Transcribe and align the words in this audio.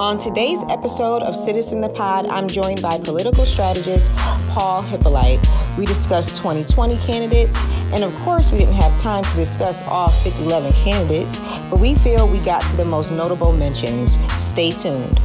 On 0.00 0.16
today's 0.16 0.62
episode 0.68 1.24
of 1.24 1.34
Citizen 1.34 1.80
the 1.80 1.88
Pod, 1.88 2.24
I'm 2.26 2.46
joined 2.46 2.80
by 2.80 3.00
political 3.00 3.44
strategist 3.44 4.14
Paul 4.14 4.80
Hypolite. 4.80 5.44
We 5.76 5.86
discussed 5.86 6.40
2020 6.40 6.96
candidates, 6.98 7.58
and 7.92 8.04
of 8.04 8.14
course, 8.18 8.52
we 8.52 8.58
didn't 8.58 8.76
have 8.76 8.96
time 8.96 9.24
to 9.24 9.34
discuss 9.34 9.84
all 9.88 10.12
11 10.24 10.70
candidates, 10.84 11.40
but 11.68 11.80
we 11.80 11.96
feel 11.96 12.28
we 12.28 12.38
got 12.44 12.62
to 12.70 12.76
the 12.76 12.84
most 12.84 13.10
notable 13.10 13.52
mentions. 13.52 14.20
Stay 14.34 14.70
tuned. 14.70 15.18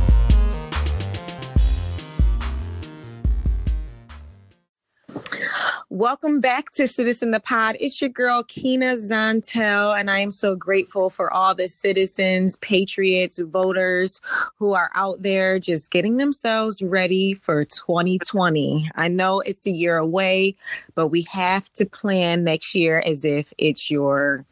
Welcome 5.94 6.41
back 6.41 6.71
to 6.71 6.88
Citizen 6.88 7.30
the 7.30 7.39
Pod. 7.39 7.78
It's 7.80 8.02
your 8.02 8.09
girl, 8.09 8.41
Kina 8.41 8.96
Zontel, 8.96 9.96
and 9.96 10.09
I 10.09 10.18
am 10.18 10.32
so 10.32 10.55
grateful 10.55 11.12
for 11.12 11.32
all 11.32 11.54
the 11.54 11.68
citizens, 11.68 12.55
patriots, 12.55 13.38
voters 13.38 14.20
who 14.55 14.73
are 14.73 14.90
out 14.95 15.21
there 15.21 15.59
just 15.59 15.91
getting 15.91 16.18
themselves 16.18 16.81
ready 16.81 17.36
for 17.36 17.64
2020. 17.64 18.90
I 18.95 19.08
know 19.08 19.41
it's 19.41 19.67
a 19.67 19.72
year 19.72 19.98
away, 19.98 20.55
but 20.95 21.09
we 21.09 21.27
have 21.31 21.72
to 21.73 21.86
plan 21.86 22.44
next 22.44 22.73
year 22.73 23.03
as 23.05 23.23
if 23.23 23.53
it's 23.59 23.91
your 23.91 24.45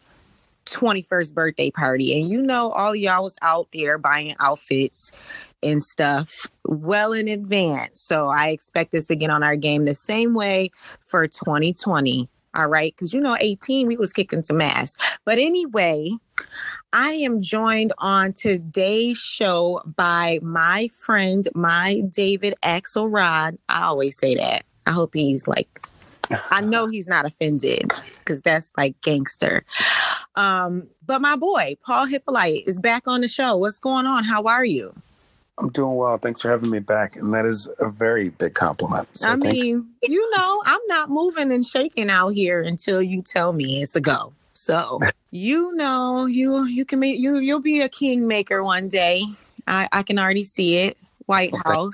21st 0.65 1.34
birthday 1.34 1.71
party. 1.71 2.21
And 2.21 2.29
you 2.29 2.43
know, 2.43 2.70
all 2.70 2.95
y'all 2.95 3.23
was 3.23 3.35
out 3.41 3.67
there 3.73 3.98
buying 3.98 4.35
outfits 4.39 5.12
and 5.63 5.83
stuff 5.83 6.47
well 6.65 7.13
in 7.13 7.27
advance. 7.27 8.01
So 8.01 8.27
I 8.27 8.49
expect 8.49 8.93
us 8.93 9.05
to 9.05 9.15
get 9.15 9.29
on 9.29 9.43
our 9.43 9.55
game 9.55 9.85
the 9.85 9.95
same 9.95 10.34
way 10.34 10.71
for 11.05 11.27
2020. 11.27 12.27
All 12.53 12.67
right. 12.67 12.95
Cause 12.97 13.13
you 13.13 13.21
know, 13.21 13.37
18, 13.39 13.87
we 13.87 13.95
was 13.95 14.11
kicking 14.11 14.41
some 14.41 14.59
ass. 14.59 14.95
But 15.23 15.37
anyway, 15.37 16.11
I 16.91 17.11
am 17.11 17.41
joined 17.41 17.93
on 17.99 18.34
today's 18.34 19.17
show 19.17 19.81
by 19.95 20.39
my 20.41 20.89
friend, 20.93 21.47
my 21.55 22.01
David 22.09 22.55
Axelrod. 22.63 23.57
I 23.70 23.84
always 23.84 24.17
say 24.17 24.35
that. 24.35 24.65
I 24.85 24.91
hope 24.91 25.13
he's 25.13 25.48
like, 25.48 25.87
I 26.49 26.62
know 26.62 26.87
he's 26.87 27.07
not 27.07 27.26
offended 27.26 27.91
because 28.20 28.41
that's 28.41 28.73
like 28.77 28.99
gangster. 29.01 29.63
Um, 30.35 30.87
but 31.05 31.21
my 31.21 31.35
boy, 31.35 31.77
Paul 31.84 32.05
Hippolyte, 32.05 32.63
is 32.67 32.79
back 32.79 33.04
on 33.07 33.21
the 33.21 33.27
show. 33.27 33.55
What's 33.57 33.79
going 33.79 34.05
on? 34.05 34.23
How 34.23 34.43
are 34.43 34.65
you? 34.65 34.93
I'm 35.62 35.70
doing 35.70 35.95
well. 35.95 36.17
Thanks 36.17 36.41
for 36.41 36.49
having 36.49 36.70
me 36.70 36.79
back. 36.79 37.15
And 37.15 37.34
that 37.34 37.45
is 37.45 37.70
a 37.79 37.90
very 37.90 38.29
big 38.29 38.55
compliment. 38.55 39.07
So 39.15 39.29
I 39.29 39.35
mean, 39.35 39.55
you. 39.55 39.87
you 40.01 40.37
know, 40.37 40.62
I'm 40.65 40.81
not 40.87 41.09
moving 41.09 41.51
and 41.51 41.65
shaking 41.65 42.09
out 42.09 42.29
here 42.29 42.62
until 42.62 43.01
you 43.01 43.21
tell 43.21 43.54
me 43.54 43.82
it's 43.82 43.95
a 43.95 44.01
go. 44.01 44.34
So 44.54 44.99
you 45.32 45.73
know, 45.76 46.26
you 46.26 46.65
you 46.65 46.84
can 46.84 46.99
be 46.99 47.09
you 47.09 47.37
you'll 47.37 47.62
be 47.62 47.82
a 47.82 47.89
kingmaker 47.89 48.63
one 48.63 48.89
day. 48.89 49.23
I, 49.67 49.87
I 49.91 50.04
can 50.04 50.17
already 50.17 50.43
see 50.43 50.77
it. 50.77 50.98
White 51.32 51.54
House. 51.63 51.93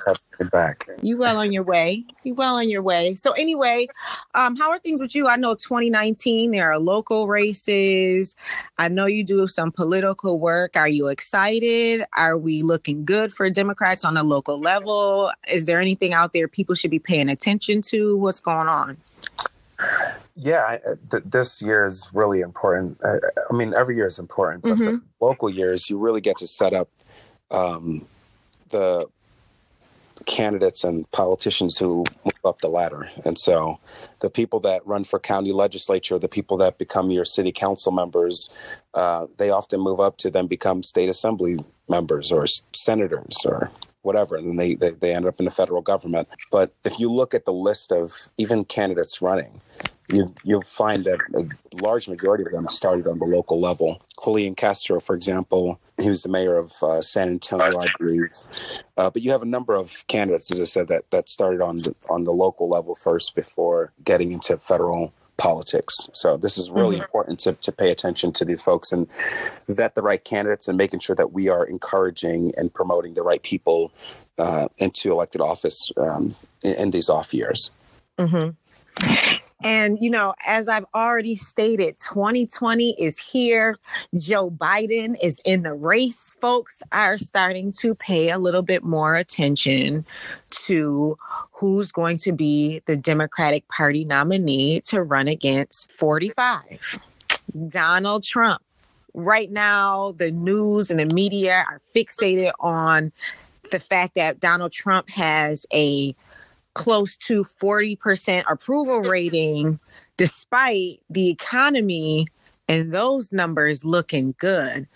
Back. 0.51 0.89
You 1.03 1.15
well 1.15 1.37
on 1.37 1.51
your 1.51 1.61
way. 1.61 2.03
You 2.23 2.33
well 2.33 2.55
on 2.55 2.69
your 2.69 2.81
way. 2.81 3.13
So 3.13 3.33
anyway, 3.33 3.87
um, 4.33 4.55
how 4.55 4.71
are 4.71 4.79
things 4.79 4.99
with 4.99 5.13
you? 5.13 5.27
I 5.27 5.35
know 5.35 5.53
2019 5.53 6.49
there 6.49 6.71
are 6.71 6.79
local 6.79 7.27
races. 7.27 8.35
I 8.79 8.87
know 8.87 9.05
you 9.05 9.23
do 9.23 9.45
some 9.45 9.71
political 9.71 10.39
work. 10.39 10.75
Are 10.75 10.89
you 10.89 11.07
excited? 11.07 12.03
Are 12.15 12.35
we 12.35 12.63
looking 12.63 13.05
good 13.05 13.31
for 13.31 13.47
Democrats 13.51 14.03
on 14.03 14.17
a 14.17 14.23
local 14.23 14.59
level? 14.59 15.31
Is 15.47 15.65
there 15.65 15.79
anything 15.79 16.15
out 16.15 16.33
there 16.33 16.47
people 16.47 16.73
should 16.73 16.91
be 16.91 16.99
paying 16.99 17.29
attention 17.29 17.83
to? 17.83 18.17
What's 18.17 18.39
going 18.39 18.67
on? 18.67 18.97
Yeah, 20.35 20.79
th- 21.11 21.23
this 21.25 21.61
year 21.61 21.85
is 21.85 22.09
really 22.11 22.41
important. 22.41 22.99
I, 23.03 23.17
I 23.51 23.53
mean, 23.53 23.75
every 23.75 23.95
year 23.95 24.07
is 24.07 24.17
important, 24.17 24.63
but 24.63 24.77
mm-hmm. 24.77 24.97
local 25.19 25.47
years 25.47 25.91
you 25.91 25.99
really 25.99 26.21
get 26.21 26.37
to 26.37 26.47
set 26.47 26.73
up 26.73 26.89
um, 27.51 28.07
the 28.69 29.07
candidates 30.27 30.83
and 30.83 31.09
politicians 31.11 31.77
who 31.77 32.03
move 32.23 32.45
up 32.45 32.61
the 32.61 32.67
ladder. 32.67 33.09
And 33.25 33.39
so 33.39 33.79
the 34.19 34.29
people 34.29 34.59
that 34.59 34.85
run 34.85 35.05
for 35.05 35.19
county 35.19 35.51
legislature, 35.51 36.19
the 36.19 36.27
people 36.27 36.57
that 36.57 36.77
become 36.77 37.09
your 37.09 37.25
city 37.25 37.51
council 37.51 37.91
members, 37.91 38.51
uh, 38.93 39.25
they 39.37 39.49
often 39.49 39.79
move 39.79 39.99
up 39.99 40.17
to 40.17 40.29
then 40.29 40.45
become 40.45 40.83
state 40.83 41.09
assembly 41.09 41.57
members 41.89 42.31
or 42.31 42.45
senators 42.73 43.37
or 43.45 43.71
whatever. 44.03 44.35
And 44.35 44.49
then 44.49 44.55
they, 44.57 44.75
they, 44.75 44.91
they 44.91 45.15
end 45.15 45.25
up 45.25 45.39
in 45.39 45.45
the 45.45 45.51
federal 45.51 45.81
government. 45.81 46.27
But 46.51 46.73
if 46.83 46.99
you 46.99 47.09
look 47.09 47.33
at 47.33 47.45
the 47.45 47.53
list 47.53 47.91
of 47.91 48.29
even 48.37 48.65
candidates 48.65 49.21
running, 49.21 49.61
you, 50.13 50.33
you'll 50.43 50.61
find 50.61 51.03
that 51.03 51.19
a 51.35 51.75
large 51.83 52.07
majority 52.07 52.45
of 52.45 52.51
them 52.51 52.67
started 52.69 53.07
on 53.07 53.19
the 53.19 53.25
local 53.25 53.59
level. 53.59 54.01
Julian 54.23 54.55
Castro, 54.55 54.99
for 54.99 55.15
example, 55.15 55.79
he 55.99 56.09
was 56.09 56.23
the 56.23 56.29
mayor 56.29 56.57
of 56.57 56.71
uh, 56.81 57.01
San 57.01 57.29
Antonio, 57.29 57.79
I 57.79 57.87
believe. 57.97 58.29
Uh, 58.95 59.09
but 59.09 59.21
you 59.21 59.31
have 59.31 59.41
a 59.41 59.47
number 59.47 59.73
of 59.73 60.05
candidates, 60.07 60.51
as 60.51 60.61
I 60.61 60.65
said, 60.65 60.87
that 60.89 61.09
that 61.11 61.29
started 61.29 61.61
on 61.61 61.77
the, 61.77 61.95
on 62.09 62.23
the 62.23 62.31
local 62.31 62.69
level 62.69 62.95
first 62.95 63.35
before 63.35 63.91
getting 64.03 64.31
into 64.31 64.57
federal 64.57 65.13
politics. 65.37 65.95
So 66.13 66.35
this 66.35 66.57
is 66.57 66.69
really 66.69 66.95
mm-hmm. 66.95 67.03
important 67.03 67.39
to, 67.41 67.53
to 67.53 67.71
pay 67.71 67.91
attention 67.91 68.31
to 68.33 68.45
these 68.45 68.61
folks 68.61 68.91
and 68.91 69.07
vet 69.67 69.95
the 69.95 70.01
right 70.01 70.23
candidates 70.23 70.67
and 70.67 70.77
making 70.77 70.99
sure 70.99 71.15
that 71.15 71.31
we 71.31 71.47
are 71.47 71.63
encouraging 71.63 72.53
and 72.57 72.73
promoting 72.73 73.13
the 73.13 73.23
right 73.23 73.41
people 73.41 73.91
uh, 74.37 74.67
into 74.77 75.11
elected 75.11 75.41
office 75.41 75.91
um, 75.97 76.35
in, 76.63 76.73
in, 76.73 76.91
these 76.91 77.09
off 77.09 77.33
years. 77.33 77.71
Mm-hmm. 78.19 79.36
And, 79.63 79.97
you 79.99 80.09
know, 80.09 80.35
as 80.45 80.67
I've 80.67 80.85
already 80.93 81.35
stated, 81.35 81.97
2020 81.97 82.91
is 83.01 83.17
here. 83.17 83.75
Joe 84.17 84.51
Biden 84.51 85.15
is 85.21 85.41
in 85.45 85.63
the 85.63 85.73
race. 85.73 86.31
Folks 86.39 86.83
are 86.91 87.17
starting 87.17 87.71
to 87.79 87.95
pay 87.95 88.29
a 88.29 88.37
little 88.37 88.61
bit 88.61 88.83
more 88.83 89.15
attention 89.15 90.05
to 90.51 91.17
who's 91.51 91.91
going 91.91 92.17
to 92.17 92.31
be 92.31 92.81
the 92.85 92.95
Democratic 92.95 93.67
Party 93.67 94.05
nominee 94.05 94.81
to 94.81 95.01
run 95.01 95.27
against 95.27 95.91
45. 95.91 96.99
Donald 97.67 98.23
Trump. 98.23 98.61
Right 99.13 99.51
now, 99.51 100.13
the 100.17 100.29
news 100.29 100.91
and 100.91 100.99
the 100.99 101.15
media 101.15 101.65
are 101.67 101.81
fixated 101.95 102.51
on 102.59 103.11
the 103.71 103.79
fact 103.79 104.13
that 104.15 104.39
Donald 104.39 104.71
Trump 104.71 105.09
has 105.09 105.65
a 105.73 106.15
close 106.77 107.17
to 107.17 107.43
40% 107.43 108.43
approval 108.49 109.01
rating 109.01 109.79
despite 110.17 111.01
the 111.09 111.29
economy 111.29 112.27
and 112.67 112.91
those 112.91 113.31
numbers 113.31 113.83
looking 113.83 114.35
good. 114.37 114.87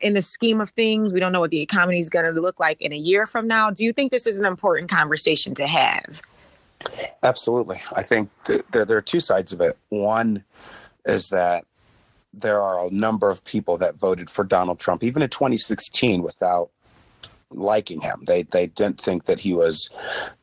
In 0.00 0.14
the 0.14 0.22
scheme 0.22 0.60
of 0.60 0.70
things, 0.70 1.12
we 1.12 1.20
don't 1.20 1.32
know 1.32 1.40
what 1.40 1.50
the 1.50 1.60
economy 1.60 2.00
is 2.00 2.08
going 2.08 2.24
to 2.24 2.40
look 2.40 2.58
like 2.58 2.80
in 2.80 2.92
a 2.92 2.96
year 2.96 3.26
from 3.26 3.46
now. 3.46 3.70
Do 3.70 3.84
you 3.84 3.92
think 3.92 4.10
this 4.10 4.26
is 4.26 4.38
an 4.38 4.46
important 4.46 4.90
conversation 4.90 5.54
to 5.56 5.66
have? 5.66 6.22
Absolutely. 7.22 7.82
I 7.92 8.02
think 8.02 8.30
th- 8.44 8.62
th- 8.72 8.88
there 8.88 8.96
are 8.96 9.02
two 9.02 9.20
sides 9.20 9.52
of 9.52 9.60
it. 9.60 9.76
One 9.90 10.44
is 11.04 11.28
that 11.28 11.64
there 12.32 12.62
are 12.62 12.86
a 12.86 12.90
number 12.90 13.30
of 13.30 13.44
people 13.44 13.76
that 13.78 13.96
voted 13.96 14.30
for 14.30 14.44
Donald 14.44 14.78
Trump, 14.78 15.04
even 15.04 15.22
in 15.22 15.28
2016, 15.28 16.22
without 16.22 16.70
liking 17.50 18.00
him. 18.00 18.24
They 18.26 18.42
they 18.42 18.66
didn't 18.66 19.00
think 19.00 19.24
that 19.24 19.40
he 19.40 19.52
was 19.52 19.90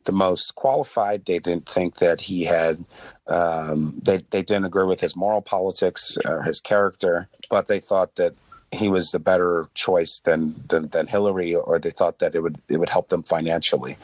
the 0.06 0.12
most 0.12 0.56
qualified. 0.56 1.26
They 1.26 1.40
didn't 1.40 1.68
think 1.68 1.98
that 1.98 2.22
he 2.22 2.44
had. 2.44 2.84
Um, 3.28 4.00
they 4.04 4.24
they 4.30 4.42
didn't 4.42 4.66
agree 4.66 4.86
with 4.86 5.02
his 5.02 5.16
moral 5.16 5.42
politics 5.42 6.18
or 6.26 6.44
his 6.44 6.60
character, 6.60 7.28
but 7.50 7.68
they 7.68 7.80
thought 7.80 8.16
that 8.16 8.36
he 8.72 8.90
was 8.90 9.12
the 9.12 9.20
better 9.20 9.70
choice 9.74 10.20
than, 10.20 10.62
than 10.68 10.90
than 10.90 11.08
Hillary, 11.08 11.56
or 11.56 11.80
they 11.80 11.92
thought 11.92 12.20
that 12.20 12.36
it 12.36 12.42
would 12.42 12.60
it 12.68 12.78
would 12.78 12.90
help 12.90 13.10
them 13.10 13.24
financially. 13.24 13.98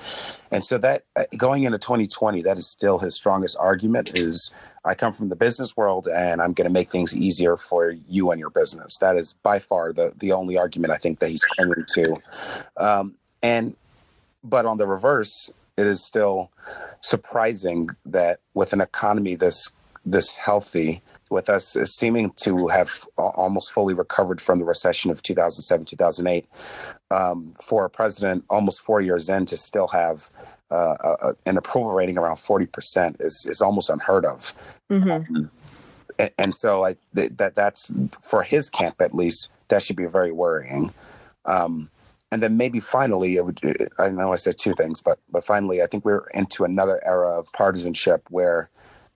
And 0.51 0.63
so 0.63 0.77
that 0.77 1.03
uh, 1.15 1.23
going 1.37 1.65
into 1.65 1.77
2020, 1.77 2.41
that 2.43 2.57
is 2.57 2.67
still 2.67 2.99
his 2.99 3.15
strongest 3.15 3.57
argument 3.59 4.17
is 4.17 4.51
I 4.85 4.95
come 4.95 5.13
from 5.13 5.29
the 5.29 5.35
business 5.35 5.77
world 5.77 6.07
and 6.07 6.41
I'm 6.41 6.53
going 6.53 6.67
to 6.67 6.73
make 6.73 6.89
things 6.89 7.15
easier 7.15 7.57
for 7.57 7.95
you 8.07 8.31
and 8.31 8.39
your 8.39 8.49
business. 8.49 8.97
That 8.99 9.15
is 9.15 9.33
by 9.33 9.59
far 9.59 9.93
the 9.93 10.13
the 10.17 10.31
only 10.31 10.57
argument 10.57 10.93
I 10.93 10.97
think 10.97 11.19
that 11.19 11.29
he's 11.29 11.43
clinging 11.43 11.85
to. 11.95 12.21
Um, 12.77 13.15
and 13.41 13.75
but 14.43 14.65
on 14.65 14.77
the 14.77 14.87
reverse, 14.87 15.49
it 15.77 15.87
is 15.87 16.05
still 16.05 16.51
surprising 17.01 17.89
that 18.05 18.39
with 18.53 18.73
an 18.73 18.81
economy 18.81 19.35
this 19.35 19.69
this 20.05 20.35
healthy, 20.35 21.01
with 21.31 21.49
us 21.49 21.77
seeming 21.85 22.31
to 22.35 22.67
have 22.67 23.05
almost 23.17 23.71
fully 23.71 23.93
recovered 23.93 24.41
from 24.41 24.59
the 24.59 24.65
recession 24.65 25.11
of 25.11 25.23
2007 25.23 25.85
2008, 25.85 26.45
um, 27.11 27.53
for 27.61 27.85
a 27.85 27.89
president 27.89 28.43
almost 28.49 28.81
four 28.81 28.99
years 28.99 29.29
in 29.29 29.45
to 29.45 29.55
still 29.55 29.87
have 29.87 30.29
uh, 30.71 30.95
a, 31.03 31.33
an 31.45 31.57
approval 31.57 31.91
rating 31.91 32.17
around 32.17 32.35
40% 32.35 33.15
is, 33.19 33.45
is 33.49 33.61
almost 33.61 33.89
unheard 33.89 34.25
of. 34.25 34.53
Mm-hmm. 34.91 35.11
Um, 35.11 35.51
and, 36.19 36.31
and, 36.37 36.55
so 36.55 36.85
I, 36.85 36.95
th- 37.15 37.31
that 37.37 37.55
that's 37.55 37.91
for 38.21 38.43
his 38.43 38.69
camp, 38.69 38.95
at 39.01 39.13
least, 39.13 39.51
that 39.69 39.81
should 39.81 39.95
be 39.95 40.05
very 40.05 40.31
worrying. 40.31 40.93
Um, 41.45 41.89
and 42.31 42.41
then 42.41 42.57
maybe 42.57 42.79
finally, 42.79 43.35
it 43.35 43.45
would, 43.45 43.59
I 43.99 44.09
know 44.09 44.33
I 44.33 44.37
said 44.37 44.57
two 44.57 44.73
things, 44.73 45.01
but, 45.01 45.19
but 45.31 45.43
finally, 45.43 45.81
I 45.81 45.85
think 45.85 46.05
we're 46.05 46.25
into 46.33 46.63
another 46.63 46.99
era 47.05 47.29
of 47.29 47.51
partisanship 47.53 48.23
where 48.29 48.69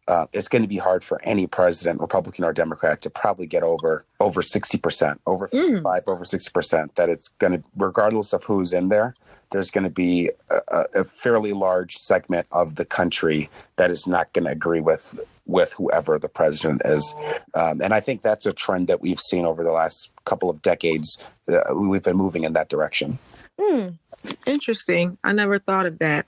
uh, 0.08 0.26
it's 0.34 0.48
going 0.48 0.62
to 0.62 0.68
be 0.68 0.78
hard 0.78 1.04
for 1.04 1.22
any 1.24 1.48
president, 1.48 2.00
Republican 2.00 2.46
or 2.46 2.54
Democrat, 2.54 3.02
to 3.02 3.10
probably 3.10 3.46
get 3.46 3.64
over 3.64 4.06
over 4.20 4.42
sixty 4.42 4.78
percent, 4.78 5.20
over 5.26 5.50
mm. 5.50 5.84
five, 5.84 6.04
over 6.08 6.24
sixty 6.24 6.50
percent. 6.52 6.96
That 6.96 7.10
it's 7.10 7.28
going 7.28 7.62
to, 7.62 7.64
regardless 7.76 8.32
of 8.32 8.44
who's 8.44 8.72
in 8.72 8.88
there, 8.88 9.16
there's 9.52 9.72
going 9.72 9.84
to 9.84 9.90
be 9.90 10.30
a, 10.50 10.84
a, 10.96 11.04
fairly 11.04 11.54
large 11.54 11.96
segment 11.96 12.48
of 12.52 12.76
the 12.76 12.86
country 12.86 13.50
that 13.78 13.90
is 13.90 14.08
not 14.08 14.32
going 14.34 14.46
to 14.46 14.52
agree 14.52 14.82
with 14.82 15.20
with 15.46 15.74
whoever 15.74 16.20
the 16.20 16.28
president 16.28 16.82
is, 16.84 17.16
um, 17.54 17.82
and 17.82 17.94
I 17.94 18.02
think 18.02 18.22
that's 18.22 18.46
a 18.46 18.54
trend 18.54 18.88
that 18.88 19.02
we've 19.02 19.20
seen 19.20 19.46
over 19.46 19.64
the 19.64 19.72
last 19.72 20.12
couple 20.26 20.50
of 20.50 20.62
decades. 20.62 21.18
Uh, 21.52 21.74
we've 21.74 22.04
been 22.04 22.18
moving 22.18 22.44
in 22.44 22.54
that 22.54 22.68
direction. 22.68 23.18
Mm, 23.60 23.98
interesting. 24.46 25.18
I 25.24 25.32
never 25.32 25.58
thought 25.58 25.86
of 25.86 26.00
that. 26.00 26.26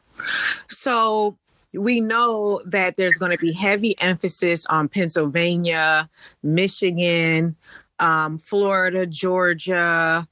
So 0.69 1.38
we 1.74 2.01
know 2.01 2.62
that 2.66 2.98
there's 2.98 3.16
going 3.16 3.31
to 3.31 3.38
be 3.38 3.51
heavy 3.51 3.95
emphasis 4.00 4.66
on 4.68 4.88
Pennsylvania, 4.88 6.10
Michigan, 6.42 7.56
um, 8.00 8.38
Florida, 8.38 9.06
Georgia, 9.06 10.27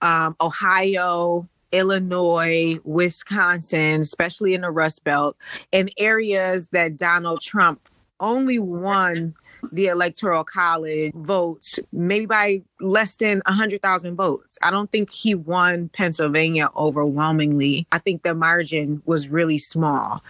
um, 0.00 0.36
Ohio, 0.40 1.48
Illinois, 1.72 2.78
Wisconsin, 2.84 4.00
especially 4.00 4.54
in 4.54 4.60
the 4.60 4.70
Rust 4.70 5.04
Belt, 5.04 5.36
and 5.72 5.92
areas 5.98 6.68
that 6.68 6.96
Donald 6.96 7.40
Trump 7.40 7.88
only 8.20 8.58
won 8.58 9.34
the 9.70 9.86
electoral 9.86 10.44
college 10.44 11.12
votes 11.14 11.78
maybe 11.92 12.26
by 12.26 12.62
less 12.80 13.16
than 13.16 13.42
100,000 13.46 14.16
votes. 14.16 14.58
I 14.62 14.70
don't 14.70 14.90
think 14.90 15.10
he 15.10 15.34
won 15.34 15.88
Pennsylvania 15.90 16.68
overwhelmingly. 16.76 17.86
I 17.92 17.98
think 17.98 18.22
the 18.22 18.34
margin 18.34 19.02
was 19.06 19.28
really 19.28 19.58
small. 19.58 20.22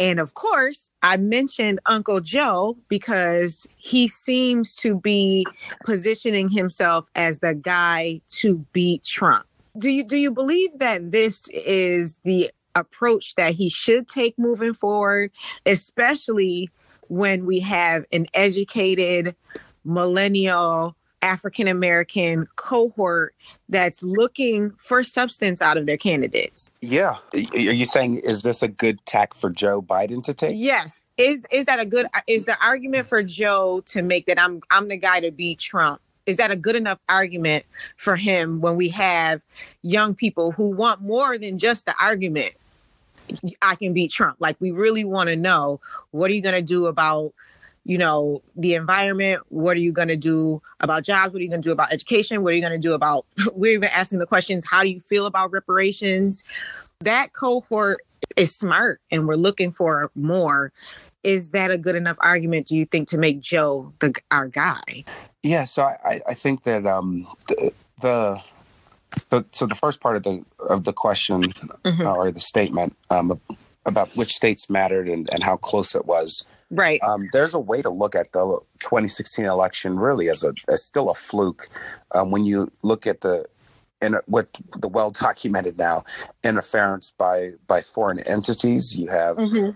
And 0.00 0.18
of 0.18 0.34
course, 0.34 0.90
I 1.02 1.16
mentioned 1.16 1.80
Uncle 1.86 2.20
Joe 2.20 2.76
because 2.88 3.66
he 3.76 4.08
seems 4.08 4.74
to 4.76 4.98
be 4.98 5.46
positioning 5.84 6.48
himself 6.48 7.10
as 7.14 7.40
the 7.40 7.54
guy 7.54 8.20
to 8.28 8.64
beat 8.72 9.04
Trump. 9.04 9.47
Do 9.78 9.90
you 9.90 10.04
do 10.04 10.16
you 10.16 10.30
believe 10.30 10.70
that 10.78 11.10
this 11.12 11.48
is 11.48 12.18
the 12.24 12.50
approach 12.74 13.34
that 13.36 13.54
he 13.54 13.68
should 13.68 14.08
take 14.08 14.38
moving 14.38 14.74
forward, 14.74 15.30
especially 15.66 16.70
when 17.08 17.46
we 17.46 17.60
have 17.60 18.04
an 18.12 18.26
educated 18.34 19.34
millennial 19.84 20.96
African 21.22 21.66
American 21.66 22.46
cohort 22.56 23.34
that's 23.68 24.02
looking 24.02 24.70
for 24.78 25.02
substance 25.02 25.60
out 25.60 25.76
of 25.76 25.86
their 25.86 25.96
candidates. 25.96 26.70
Yeah. 26.80 27.16
Are 27.32 27.58
you 27.58 27.84
saying 27.84 28.18
is 28.18 28.42
this 28.42 28.62
a 28.62 28.68
good 28.68 29.04
tack 29.06 29.34
for 29.34 29.50
Joe 29.50 29.82
Biden 29.82 30.22
to 30.24 30.34
take? 30.34 30.56
Yes. 30.56 31.02
Is 31.16 31.42
is 31.50 31.64
that 31.66 31.80
a 31.80 31.86
good 31.86 32.06
is 32.26 32.44
the 32.44 32.56
argument 32.64 33.06
for 33.06 33.22
Joe 33.22 33.82
to 33.86 34.02
make 34.02 34.26
that 34.26 34.40
I'm 34.40 34.60
I'm 34.70 34.88
the 34.88 34.96
guy 34.96 35.20
to 35.20 35.30
beat 35.30 35.58
Trump? 35.58 36.00
Is 36.28 36.36
that 36.36 36.50
a 36.50 36.56
good 36.56 36.76
enough 36.76 36.98
argument 37.08 37.64
for 37.96 38.14
him 38.14 38.60
when 38.60 38.76
we 38.76 38.90
have 38.90 39.40
young 39.80 40.14
people 40.14 40.52
who 40.52 40.68
want 40.68 41.00
more 41.00 41.38
than 41.38 41.58
just 41.58 41.86
the 41.86 41.94
argument? 41.98 42.52
I 43.62 43.76
can 43.76 43.94
beat 43.94 44.10
Trump. 44.10 44.36
Like 44.38 44.56
we 44.60 44.70
really 44.70 45.04
want 45.04 45.30
to 45.30 45.36
know 45.36 45.80
what 46.10 46.30
are 46.30 46.34
you 46.34 46.42
going 46.42 46.54
to 46.54 46.60
do 46.60 46.84
about 46.84 47.32
you 47.84 47.96
know 47.96 48.42
the 48.56 48.74
environment 48.74 49.40
what 49.48 49.74
are 49.74 49.80
you 49.80 49.92
going 49.92 50.08
to 50.08 50.16
do 50.16 50.60
about 50.80 51.04
jobs 51.04 51.32
what 51.32 51.40
are 51.40 51.42
you 51.42 51.48
going 51.48 51.62
to 51.62 51.66
do 51.66 51.72
about 51.72 51.90
education 51.90 52.42
what 52.42 52.52
are 52.52 52.56
you 52.56 52.60
going 52.60 52.70
to 52.70 52.78
do 52.78 52.92
about 52.92 53.24
we're 53.54 53.72
even 53.72 53.88
asking 53.88 54.18
the 54.18 54.26
questions 54.26 54.62
how 54.68 54.82
do 54.82 54.90
you 54.90 55.00
feel 55.00 55.24
about 55.24 55.50
reparations 55.52 56.44
that 57.00 57.32
cohort 57.32 58.02
is 58.36 58.54
smart 58.54 59.00
and 59.10 59.26
we're 59.26 59.36
looking 59.36 59.70
for 59.70 60.10
more 60.14 60.70
is 61.22 61.50
that 61.50 61.70
a 61.70 61.78
good 61.78 61.96
enough 61.96 62.16
argument 62.20 62.66
do 62.66 62.76
you 62.76 62.86
think 62.86 63.08
to 63.08 63.18
make 63.18 63.40
joe 63.40 63.92
the 64.00 64.14
our 64.30 64.48
guy 64.48 65.04
yeah 65.42 65.64
so 65.64 65.82
i 65.82 66.20
i 66.26 66.34
think 66.34 66.62
that 66.64 66.86
um 66.86 67.26
the, 67.48 67.72
the 68.00 68.42
so, 69.30 69.44
so 69.52 69.66
the 69.66 69.74
first 69.74 70.00
part 70.00 70.16
of 70.16 70.22
the 70.22 70.44
of 70.68 70.84
the 70.84 70.92
question 70.92 71.52
mm-hmm. 71.52 72.06
uh, 72.06 72.14
or 72.14 72.30
the 72.30 72.40
statement 72.40 72.96
um, 73.10 73.40
about 73.86 74.14
which 74.16 74.34
states 74.34 74.68
mattered 74.68 75.08
and, 75.08 75.28
and 75.32 75.42
how 75.42 75.56
close 75.56 75.94
it 75.94 76.06
was. 76.06 76.44
Right. 76.70 77.02
Um, 77.02 77.28
there's 77.32 77.54
a 77.54 77.58
way 77.58 77.80
to 77.80 77.88
look 77.88 78.14
at 78.14 78.32
the 78.32 78.58
2016 78.80 79.46
election 79.46 79.98
really 79.98 80.28
as 80.28 80.44
a 80.44 80.54
as 80.68 80.84
still 80.84 81.10
a 81.10 81.14
fluke 81.14 81.68
um, 82.14 82.30
when 82.30 82.44
you 82.44 82.70
look 82.82 83.06
at 83.06 83.22
the 83.22 83.46
in 84.00 84.16
what 84.26 84.48
the 84.76 84.88
well 84.88 85.10
documented 85.10 85.78
now 85.78 86.04
interference 86.44 87.12
by 87.16 87.52
by 87.66 87.80
foreign 87.80 88.20
entities. 88.20 88.96
You 88.96 89.08
have 89.08 89.36
mm-hmm 89.36 89.70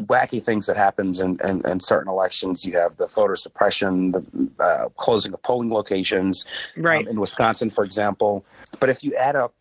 wacky 0.00 0.42
things 0.42 0.66
that 0.66 0.76
happens 0.76 1.20
in, 1.20 1.38
in, 1.44 1.66
in, 1.66 1.80
certain 1.80 2.08
elections. 2.08 2.64
You 2.64 2.76
have 2.78 2.96
the 2.96 3.06
voter 3.06 3.36
suppression, 3.36 4.12
the 4.12 4.50
uh, 4.58 4.88
closing 4.96 5.32
of 5.32 5.42
polling 5.42 5.70
locations, 5.70 6.44
right 6.76 7.06
um, 7.06 7.08
in 7.08 7.20
Wisconsin, 7.20 7.70
for 7.70 7.84
example. 7.84 8.44
But 8.78 8.88
if 8.88 9.02
you 9.04 9.14
add 9.16 9.36
up 9.36 9.54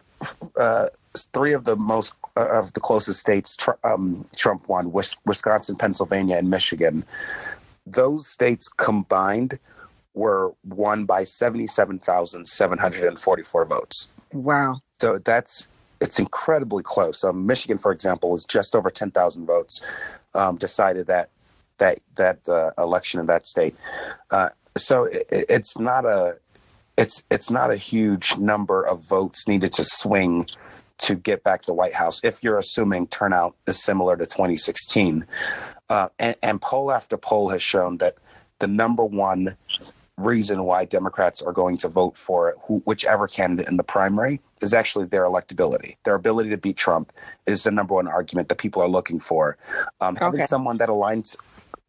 uh, 0.58 0.88
three 1.34 1.54
of 1.54 1.66
the 1.66 1.76
most 1.76 2.14
uh, 2.38 2.48
of 2.50 2.74
the 2.74 2.80
closest 2.80 3.20
states, 3.20 3.56
tr- 3.56 3.72
um, 3.84 4.26
Trump 4.36 4.68
won: 4.68 4.92
Wisconsin, 4.92 5.76
Pennsylvania, 5.76 6.38
and 6.38 6.50
Michigan. 6.50 7.04
Those 7.86 8.28
states 8.28 8.68
combined 8.68 9.60
were 10.14 10.54
won 10.64 11.06
by 11.06 11.24
seventy-seven 11.24 12.00
thousand 12.00 12.48
seven 12.48 12.78
hundred 12.78 13.06
and 13.06 13.20
forty-four 13.20 13.66
votes. 13.66 14.08
Wow! 14.34 14.82
So 14.94 15.18
that's 15.18 15.68
it's 16.02 16.20
incredibly 16.20 16.84
close. 16.84 17.24
Um, 17.24 17.46
Michigan, 17.46 17.78
for 17.78 17.92
example, 17.92 18.34
is 18.36 18.46
just 18.46 18.76
over 18.76 18.90
10,000 18.90 19.46
votes 19.46 19.82
um, 20.34 20.58
decided 20.58 21.08
that 21.08 21.30
that 21.80 22.00
that 22.16 22.48
uh, 22.48 22.72
election 22.78 23.20
in 23.20 23.26
that 23.28 23.48
state. 23.48 23.76
Uh, 24.32 24.50
so 24.78 25.06
it, 25.06 25.26
it's 25.30 25.78
not 25.78 26.06
a 26.06 26.38
it's 26.98 27.24
it's 27.32 27.50
not 27.50 27.72
a 27.72 27.78
huge 27.78 28.38
number 28.38 28.86
of 28.86 29.02
votes 29.08 29.48
needed 29.48 29.72
to 29.74 29.84
swing 29.86 30.46
to 31.00 31.16
get 31.16 31.44
back 31.44 31.64
the 31.64 31.74
White 31.74 31.94
House 31.94 32.20
if 32.24 32.44
you're 32.44 32.58
assuming 32.58 33.08
turnout 33.08 33.56
is 33.66 33.82
similar 33.82 34.18
to 34.18 34.26
2016. 34.26 35.26
Uh, 35.90 36.10
and, 36.20 36.36
and 36.44 36.62
poll 36.62 36.92
after 36.92 37.18
poll 37.18 37.50
has 37.50 37.64
shown 37.64 37.98
that 37.98 38.16
the 38.60 38.68
number 38.68 39.04
one 39.04 39.56
reason 40.20 40.64
why 40.64 40.86
Democrats 40.86 41.42
are 41.42 41.54
going 41.54 41.78
to 41.78 41.88
vote 41.88 42.18
for 42.18 42.56
who, 42.64 42.82
whichever 42.86 43.28
candidate 43.28 43.68
in 43.68 43.78
the 43.78 43.84
primary 43.84 44.42
is 44.62 44.74
actually 44.74 45.06
their 45.06 45.24
electability. 45.24 45.96
Their 46.04 46.16
ability 46.16 46.50
to 46.50 46.58
beat 46.58 46.78
Trump 46.78 47.12
is 47.46 47.64
the 47.64 47.72
number 47.72 47.94
one 47.96 48.08
argument 48.08 48.50
that 48.50 48.58
people 48.58 48.82
are 48.82 48.90
looking 48.90 49.20
for. 49.20 49.58
Um, 50.02 50.16
okay. 50.16 50.26
Having 50.26 50.46
someone 50.46 50.78
that 50.78 50.90
aligns 50.90 51.36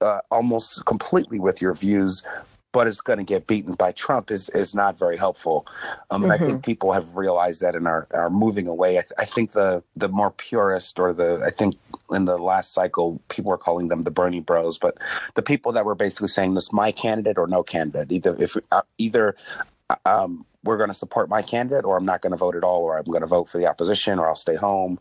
uh, 0.00 0.20
almost 0.30 0.84
completely 0.86 1.38
with 1.38 1.60
your 1.60 1.74
views 1.74 2.22
but 2.72 2.86
is 2.86 3.00
going 3.00 3.18
to 3.18 3.24
get 3.24 3.46
beaten 3.46 3.74
by 3.74 3.92
Trump 3.92 4.30
is 4.30 4.48
is 4.50 4.74
not 4.74 4.98
very 4.98 5.16
helpful. 5.16 5.66
Um, 6.10 6.22
mm-hmm. 6.22 6.32
I 6.32 6.38
think 6.38 6.50
mm-hmm. 6.50 6.60
people 6.60 6.92
have 6.92 7.16
realized 7.16 7.60
that 7.62 7.74
and 7.74 7.86
are 7.86 8.06
are 8.12 8.30
moving 8.30 8.68
away. 8.68 8.98
I, 8.98 9.02
th- 9.02 9.12
I, 9.18 9.24
think 9.24 9.52
the 9.52 9.82
the 9.94 10.08
more 10.08 10.30
purist 10.30 10.98
or 10.98 11.12
the 11.12 11.42
I 11.44 11.50
think 11.50 11.76
in 12.10 12.24
the 12.24 12.38
last 12.38 12.72
cycle 12.72 13.20
people 13.28 13.50
were 13.50 13.58
calling 13.58 13.88
them 13.88 14.02
the 14.02 14.10
Bernie 14.10 14.40
Bros, 14.40 14.78
but 14.78 14.98
the 15.34 15.42
people 15.42 15.72
that 15.72 15.84
were 15.84 15.94
basically 15.94 16.28
saying 16.28 16.54
this 16.54 16.72
my 16.72 16.92
candidate 16.92 17.38
or 17.38 17.46
no 17.46 17.62
candidate. 17.62 18.12
Either 18.12 18.36
if 18.38 18.56
uh, 18.70 18.82
either 18.98 19.34
um, 20.04 20.44
we're 20.64 20.76
going 20.76 20.90
to 20.90 20.94
support 20.94 21.28
my 21.28 21.42
candidate 21.42 21.84
or 21.84 21.96
I'm 21.96 22.04
not 22.04 22.20
going 22.20 22.32
to 22.32 22.36
vote 22.36 22.54
at 22.54 22.64
all 22.64 22.84
or 22.84 22.98
I'm 22.98 23.04
going 23.04 23.22
to 23.22 23.26
vote 23.26 23.48
for 23.48 23.58
the 23.58 23.66
opposition 23.66 24.18
or 24.18 24.28
I'll 24.28 24.34
stay 24.34 24.56
home. 24.56 24.98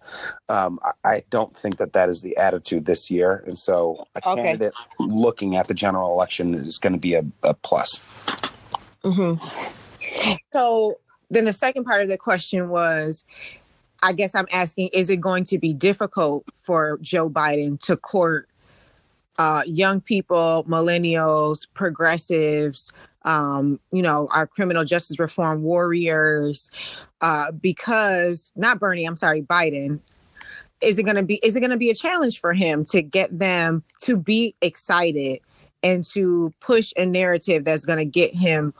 Um, 0.48 0.80
I, 0.84 1.10
I, 1.10 1.24
don't 1.30 1.56
think 1.56 1.78
that 1.78 1.94
that 1.94 2.10
is 2.10 2.22
the 2.22 2.38
attitude 2.38 2.86
this 2.86 3.12
year. 3.12 3.44
And 3.46 3.60
so 3.60 4.08
a 4.16 4.30
okay. 4.30 4.44
candidate 4.44 4.74
looking 5.00 5.58
at 5.58 5.68
the 5.68 5.74
general 5.74 6.12
election 6.14 6.54
is 6.54 6.78
going 6.78 6.94
to 6.94 7.00
be 7.00 7.14
a, 7.16 7.24
a 7.44 7.54
plus. 7.54 8.00
Mm-hmm. 9.04 10.36
So 10.54 11.00
then 11.30 11.46
the 11.46 11.54
second 11.54 11.86
part 11.86 12.02
of 12.02 12.08
the 12.08 12.18
question 12.18 12.70
was, 12.70 13.24
I 14.02 14.14
guess 14.14 14.34
I'm 14.34 14.48
asking, 14.52 14.90
is 14.94 15.10
it 15.10 15.18
going 15.18 15.44
to 15.46 15.58
be 15.58 15.74
difficult 15.74 16.46
for 16.62 17.00
Joe 17.02 17.30
Biden 17.30 17.80
to 17.82 17.98
court 17.98 18.48
uh, 19.40 19.64
young 19.66 20.02
people, 20.02 20.66
millennials, 20.68 21.66
progressives, 21.74 22.92
um, 23.24 23.80
you 23.92 24.02
know, 24.02 24.28
our 24.34 24.46
criminal 24.46 24.84
justice 24.84 25.18
reform 25.18 25.64
warriors, 25.64 26.70
uh, 27.22 27.50
because 27.54 28.52
not 28.58 28.80
Bernie, 28.80 29.06
I'm 29.06 29.16
sorry, 29.16 29.42
Biden. 29.42 30.02
Is 30.82 31.00
it 31.00 31.04
going 31.04 31.16
to 31.16 31.24
be? 31.24 31.36
Is 31.36 31.56
it 31.56 31.62
going 31.62 31.72
to 31.72 31.78
be 31.78 31.90
a 31.90 31.96
challenge 31.96 32.40
for 32.40 32.54
him 32.54 32.84
to 32.86 33.02
get 33.02 33.38
them 33.38 33.82
to 34.02 34.18
be 34.18 34.56
excited 34.62 35.40
and 35.84 36.04
to 36.06 36.54
push 36.60 36.94
a 36.98 37.06
narrative 37.06 37.64
that's 37.64 37.86
going 37.86 38.00
to 38.00 38.06
get 38.06 38.34
him 38.34 38.74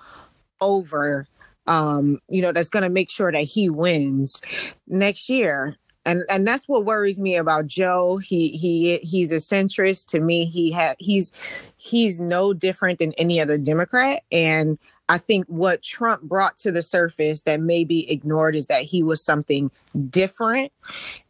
over? 0.60 1.26
Um, 1.68 2.20
you 2.28 2.42
know, 2.42 2.52
that's 2.52 2.70
going 2.70 2.84
to 2.84 2.90
make 2.90 3.10
sure 3.10 3.32
that 3.32 3.44
he 3.44 3.70
wins 3.70 4.42
next 4.88 5.30
year 5.30 5.78
and 6.10 6.24
and 6.28 6.48
that's 6.48 6.68
what 6.68 6.86
worries 6.86 7.20
me 7.20 7.36
about 7.36 7.68
Joe. 7.68 8.18
He 8.18 8.50
he 8.50 8.98
he's 8.98 9.32
a 9.32 9.36
centrist. 9.36 10.08
To 10.10 10.20
me, 10.20 10.46
he 10.46 10.72
had 10.72 10.96
he's 11.00 11.32
he's 11.78 12.20
no 12.20 12.52
different 12.52 12.98
than 12.98 13.14
any 13.14 13.40
other 13.40 13.60
Democrat. 13.60 14.24
And 14.32 14.80
I 15.08 15.20
think 15.20 15.46
what 15.46 15.84
Trump 15.84 16.24
brought 16.24 16.58
to 16.58 16.72
the 16.72 16.82
surface 16.82 17.44
that 17.44 17.62
may 17.62 17.84
be 17.84 18.10
ignored 18.12 18.56
is 18.56 18.66
that 18.68 18.82
he 18.82 19.04
was 19.04 19.24
something 19.24 19.70
different. 20.10 20.72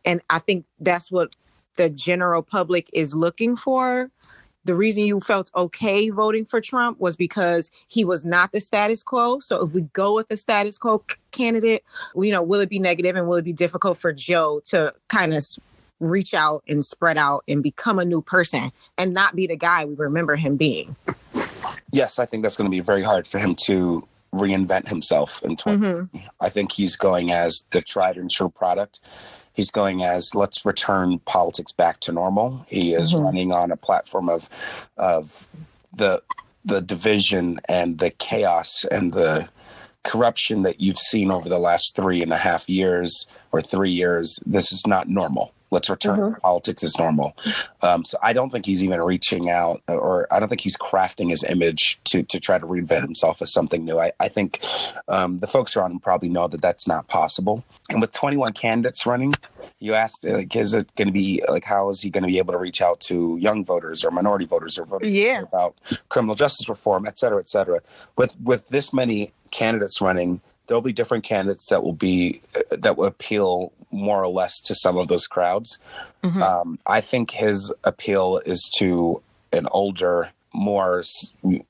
And 0.06 0.22
I 0.30 0.40
think 0.40 0.66
that's 0.80 1.12
what 1.12 1.36
the 1.76 1.90
general 1.90 2.42
public 2.42 2.90
is 2.94 3.14
looking 3.16 3.58
for 3.58 4.10
the 4.70 4.76
reason 4.76 5.04
you 5.04 5.20
felt 5.20 5.50
okay 5.56 6.12
voting 6.12 6.46
for 6.46 6.62
Trump 6.62 7.00
was 7.00 7.16
because 7.16 7.72
he 7.88 8.06
was 8.06 8.24
not 8.24 8.52
the 8.52 8.60
status 8.60 9.02
quo. 9.02 9.40
So 9.40 9.66
if 9.66 9.74
we 9.74 9.82
go 9.82 10.14
with 10.14 10.28
the 10.28 10.38
status 10.38 10.78
quo 10.78 11.04
c- 11.10 11.18
candidate, 11.32 11.84
you 12.16 12.32
know, 12.32 12.44
will 12.44 12.60
it 12.60 12.70
be 12.70 12.78
negative 12.78 13.16
and 13.16 13.28
will 13.28 13.38
it 13.38 13.46
be 13.46 13.52
difficult 13.52 13.98
for 13.98 14.14
Joe 14.14 14.62
to 14.66 14.94
kind 15.08 15.34
of 15.34 15.44
reach 16.00 16.36
out 16.36 16.64
and 16.68 16.86
spread 16.86 17.18
out 17.18 17.44
and 17.48 17.64
become 17.64 17.98
a 17.98 18.06
new 18.06 18.22
person 18.22 18.72
and 18.96 19.12
not 19.12 19.36
be 19.36 19.48
the 19.48 19.56
guy 19.56 19.86
we 19.86 19.96
remember 19.96 20.36
him 20.36 20.56
being? 20.56 20.96
Yes, 21.92 22.20
I 22.20 22.28
think 22.28 22.44
that's 22.44 22.56
going 22.56 22.70
to 22.70 22.72
be 22.76 22.80
very 22.80 23.02
hard 23.02 23.26
for 23.26 23.40
him 23.40 23.56
to 23.66 24.08
reinvent 24.32 24.88
himself 24.88 25.42
in 25.42 25.58
20. 25.58 25.78
Mm-hmm. 25.80 26.18
I 26.40 26.50
think 26.50 26.72
he's 26.72 26.96
going 26.96 27.32
as 27.32 27.64
the 27.72 27.82
tried 27.82 28.18
and 28.18 28.30
true 28.30 28.50
product. 28.50 29.00
He's 29.60 29.72
going 29.72 30.04
as 30.06 30.34
let's 30.34 30.66
return 30.66 31.20
politics 31.26 31.74
back 31.74 32.00
to 32.00 32.14
normal. 32.14 32.66
He 32.70 32.94
is 32.94 33.12
mm-hmm. 33.12 33.26
running 33.26 33.52
on 33.52 33.72
a 33.72 33.76
platform 33.76 34.30
of 34.30 34.50
of 34.96 35.46
the 35.92 36.24
the 36.64 36.82
division 36.82 37.60
and 37.68 38.00
the 38.00 38.10
chaos 38.10 38.86
and 38.90 39.12
the 39.12 39.50
corruption 40.06 40.64
that 40.64 40.80
you've 40.80 40.98
seen 40.98 41.30
over 41.30 41.50
the 41.50 41.60
last 41.60 41.94
three 41.94 42.24
and 42.24 42.32
a 42.32 42.38
half 42.38 42.70
years 42.70 43.28
or 43.52 43.62
three 43.62 43.92
years. 43.92 44.40
This 44.46 44.72
is 44.72 44.88
not 44.88 45.10
normal. 45.10 45.54
Let's 45.72 45.90
return 45.90 46.20
mm-hmm. 46.20 46.34
to 46.34 46.40
politics 46.40 46.84
as 46.84 46.98
normal. 46.98 47.36
Um, 47.82 48.04
so 48.04 48.18
I 48.24 48.34
don't 48.34 48.50
think 48.50 48.66
he's 48.66 48.84
even 48.84 49.02
reaching 49.02 49.50
out, 49.50 49.82
or 49.88 50.28
I 50.32 50.40
don't 50.40 50.50
think 50.50 50.62
he's 50.62 50.78
crafting 50.78 51.30
his 51.30 51.44
image 51.44 52.00
to 52.06 52.24
to 52.24 52.40
try 52.40 52.58
to 52.58 52.66
reinvent 52.66 53.02
himself 53.02 53.42
as 53.42 53.52
something 53.52 53.86
new. 53.86 54.00
I, 54.00 54.12
I 54.20 54.28
think 54.28 54.62
um, 55.08 55.40
the 55.40 55.48
folks 55.48 55.76
around 55.76 55.92
him 55.92 56.00
probably 56.00 56.30
know 56.30 56.48
that 56.48 56.62
that's 56.62 56.88
not 56.88 57.08
possible. 57.08 57.64
And 57.90 58.02
with 58.02 58.12
21 58.14 58.54
candidates 58.54 59.06
running, 59.06 59.34
you 59.80 59.94
asked, 59.94 60.24
like, 60.24 60.56
is 60.56 60.74
it 60.74 60.94
going 60.96 61.08
to 61.08 61.14
be 61.14 61.42
like, 61.50 61.64
how 61.64 61.90
is 61.90 62.02
he 62.02 62.10
going 62.10 62.24
to 62.24 62.28
be 62.28 62.38
able 62.38 62.54
to 62.54 62.60
reach 62.60 62.82
out 62.82 63.00
to 63.02 63.38
young 63.40 63.64
voters 63.64 64.04
or 64.04 64.12
minority 64.12 64.46
voters 64.46 64.78
or 64.78 64.86
voters 64.86 65.14
yeah. 65.14 65.42
about 65.42 65.76
criminal 66.10 66.36
justice 66.36 66.68
reform, 66.68 67.08
et 67.08 67.18
cetera, 67.18 67.40
et 67.40 67.50
cetera? 67.50 67.82
With 68.16 68.36
with 68.42 68.68
this 68.70 68.94
many 68.94 69.32
candidates 69.52 70.02
running, 70.02 70.42
there'll 70.68 70.82
be 70.82 70.94
different 70.94 71.24
candidates 71.24 71.68
that 71.68 71.84
will 71.84 71.94
be 71.94 72.42
that 72.70 72.98
will 72.98 73.06
appeal 73.06 73.72
more 73.92 74.24
or 74.24 74.28
less 74.28 74.60
to 74.62 74.76
some 74.76 74.98
of 74.98 75.08
those 75.08 75.28
crowds. 75.28 75.78
Mm-hmm. 76.24 76.42
Um, 76.42 76.80
I 76.86 77.02
think 77.02 77.32
his 77.32 77.74
appeal 77.84 78.42
is 78.46 78.70
to 78.78 79.22
an 79.52 79.68
older, 79.72 80.30
more 80.54 81.04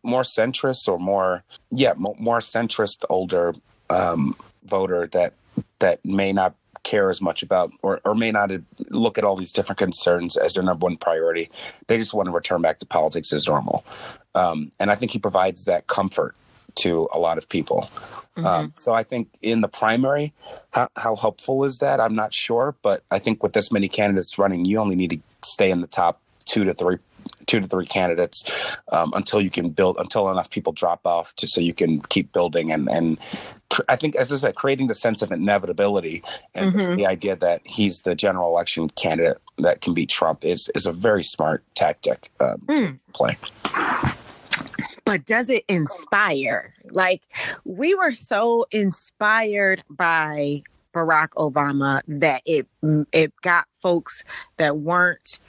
more 0.03 0.23
centrist 0.23 0.88
or 0.88 0.97
more 0.97 1.43
yeah 1.69 1.93
more 1.97 2.39
centrist 2.39 3.03
older 3.09 3.53
um, 3.89 4.35
voter 4.63 5.07
that 5.07 5.33
that 5.79 6.03
may 6.05 6.31
not 6.31 6.55
care 6.83 7.09
as 7.09 7.21
much 7.21 7.43
about 7.43 7.71
or, 7.81 7.99
or 8.05 8.15
may 8.15 8.31
not 8.31 8.51
look 8.89 9.17
at 9.17 9.23
all 9.23 9.35
these 9.35 9.51
different 9.51 9.77
concerns 9.77 10.38
as 10.38 10.53
their 10.53 10.63
number 10.63 10.85
one 10.85 10.97
priority. 10.97 11.49
They 11.88 11.97
just 11.97 12.13
want 12.13 12.27
to 12.27 12.31
return 12.31 12.61
back 12.61 12.79
to 12.79 12.85
politics 12.85 13.33
as 13.33 13.47
normal. 13.47 13.83
Um, 14.33 14.71
and 14.79 14.89
I 14.89 14.95
think 14.95 15.11
he 15.11 15.19
provides 15.19 15.65
that 15.65 15.88
comfort 15.88 16.35
to 16.79 17.07
a 17.13 17.19
lot 17.19 17.38
of 17.38 17.48
people. 17.48 17.89
Mm-hmm. 17.91 18.45
Um, 18.45 18.74
so 18.75 18.93
I 18.93 19.03
think 19.03 19.29
in 19.41 19.62
the 19.62 19.67
primary, 19.67 20.33
how, 20.71 20.89
how 20.95 21.15
helpful 21.15 21.63
is 21.63 21.79
that? 21.79 22.00
I'm 22.00 22.15
not 22.15 22.33
sure, 22.33 22.75
but 22.81 23.03
I 23.12 23.19
think 23.19 23.43
with 23.43 23.53
this 23.53 23.71
many 23.71 23.88
candidates 23.88 24.38
running, 24.38 24.65
you 24.65 24.79
only 24.79 24.95
need 24.95 25.12
to 25.12 25.19
stay 25.43 25.71
in 25.71 25.81
the 25.81 25.88
top 25.88 26.21
two 26.45 26.63
to 26.63 26.74
three 26.74 26.98
two 27.45 27.59
to 27.59 27.67
three 27.67 27.86
candidates 27.86 28.43
um, 28.91 29.12
until 29.15 29.41
you 29.41 29.50
can 29.50 29.69
build 29.69 29.98
until 30.00 30.29
enough 30.29 30.50
people 30.50 30.74
drop 30.74 31.05
off 31.05 31.36
to 31.36 31.48
so 31.48 31.62
you 31.62 31.74
can 31.74 32.01
keep 32.03 32.31
building 32.31 32.71
and 32.71 32.89
and 32.89 33.17
I 33.88 33.95
think 33.98 34.15
as 34.15 34.33
I 34.33 34.36
said, 34.36 34.55
creating 34.55 34.88
the 34.88 34.95
sense 34.95 35.21
of 35.21 35.31
inevitability 35.31 36.24
and 36.55 36.74
mm-hmm. 36.74 36.95
the 36.95 37.05
idea 37.05 37.36
that 37.36 37.62
he's 37.65 38.00
the 38.00 38.15
general 38.15 38.50
election 38.50 38.89
candidate 38.91 39.38
that 39.59 39.81
can 39.81 39.93
beat 39.93 40.09
Trump 40.09 40.43
is 40.43 40.69
is 40.75 40.86
a 40.86 40.91
very 40.91 41.24
smart 41.24 41.63
tactic 41.75 42.31
um, 42.39 42.62
mm. 42.67 43.00
play 43.13 43.38
but 45.10 45.25
does 45.25 45.50
it 45.50 45.66
inspire? 45.68 46.72
Like 46.92 47.24
we 47.63 47.96
were 47.96 48.12
so 48.12 48.68
inspired 48.70 49.84
by 49.89 50.62
Barack 50.94 51.30
Obama 51.30 52.04
that 52.08 52.44
it 52.46 52.68
it 53.12 53.34
got 53.42 53.66
folks 53.82 54.24
that 54.58 54.78
weren't 54.78 55.39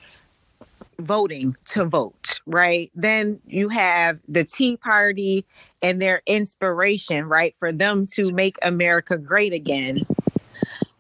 voting 0.98 1.56
to 1.66 1.84
vote, 1.84 2.40
right? 2.46 2.90
Then 2.94 3.38
you 3.46 3.68
have 3.68 4.18
the 4.26 4.44
Tea 4.44 4.78
Party 4.78 5.44
and 5.82 6.00
their 6.00 6.22
inspiration, 6.24 7.26
right, 7.26 7.54
for 7.58 7.70
them 7.70 8.06
to 8.14 8.32
make 8.32 8.56
America 8.62 9.18
great 9.18 9.52
again. 9.52 10.06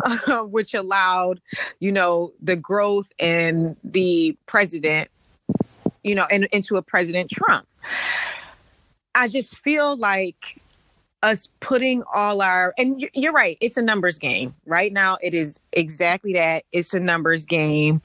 Uh, 0.04 0.42
which 0.44 0.74
allowed, 0.74 1.40
you 1.78 1.92
know, 1.92 2.32
the 2.42 2.56
growth 2.56 3.10
and 3.18 3.76
the 3.84 4.36
president, 4.44 5.10
you 6.02 6.14
know, 6.14 6.26
and 6.30 6.44
into 6.52 6.76
a 6.76 6.82
President 6.82 7.30
Trump. 7.30 7.66
I 9.14 9.28
just 9.28 9.58
feel 9.58 9.96
like 9.96 10.60
us 11.22 11.48
putting 11.60 12.02
all 12.14 12.40
our 12.40 12.72
and 12.78 13.06
you're 13.12 13.32
right 13.32 13.58
it's 13.60 13.76
a 13.76 13.82
numbers 13.82 14.18
game. 14.18 14.54
Right 14.64 14.92
now 14.92 15.18
it 15.22 15.34
is 15.34 15.56
exactly 15.72 16.32
that. 16.34 16.64
It's 16.72 16.94
a 16.94 17.00
numbers 17.00 17.44
game. 17.44 18.00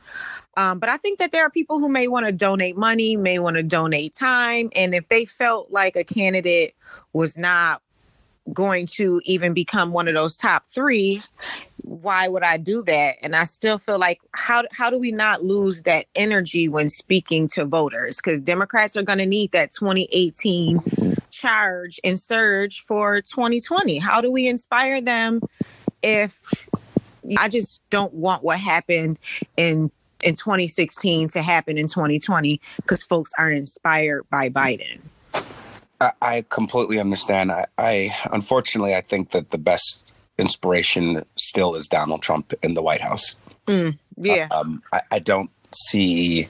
Um, 0.58 0.80
but 0.80 0.88
i 0.88 0.96
think 0.96 1.20
that 1.20 1.34
there 1.34 1.44
are 1.44 1.50
people 1.50 1.80
who 1.80 1.90
may 1.90 2.08
want 2.08 2.28
to 2.28 2.32
donate 2.32 2.78
money 2.78 3.18
may 3.18 3.40
want 3.40 3.58
to 3.58 3.64
donate 3.64 4.14
time 4.14 4.70
and 4.74 4.96
if 4.96 5.10
they 5.10 5.26
felt 5.26 5.70
like 5.70 5.98
a 5.98 6.04
candidate 6.06 6.76
was 7.12 7.38
not 7.38 7.82
going 8.54 8.86
to 8.86 9.20
even 9.26 9.54
become 9.54 9.92
one 9.92 10.08
of 10.08 10.14
those 10.14 10.38
top 10.38 10.66
three 10.68 11.22
why 11.86 12.28
would 12.28 12.44
i 12.44 12.58
do 12.58 12.82
that? 12.84 13.18
And 13.22 13.36
i 13.36 13.44
still 13.44 13.78
feel 13.78 14.00
like 14.00 14.20
how 14.34 14.64
how 14.72 14.90
do 14.90 14.98
we 14.98 15.12
not 15.12 15.44
lose 15.44 15.84
that 15.84 16.08
energy 16.16 16.68
when 16.68 16.88
speaking 16.88 17.48
to 17.50 17.66
voters? 17.66 18.18
Because 18.18 18.42
democrats 18.42 18.98
are 18.98 19.04
going 19.04 19.20
to 19.20 19.26
need 19.26 19.52
that 19.52 19.72
2018 19.72 20.80
charge 21.46 22.00
and 22.04 22.20
surge 22.20 22.84
for 22.88 23.22
2020 23.22 23.98
how 23.98 24.22
do 24.22 24.32
we 24.32 24.48
inspire 24.48 25.02
them 25.02 25.42
if 26.02 26.40
i 27.38 27.48
just 27.48 27.82
don't 27.90 28.14
want 28.14 28.44
what 28.44 28.60
happened 28.60 29.20
in 29.58 29.92
in 30.24 30.34
2016 30.34 31.28
to 31.28 31.42
happen 31.42 31.78
in 31.78 31.88
2020 31.88 32.60
because 32.78 33.04
folks 33.04 33.32
aren't 33.38 33.58
inspired 33.58 34.24
by 34.30 34.50
biden 34.50 35.00
I, 36.22 36.46
completely 36.50 37.00
understand. 37.00 37.52
I, 37.52 37.66
I 37.78 38.16
unfortunately 38.32 38.96
I 38.96 39.02
think 39.02 39.32
that 39.32 39.50
the 39.50 39.58
best 39.58 40.14
inspiration 40.38 41.24
still 41.36 41.75
is 41.75 41.88
Donald 41.88 42.22
Trump 42.22 42.54
in 42.62 42.74
the 42.74 42.82
White 42.82 43.02
House. 43.02 43.36
Mm, 43.68 43.98
yeah, 44.18 44.48
um, 44.52 44.84
I, 44.92 45.02
I, 45.12 45.20
don't 45.20 45.50
see. 45.74 46.48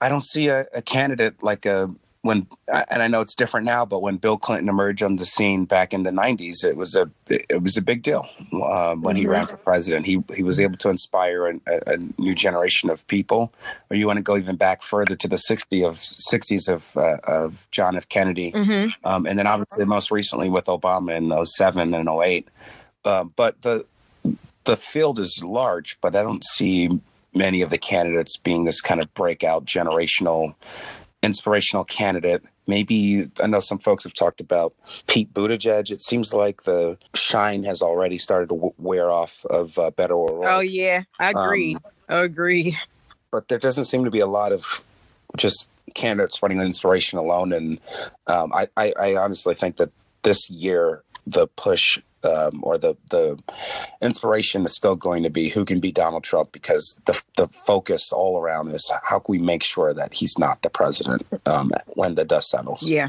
I 0.00 0.08
don't 0.08 0.24
see 0.24 0.48
a, 0.48 0.66
a 0.72 0.80
candidate 0.80 1.42
like 1.42 1.66
a 1.66 1.94
when 2.22 2.46
and 2.68 3.02
I 3.02 3.08
know 3.08 3.22
it's 3.22 3.34
different 3.34 3.64
now, 3.64 3.86
but 3.86 4.02
when 4.02 4.18
Bill 4.18 4.36
Clinton 4.36 4.68
emerged 4.68 5.02
on 5.02 5.16
the 5.16 5.24
scene 5.24 5.64
back 5.64 5.94
in 5.94 6.02
the 6.02 6.10
'90s, 6.10 6.64
it 6.64 6.76
was 6.76 6.94
a 6.94 7.10
it 7.28 7.62
was 7.62 7.76
a 7.76 7.82
big 7.82 8.02
deal 8.02 8.26
uh, 8.52 8.94
when 8.94 9.14
mm-hmm. 9.14 9.16
he 9.16 9.26
ran 9.26 9.46
for 9.46 9.56
president. 9.56 10.04
He 10.04 10.22
he 10.34 10.42
was 10.42 10.60
able 10.60 10.76
to 10.78 10.90
inspire 10.90 11.46
a, 11.46 11.60
a, 11.86 11.96
new 12.18 12.34
generation 12.34 12.90
of 12.90 13.06
people. 13.06 13.52
Or 13.90 13.96
you 13.96 14.06
want 14.06 14.18
to 14.18 14.22
go 14.22 14.36
even 14.36 14.56
back 14.56 14.82
further 14.82 15.16
to 15.16 15.28
the 15.28 15.36
'60s 15.36 15.86
of 15.86 15.96
'60s 15.96 16.68
of 16.68 16.96
uh, 16.96 17.16
of 17.24 17.66
John 17.70 17.96
F. 17.96 18.08
Kennedy, 18.08 18.52
mm-hmm. 18.52 19.06
um, 19.06 19.26
and 19.26 19.38
then 19.38 19.46
obviously 19.46 19.86
most 19.86 20.10
recently 20.10 20.50
with 20.50 20.66
Obama 20.66 21.16
in 21.16 21.46
07 21.46 21.94
and 21.94 22.08
08. 22.08 22.48
Uh, 23.04 23.24
but 23.34 23.62
the 23.62 23.86
the 24.64 24.76
field 24.76 25.18
is 25.18 25.42
large, 25.42 25.98
but 26.02 26.14
I 26.14 26.22
don't 26.22 26.44
see 26.44 27.00
many 27.34 27.62
of 27.62 27.70
the 27.70 27.78
candidates 27.78 28.36
being 28.36 28.64
this 28.64 28.80
kind 28.80 29.00
of 29.00 29.12
breakout 29.14 29.64
generational 29.64 30.54
inspirational 31.22 31.84
candidate. 31.84 32.42
Maybe 32.66 33.28
I 33.42 33.46
know 33.46 33.60
some 33.60 33.78
folks 33.78 34.04
have 34.04 34.14
talked 34.14 34.40
about 34.40 34.74
Pete 35.06 35.32
Buttigieg. 35.34 35.90
It 35.90 36.02
seems 36.02 36.32
like 36.32 36.62
the 36.62 36.96
shine 37.14 37.64
has 37.64 37.82
already 37.82 38.18
started 38.18 38.48
to 38.50 38.74
wear 38.78 39.10
off 39.10 39.44
of 39.46 39.78
uh, 39.78 39.90
Beto 39.90 40.28
O'Rourke. 40.28 40.50
Oh 40.50 40.60
yeah, 40.60 41.02
I 41.18 41.30
agree. 41.30 41.76
Um, 42.08 42.22
agree. 42.22 42.76
But 43.30 43.48
there 43.48 43.58
doesn't 43.58 43.84
seem 43.84 44.04
to 44.04 44.10
be 44.10 44.20
a 44.20 44.26
lot 44.26 44.52
of 44.52 44.82
just 45.36 45.66
candidates 45.94 46.42
running 46.42 46.60
inspiration 46.60 47.18
alone, 47.18 47.52
and 47.52 47.80
um, 48.26 48.52
I, 48.52 48.68
I, 48.76 48.92
I 48.98 49.16
honestly 49.16 49.54
think 49.54 49.76
that 49.76 49.90
this 50.22 50.48
year 50.50 51.02
the 51.26 51.46
push 51.46 52.00
um, 52.22 52.60
or 52.62 52.76
the 52.76 52.96
the 53.08 53.38
inspiration 54.02 54.64
is 54.64 54.74
still 54.74 54.94
going 54.94 55.22
to 55.22 55.30
be 55.30 55.48
who 55.48 55.64
can 55.64 55.80
be 55.80 55.90
Donald 55.92 56.24
Trump 56.24 56.52
because 56.52 57.00
the 57.06 57.20
the 57.36 57.48
focus 57.48 58.12
all 58.12 58.38
around 58.38 58.70
is 58.72 58.90
how 59.04 59.18
can 59.18 59.32
we 59.32 59.38
make 59.38 59.62
sure 59.62 59.94
that 59.94 60.12
he's 60.12 60.38
not 60.38 60.62
the 60.62 60.70
president 60.70 61.26
um, 61.46 61.72
when 61.88 62.14
the 62.14 62.24
dust 62.24 62.50
settles. 62.50 62.82
Yeah. 62.82 63.08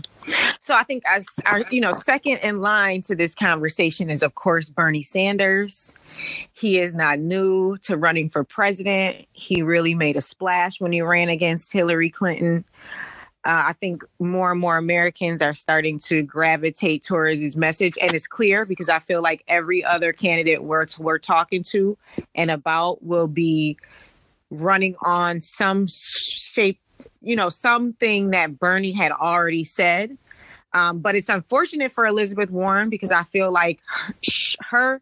So 0.60 0.76
I 0.76 0.84
think 0.84 1.04
as 1.08 1.28
our 1.46 1.62
you 1.72 1.82
know 1.82 1.94
second 1.94 2.38
in 2.38 2.62
line 2.62 3.02
to 3.04 3.16
this 3.16 3.36
conversation 3.36 4.10
is 4.10 4.24
of 4.24 4.36
course 4.36 4.70
Bernie 4.70 5.04
Sanders. 5.04 5.96
He 6.54 6.80
is 6.80 6.96
not 6.96 7.20
new 7.20 7.78
to 7.84 7.98
running 7.98 8.30
for 8.30 8.44
president. 8.44 9.26
He 9.34 9.62
really 9.62 9.96
made 9.96 10.16
a 10.16 10.22
splash 10.22 10.80
when 10.80 10.92
he 10.92 11.02
ran 11.02 11.30
against 11.30 11.74
Hillary 11.74 12.10
Clinton. 12.10 12.64
Uh, 13.44 13.64
I 13.68 13.74
think 13.74 14.04
more 14.20 14.52
and 14.52 14.60
more 14.60 14.78
Americans 14.78 15.42
are 15.42 15.54
starting 15.54 15.98
to 16.00 16.22
gravitate 16.22 17.04
towards 17.04 17.42
his 17.42 17.58
message, 17.58 17.98
and 18.00 18.14
it's 18.14 18.28
clear 18.28 18.66
because 18.66 18.88
I 18.88 19.00
feel 19.00 19.22
like 19.22 19.44
every 19.48 19.84
other 19.84 20.14
candidate 20.14 20.64
we're 20.64 20.86
we're 21.00 21.18
talking 21.18 21.64
to 21.64 21.98
and 22.36 22.52
about 22.52 23.04
will 23.04 23.28
be 23.28 23.78
running 24.52 24.96
on 25.04 25.42
some 25.42 25.88
shape 25.88 26.80
you 27.22 27.36
know, 27.36 27.50
something 27.50 28.32
that 28.32 28.60
Bernie 28.60 28.92
had 28.92 29.12
already 29.12 29.64
said. 29.64 30.18
Um, 30.74 31.00
but 31.00 31.16
it's 31.16 31.30
unfortunate 31.30 31.92
for 31.92 32.06
Elizabeth 32.06 32.50
Warren 32.50 32.90
because 32.90 33.12
I 33.12 33.24
feel 33.24 33.52
like 33.52 33.82
her 34.62 35.02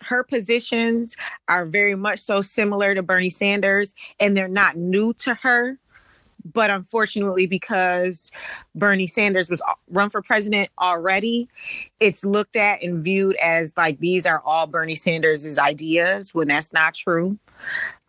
her 0.00 0.24
positions 0.24 1.16
are 1.48 1.64
very 1.64 1.94
much 1.94 2.18
so 2.18 2.40
similar 2.40 2.94
to 2.94 3.02
Bernie 3.02 3.30
Sanders 3.30 3.94
and 4.18 4.36
they're 4.36 4.48
not 4.48 4.76
new 4.76 5.12
to 5.14 5.34
her. 5.34 5.78
But 6.44 6.70
unfortunately, 6.70 7.46
because 7.46 8.30
Bernie 8.74 9.06
Sanders 9.06 9.48
was 9.48 9.62
run 9.88 10.10
for 10.10 10.22
president 10.22 10.68
already, 10.80 11.48
it's 12.00 12.24
looked 12.24 12.56
at 12.56 12.82
and 12.82 13.02
viewed 13.02 13.36
as 13.36 13.74
like 13.76 13.98
these 14.00 14.26
are 14.26 14.42
all 14.44 14.66
Bernie 14.66 14.94
Sanders' 14.94 15.58
ideas 15.58 16.34
when 16.34 16.48
that's 16.48 16.72
not 16.72 16.94
true. 16.94 17.38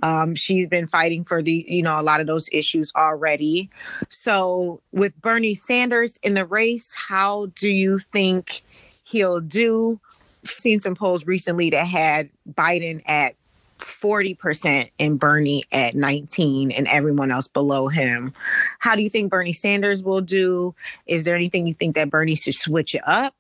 Um, 0.02 0.36
she's 0.36 0.68
been 0.68 0.88
fighting 0.88 1.24
for 1.24 1.42
the, 1.42 1.66
you 1.68 1.82
know, 1.82 2.00
a 2.00 2.04
lot 2.04 2.20
of 2.20 2.28
those 2.28 2.50
issues 2.52 2.92
already. 2.96 3.70
So 4.10 4.82
with 4.92 5.20
Bernie 5.22 5.56
Sanders 5.56 6.18
in 6.24 6.34
the 6.34 6.46
race, 6.46 6.94
how 6.94 7.48
do 7.56 7.70
you 7.70 8.00
think 8.00 8.64
he'll 9.04 9.40
do? 9.40 10.00
I've 10.44 10.52
seen 10.52 10.80
some 10.80 10.96
polls 10.96 11.26
recently 11.26 11.70
that 11.70 11.86
had 11.86 12.30
Biden 12.52 13.02
at 13.06 13.36
40% 13.84 14.90
and 15.00 15.20
Bernie 15.20 15.64
at 15.72 15.96
19 15.96 16.72
and 16.72 16.88
everyone 16.88 17.32
else 17.32 17.48
below 17.48 17.88
him. 17.88 18.34
How 18.80 18.96
do 18.96 19.02
you 19.02 19.10
think 19.10 19.30
Bernie 19.30 19.54
Sanders 19.54 20.02
will 20.02 20.22
do? 20.22 20.74
Is 21.06 21.24
there 21.24 21.36
anything 21.36 21.68
you 21.68 21.74
think 21.74 21.96
that 21.96 22.10
Bernie 22.10 22.36
should 22.36 22.56
switch 22.56 22.96
it 22.96 23.02
up? 23.06 23.36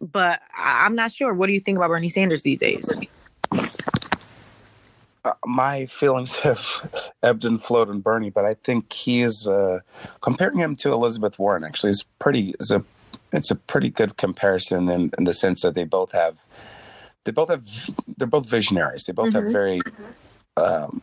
But 0.00 0.40
I'm 0.56 0.94
not 0.94 1.12
sure. 1.12 1.34
What 1.34 1.46
do 1.46 1.52
you 1.52 1.60
think 1.60 1.78
about 1.78 1.88
Bernie 1.88 2.08
Sanders 2.08 2.42
these 2.42 2.58
days? 2.58 2.90
Uh, 5.24 5.32
my 5.46 5.86
feelings 5.86 6.38
have 6.40 6.88
ebbed 7.22 7.44
and 7.44 7.62
flowed 7.62 7.88
on 7.88 8.00
Bernie, 8.00 8.30
but 8.30 8.44
I 8.44 8.54
think 8.54 8.92
he 8.92 9.22
is 9.22 9.46
uh, 9.46 9.80
comparing 10.20 10.58
him 10.58 10.76
to 10.76 10.92
Elizabeth 10.92 11.38
Warren. 11.38 11.64
Actually, 11.64 11.90
is 11.90 12.04
pretty 12.18 12.54
is 12.60 12.70
a 12.70 12.84
it's 13.32 13.50
a 13.50 13.56
pretty 13.56 13.90
good 13.90 14.16
comparison 14.16 14.88
in, 14.88 15.10
in 15.18 15.24
the 15.24 15.34
sense 15.34 15.62
that 15.62 15.74
they 15.74 15.84
both 15.84 16.12
have 16.12 16.42
they 17.24 17.32
both 17.32 17.50
have 17.50 17.66
they're 18.16 18.26
both 18.26 18.48
visionaries. 18.48 19.04
They 19.04 19.12
both 19.12 19.28
mm-hmm. 19.28 19.44
have 19.44 19.52
very 19.52 19.80
um, 20.56 21.02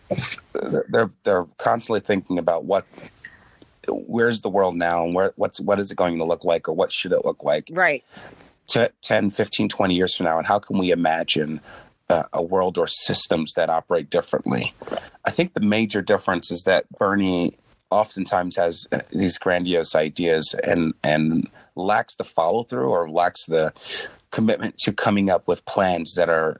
they're 0.89 1.09
they're 1.23 1.45
constantly 1.57 1.99
thinking 1.99 2.37
about 2.39 2.65
what 2.65 2.85
where's 3.87 4.41
the 4.41 4.49
world 4.49 4.75
now 4.75 5.03
and 5.03 5.13
where 5.13 5.33
what's 5.35 5.59
what 5.59 5.79
is 5.79 5.91
it 5.91 5.97
going 5.97 6.17
to 6.17 6.25
look 6.25 6.43
like 6.43 6.67
or 6.67 6.73
what 6.73 6.91
should 6.91 7.11
it 7.11 7.23
look 7.23 7.43
like 7.43 7.67
right 7.71 8.03
to 8.67 8.91
10 9.03 9.29
15 9.29 9.69
20 9.69 9.93
years 9.93 10.15
from 10.15 10.25
now 10.25 10.37
and 10.37 10.47
how 10.47 10.57
can 10.57 10.77
we 10.79 10.91
imagine 10.91 11.61
uh, 12.09 12.23
a 12.33 12.41
world 12.41 12.77
or 12.79 12.87
systems 12.87 13.53
that 13.53 13.69
operate 13.69 14.09
differently 14.09 14.73
i 15.25 15.29
think 15.29 15.53
the 15.53 15.59
major 15.59 16.01
difference 16.01 16.51
is 16.51 16.63
that 16.63 16.85
bernie 16.97 17.55
oftentimes 17.91 18.55
has 18.55 18.87
these 19.11 19.37
grandiose 19.37 19.93
ideas 19.93 20.55
and 20.63 20.93
and 21.03 21.47
lacks 21.75 22.15
the 22.15 22.23
follow 22.23 22.63
through 22.63 22.89
or 22.89 23.09
lacks 23.09 23.45
the 23.45 23.71
commitment 24.35 24.77
to 24.77 24.91
coming 24.91 25.29
up 25.29 25.47
with 25.47 25.63
plans 25.63 26.15
that 26.15 26.27
are 26.27 26.59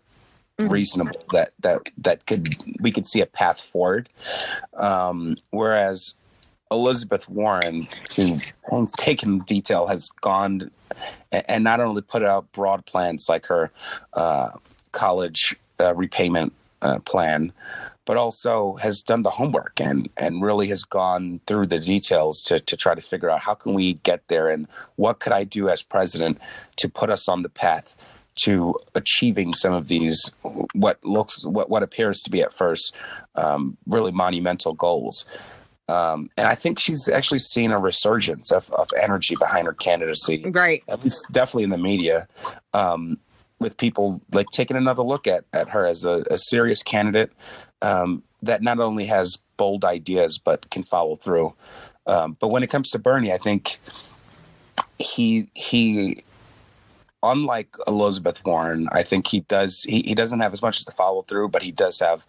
mm-hmm. 0.57 0.71
reasonable 0.71 1.21
that 1.33 1.51
that 1.59 1.81
that 1.97 2.25
could 2.25 2.55
we 2.79 2.89
could 2.89 3.05
see 3.05 3.19
a 3.19 3.25
path 3.25 3.59
forward 3.59 4.07
um, 4.75 5.35
whereas 5.51 6.13
elizabeth 6.71 7.27
warren 7.27 7.85
who 8.15 8.39
taken 8.97 9.39
the 9.39 9.43
detail 9.43 9.87
has 9.87 10.09
gone 10.21 10.71
and 11.33 11.65
not 11.65 11.81
only 11.81 12.01
put 12.01 12.23
out 12.23 12.49
broad 12.53 12.85
plans 12.85 13.25
like 13.27 13.45
her 13.45 13.69
uh, 14.13 14.51
college 14.93 15.53
uh, 15.81 15.93
repayment 15.95 16.53
uh, 16.81 16.99
plan 16.99 17.51
but 18.05 18.17
also 18.17 18.75
has 18.75 19.01
done 19.01 19.23
the 19.23 19.29
homework 19.29 19.81
and 19.81 20.09
and 20.17 20.41
really 20.41 20.67
has 20.67 20.83
gone 20.83 21.39
through 21.47 21.67
the 21.67 21.79
details 21.79 22.41
to 22.41 22.59
to 22.59 22.77
try 22.77 22.95
to 22.95 23.01
figure 23.01 23.29
out 23.29 23.39
how 23.39 23.53
can 23.53 23.73
we 23.73 23.93
get 23.93 24.27
there 24.27 24.49
and 24.49 24.67
what 24.95 25.19
could 25.19 25.33
I 25.33 25.43
do 25.43 25.69
as 25.69 25.81
president 25.81 26.39
to 26.77 26.89
put 26.89 27.09
us 27.09 27.27
on 27.27 27.41
the 27.41 27.49
path 27.49 27.95
to 28.35 28.75
achieving 28.93 29.53
some 29.53 29.73
of 29.73 29.87
these 29.87 30.31
what 30.73 31.03
looks 31.03 31.43
what 31.45 31.69
what 31.69 31.83
appears 31.83 32.21
to 32.21 32.29
be 32.29 32.41
at 32.41 32.53
first 32.53 32.95
um, 33.35 33.77
really 33.87 34.11
monumental 34.11 34.73
goals. 34.73 35.25
Um, 35.87 36.31
and 36.35 36.47
I 36.47 36.55
think 36.55 36.79
she's 36.79 37.07
actually 37.07 37.39
seen 37.39 37.71
a 37.71 37.79
resurgence 37.79 38.51
of, 38.51 38.71
of 38.71 38.89
energy 38.99 39.35
behind 39.35 39.67
her 39.67 39.73
candidacy. 39.73 40.43
Right. 40.49 40.83
At 40.87 41.03
least 41.03 41.27
definitely 41.31 41.65
in 41.65 41.69
the 41.69 41.77
media. 41.77 42.27
Um, 42.73 43.19
with 43.59 43.77
people 43.77 44.21
like 44.33 44.47
taking 44.53 44.75
another 44.75 45.01
look 45.01 45.27
at, 45.27 45.45
at 45.53 45.69
her 45.69 45.85
as 45.85 46.03
a, 46.03 46.25
a 46.29 46.37
serious 46.37 46.83
candidate 46.83 47.31
um, 47.85 48.23
that 48.41 48.63
not 48.63 48.79
only 48.79 49.05
has 49.05 49.37
bold 49.57 49.85
ideas 49.85 50.37
but 50.37 50.69
can 50.71 50.83
follow 50.83 51.15
through. 51.15 51.53
Um, 52.07 52.35
but 52.39 52.49
when 52.49 52.63
it 52.63 52.69
comes 52.69 52.89
to 52.91 52.99
Bernie, 52.99 53.31
I 53.31 53.37
think 53.37 53.79
he 54.99 55.47
he 55.53 56.23
unlike 57.23 57.75
Elizabeth 57.87 58.43
Warren, 58.45 58.87
I 58.91 59.03
think 59.03 59.27
he 59.27 59.41
does 59.41 59.83
he, 59.83 60.01
he 60.01 60.15
doesn't 60.15 60.39
have 60.39 60.53
as 60.53 60.61
much 60.61 60.79
as 60.79 60.85
the 60.85 60.91
follow 60.91 61.21
through, 61.21 61.49
but 61.49 61.63
he 61.63 61.71
does 61.71 61.99
have 61.99 62.25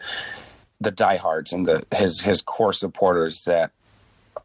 the 0.81 0.91
diehards 0.91 1.53
and 1.53 1.67
the 1.67 1.85
his 1.95 2.21
his 2.21 2.43
core 2.43 2.73
supporters 2.73 3.45
that 3.45 3.73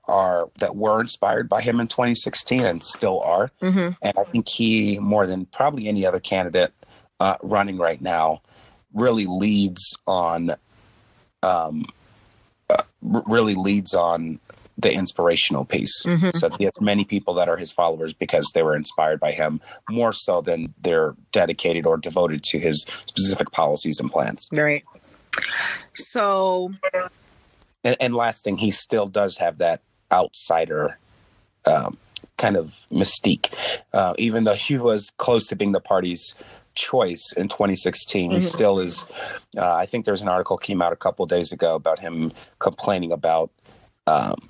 are 0.05 0.49
that 0.59 0.75
were 0.75 1.01
inspired 1.01 1.49
by 1.49 1.61
him 1.61 1.79
in 1.79 1.87
2016 1.87 2.61
and 2.61 2.83
still 2.83 3.19
are. 3.21 3.51
Mm-hmm. 3.61 3.93
And 4.01 4.17
I 4.17 4.23
think 4.23 4.47
he 4.47 4.97
more 4.99 5.27
than 5.27 5.45
probably 5.45 5.87
any 5.87 6.05
other 6.05 6.19
candidate 6.19 6.73
uh, 7.19 7.35
running 7.43 7.77
right 7.77 8.01
now 8.01 8.41
really 8.93 9.25
leads 9.25 9.97
on 10.07 10.55
um, 11.43 11.85
uh, 12.69 12.83
really 13.01 13.55
leads 13.55 13.93
on 13.93 14.39
the 14.77 14.93
inspirational 14.93 15.65
piece. 15.65 16.03
Mm-hmm. 16.03 16.31
So 16.35 16.49
he 16.49 16.63
has 16.65 16.79
many 16.81 17.05
people 17.05 17.33
that 17.35 17.47
are 17.49 17.57
his 17.57 17.71
followers 17.71 18.13
because 18.13 18.49
they 18.53 18.63
were 18.63 18.75
inspired 18.75 19.19
by 19.19 19.31
him 19.31 19.61
more 19.89 20.13
so 20.13 20.41
than 20.41 20.73
they're 20.81 21.15
dedicated 21.31 21.85
or 21.85 21.97
devoted 21.97 22.43
to 22.45 22.59
his 22.59 22.85
specific 23.05 23.51
policies 23.51 23.99
and 23.99 24.11
plans. 24.11 24.47
Right. 24.51 24.83
So, 25.95 26.71
and, 27.83 27.95
and 27.99 28.15
last 28.15 28.43
thing, 28.43 28.57
he 28.57 28.71
still 28.71 29.07
does 29.07 29.37
have 29.37 29.59
that 29.59 29.81
outsider 30.11 30.97
um, 31.65 31.97
kind 32.37 32.57
of 32.57 32.87
mystique, 32.91 33.53
uh, 33.93 34.13
even 34.17 34.45
though 34.45 34.55
he 34.55 34.77
was 34.77 35.11
close 35.17 35.47
to 35.47 35.55
being 35.55 35.73
the 35.73 35.79
party's 35.79 36.35
choice 36.75 37.33
in 37.37 37.47
2016. 37.47 38.29
Mm-hmm. 38.29 38.35
He 38.35 38.41
still 38.41 38.79
is. 38.79 39.05
Uh, 39.57 39.75
I 39.75 39.85
think 39.85 40.05
there's 40.05 40.21
an 40.21 40.27
article 40.27 40.57
came 40.57 40.81
out 40.81 40.93
a 40.93 40.97
couple 40.97 41.25
days 41.25 41.51
ago 41.51 41.75
about 41.75 41.99
him 41.99 42.31
complaining 42.59 43.11
about 43.11 43.51
um, 44.07 44.49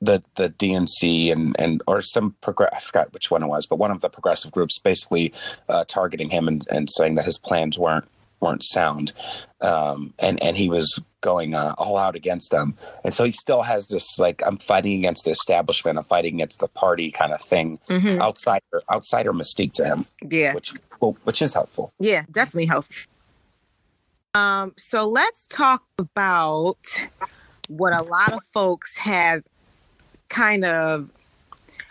the 0.00 0.22
the 0.36 0.50
DNC 0.50 1.32
and 1.32 1.56
and 1.58 1.82
or 1.86 2.02
some 2.02 2.34
progress. 2.40 2.70
I 2.74 2.80
forgot 2.80 3.12
which 3.12 3.30
one 3.30 3.42
it 3.42 3.46
was, 3.46 3.66
but 3.66 3.76
one 3.76 3.90
of 3.90 4.00
the 4.00 4.10
progressive 4.10 4.50
groups 4.50 4.78
basically 4.78 5.32
uh, 5.68 5.84
targeting 5.86 6.30
him 6.30 6.48
and, 6.48 6.66
and 6.70 6.90
saying 6.90 7.14
that 7.14 7.24
his 7.24 7.38
plans 7.38 7.78
weren't 7.78 8.06
weren't 8.40 8.64
sound, 8.64 9.12
um, 9.60 10.12
and 10.18 10.42
and 10.42 10.56
he 10.56 10.68
was 10.68 11.00
going 11.22 11.54
uh, 11.54 11.74
all 11.78 11.96
out 11.96 12.14
against 12.14 12.50
them. 12.50 12.76
And 13.04 13.14
so 13.14 13.24
he 13.24 13.32
still 13.32 13.62
has 13.62 13.88
this 13.88 14.18
like 14.18 14.42
I'm 14.46 14.58
fighting 14.58 14.98
against 14.98 15.24
the 15.24 15.30
establishment, 15.30 15.96
I'm 15.96 16.04
fighting 16.04 16.34
against 16.34 16.60
the 16.60 16.68
party 16.68 17.10
kind 17.10 17.32
of 17.32 17.40
thing. 17.40 17.78
Mm-hmm. 17.88 18.20
Outsider 18.20 18.82
outsider 18.90 19.32
mystique 19.32 19.72
to 19.74 19.84
him. 19.84 20.06
Yeah, 20.28 20.52
which 20.52 20.74
which 21.00 21.40
is 21.40 21.54
helpful. 21.54 21.92
Yeah, 21.98 22.24
definitely 22.30 22.66
helpful. 22.66 23.10
Um, 24.34 24.74
so 24.76 25.06
let's 25.08 25.46
talk 25.46 25.82
about 25.98 26.78
what 27.68 27.98
a 27.98 28.02
lot 28.02 28.32
of 28.32 28.44
folks 28.52 28.96
have 28.96 29.42
kind 30.28 30.64
of 30.64 31.10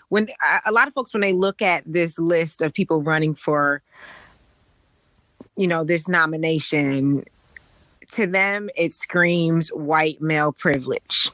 when 0.10 0.28
a 0.66 0.72
lot 0.72 0.88
of 0.88 0.94
folks 0.94 1.14
when 1.14 1.22
they 1.22 1.34
look 1.34 1.62
at 1.62 1.84
this 1.86 2.20
list 2.20 2.62
of 2.62 2.74
people 2.74 3.02
running 3.02 3.34
for 3.34 3.82
you 5.56 5.68
know 5.68 5.84
this 5.84 6.08
nomination 6.08 7.24
to 8.12 8.28
them 8.28 8.70
it 8.76 8.92
screams 8.92 9.70
white 9.70 10.22
male 10.22 10.52
privilege. 10.52 11.30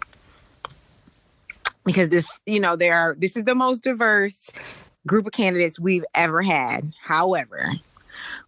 Because 1.85 2.09
this 2.09 2.41
you 2.45 2.59
know 2.59 2.75
there 2.75 2.95
are 2.95 3.15
this 3.17 3.35
is 3.37 3.45
the 3.45 3.55
most 3.55 3.83
diverse 3.83 4.51
group 5.05 5.25
of 5.25 5.33
candidates 5.33 5.79
we've 5.79 6.05
ever 6.15 6.41
had. 6.41 6.93
However 7.01 7.71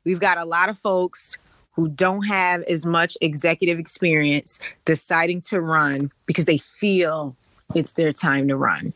we've 0.03 0.19
got 0.19 0.37
a 0.37 0.45
lot 0.45 0.69
of 0.69 0.77
folks 0.77 1.37
who 1.71 1.87
don't 1.89 2.23
have 2.23 2.61
as 2.63 2.85
much 2.85 3.17
executive 3.21 3.79
experience 3.79 4.59
deciding 4.85 5.41
to 5.41 5.61
run 5.61 6.11
because 6.25 6.45
they 6.45 6.57
feel 6.57 7.35
it's 7.75 7.93
their 7.93 8.11
time 8.11 8.47
to 8.47 8.55
run. 8.55 8.91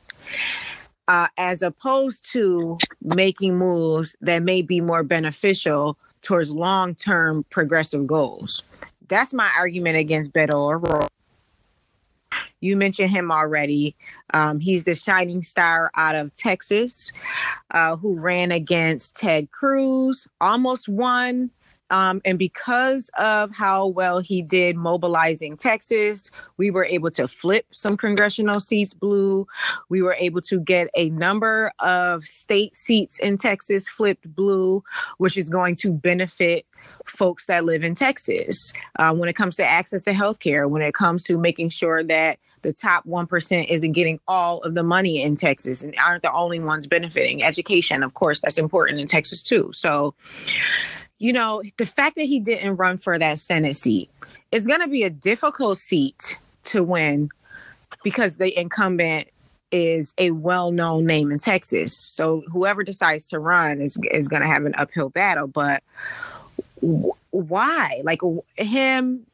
Uh, 1.08 1.28
as 1.38 1.62
opposed 1.62 2.30
to 2.32 2.78
making 3.02 3.58
moves 3.58 4.16
that 4.22 4.42
may 4.42 4.62
be 4.62 4.82
more 4.82 5.04
beneficial 5.04 5.98
towards 6.22 6.54
long-term 6.54 7.46
progressive 7.50 8.08
goals 8.08 8.64
that's 9.14 9.34
my 9.34 9.50
argument 9.58 9.98
against 9.98 10.34
Beto 10.34 10.56
O'Rourke. 10.56 11.10
You 12.62 12.78
mentioned 12.78 13.12
him 13.12 13.32
already. 13.32 13.96
Um, 14.34 14.60
he's 14.60 14.86
the 14.86 14.96
shining 14.96 15.42
star 15.42 15.92
out 15.96 16.16
of 16.16 16.34
Texas 16.34 17.12
uh, 17.72 17.96
who 17.96 18.18
ran 18.20 18.52
against 18.52 19.16
Ted 19.18 19.52
Cruz, 19.52 20.28
almost 20.40 20.88
won, 20.88 21.52
Um, 21.90 22.22
and 22.26 22.40
because 22.40 23.12
of 23.20 23.54
how 23.54 23.86
well 23.86 24.20
he 24.20 24.42
did 24.42 24.76
mobilizing 24.76 25.58
Texas, 25.58 26.32
we 26.58 26.72
were 26.72 26.86
able 26.86 27.12
to 27.12 27.28
flip 27.28 27.68
some 27.70 27.96
congressional 27.96 28.60
seats 28.60 28.96
blue. 28.96 29.46
We 29.90 30.02
were 30.02 30.16
able 30.18 30.42
to 30.42 30.60
get 30.60 30.90
a 30.96 31.10
number 31.12 31.72
of 31.80 32.24
state 32.24 32.76
seats 32.76 33.20
in 33.20 33.38
Texas 33.38 33.88
flipped 33.88 34.34
blue, 34.36 34.84
which 35.20 35.38
is 35.38 35.50
going 35.50 35.76
to 35.78 35.92
benefit 35.92 36.66
folks 37.06 37.48
that 37.48 37.66
live 37.66 37.84
in 37.84 37.96
Texas 37.96 38.74
uh, 39.00 39.14
when 39.14 39.30
it 39.30 39.34
comes 39.34 39.56
to 39.56 39.66
access 39.66 40.04
to 40.04 40.14
healthcare, 40.14 40.70
when 40.70 40.82
it 40.82 40.94
comes 40.94 41.24
to 41.24 41.38
making 41.38 41.70
sure 41.70 42.04
that 42.04 42.40
the 42.62 42.74
top 42.74 43.06
1% 43.06 43.68
isn't 43.70 43.92
getting 43.92 44.20
all 44.28 44.60
of 44.62 44.74
the 44.74 44.84
money 44.84 45.22
in 45.22 45.36
Texas 45.36 45.84
and 45.84 45.94
aren't 46.04 46.24
the 46.24 46.34
only 46.34 46.60
ones 46.60 46.88
benefiting. 46.88 47.44
Education, 47.44 48.04
of 48.04 48.14
course, 48.14 48.40
that's 48.40 48.58
important 48.58 49.00
in 49.00 49.08
Texas 49.08 49.44
too. 49.44 49.72
So, 49.74 50.16
you 51.20 51.34
know, 51.34 51.62
the 51.78 51.86
fact 51.86 52.16
that 52.16 52.24
he 52.24 52.40
didn't 52.40 52.78
run 52.78 52.98
for 52.98 53.20
that 53.20 53.40
Senate 53.40 53.76
seat 53.76 54.10
is 54.52 54.66
going 54.66 54.80
to 54.80 54.88
be 54.88 55.04
a 55.04 55.10
difficult 55.10 55.78
seat 55.78 56.38
to 56.66 56.84
win 56.84 57.30
because 58.04 58.38
the 58.38 58.58
incumbent 58.58 59.28
is 59.72 60.14
a 60.20 60.32
well-known 60.32 61.06
name 61.06 61.32
in 61.32 61.40
Texas. 61.40 61.98
So 61.98 62.44
whoever 62.52 62.84
decides 62.84 63.28
to 63.30 63.40
run 63.40 63.82
is 63.82 63.98
is 64.12 64.28
going 64.28 64.44
to 64.44 64.48
have 64.48 64.66
an 64.66 64.76
uphill 64.78 65.10
battle, 65.10 65.48
but 65.48 65.84
why? 67.32 68.02
Like 68.04 68.22
him 68.58 69.26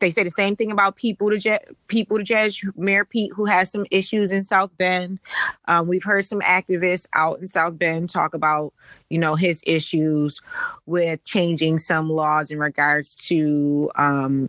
they 0.00 0.10
say 0.10 0.24
the 0.24 0.30
same 0.30 0.56
thing 0.56 0.70
about 0.70 0.96
Pete 0.96 1.18
Buttigieg. 1.18 2.76
Mayor 2.76 3.04
Pete, 3.04 3.32
who 3.34 3.44
has 3.44 3.70
some 3.70 3.86
issues 3.90 4.32
in 4.32 4.42
South 4.42 4.70
Bend. 4.76 5.18
Um, 5.66 5.86
we've 5.86 6.02
heard 6.02 6.24
some 6.24 6.40
activists 6.40 7.06
out 7.14 7.38
in 7.38 7.46
South 7.46 7.78
Bend 7.78 8.10
talk 8.10 8.34
about, 8.34 8.72
you 9.08 9.18
know, 9.18 9.34
his 9.34 9.62
issues 9.66 10.40
with 10.86 11.22
changing 11.24 11.78
some 11.78 12.10
laws 12.10 12.50
in 12.50 12.58
regards 12.58 13.14
to 13.26 13.90
um, 13.96 14.48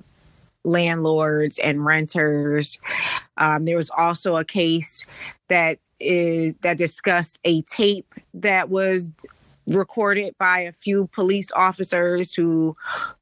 landlords 0.64 1.60
and 1.60 1.86
renters. 1.86 2.80
Um, 3.38 3.66
there 3.66 3.78
was 3.78 3.90
also 3.90 4.38
a 4.38 4.46
case 4.46 5.06
that 5.50 5.80
is 6.00 6.56
that 6.62 6.78
discussed 6.78 7.40
a 7.46 7.62
tape 7.64 8.16
that 8.34 8.70
was 8.70 9.10
recorded 9.68 10.36
by 10.38 10.60
a 10.60 10.72
few 10.72 11.08
police 11.08 11.52
officers 11.56 12.34
who 12.34 12.76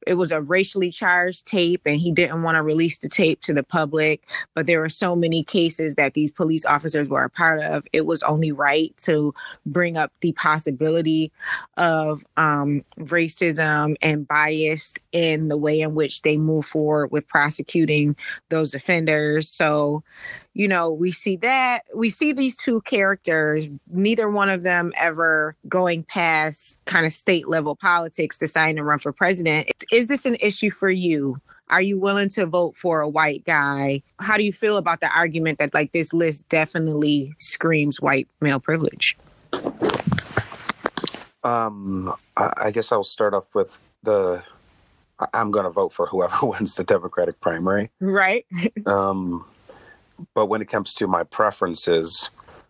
it 0.08 0.16
was 0.16 0.32
a 0.32 0.42
racially 0.42 0.92
charged 0.92 1.46
tape 1.46 1.82
and 1.86 2.00
he 2.00 2.12
didn't 2.12 2.44
want 2.44 2.56
to 2.56 2.64
release 2.64 2.98
the 3.00 3.10
tape 3.10 3.42
to 3.42 3.54
the 3.54 3.64
public 3.64 4.24
but 4.56 4.66
there 4.68 4.80
were 4.80 4.90
so 4.90 5.16
many 5.16 5.44
cases 5.44 5.96
that 5.96 6.14
these 6.14 6.32
police 6.32 6.66
officers 6.66 7.08
were 7.08 7.24
a 7.24 7.30
part 7.30 7.62
of. 7.62 7.84
It 7.94 8.06
was 8.06 8.24
only 8.24 8.52
right 8.52 8.96
to 8.98 9.34
bring 9.66 9.98
up 9.98 10.12
the 10.22 10.32
possibility 10.34 11.32
of 11.78 12.24
um, 12.38 12.84
racism 13.00 13.96
and 14.02 14.28
bias 14.28 14.94
in 15.12 15.48
the 15.48 15.58
way 15.58 15.82
in 15.82 15.96
which 15.96 16.22
they 16.22 16.38
move 16.38 16.66
forward 16.66 17.12
with 17.12 17.28
prosecuting 17.28 18.16
those 18.50 18.74
offenders. 18.74 19.50
So 19.50 20.04
you 20.54 20.68
know, 20.68 20.92
we 20.92 21.12
see 21.12 21.36
that 21.38 21.84
we 21.94 22.10
see 22.10 22.34
these 22.34 22.58
two 22.58 22.82
characters, 22.82 23.68
neither 23.92 24.30
one 24.30 24.50
of 24.50 24.64
them 24.64 24.92
ever 24.98 25.56
going 25.68 26.04
past 26.04 26.80
kind 26.86 27.06
of 27.06 27.14
state 27.14 27.48
level 27.48 27.76
politics, 27.76 28.38
deciding 28.38 28.78
to 28.78 28.84
run 28.84 29.00
for 29.00 29.12
president. 29.12 29.70
Is 29.92 30.08
this 30.08 30.26
an 30.26 30.36
issue 30.40 30.72
for 30.72 30.90
you? 30.90 31.40
Are 31.70 31.82
you 31.82 32.00
willing 32.00 32.30
to 32.30 32.48
vote 32.48 32.76
for 32.76 33.02
a 33.02 33.08
white 33.08 33.46
guy? 33.46 34.02
How 34.20 34.38
do 34.38 34.44
you 34.44 34.52
feel 34.52 34.78
about 34.78 35.02
the 35.02 35.10
argument 35.16 35.60
that 35.60 35.74
like 35.74 35.92
this 35.92 36.14
list 36.14 36.50
definitely 36.50 37.34
screams 37.38 38.02
white 38.02 38.28
male 38.42 38.60
privilege? 38.60 39.16
Um, 41.44 42.14
I 42.36 42.72
guess 42.72 42.92
I'll 42.92 43.04
start 43.04 43.34
off 43.34 43.54
with 43.54 43.70
the 44.04 44.44
I'm 45.34 45.52
going 45.52 45.66
to 45.66 45.70
vote 45.70 45.94
for 45.94 46.06
whoever 46.08 46.38
wins 46.46 46.76
the 46.76 46.84
Democratic 46.84 47.40
primary. 47.40 47.92
Right. 48.00 48.46
um, 48.86 49.46
but 50.34 50.48
when 50.48 50.62
it 50.62 50.70
comes 50.70 50.94
to 50.96 51.08
my 51.08 51.24
preferences, 51.24 52.30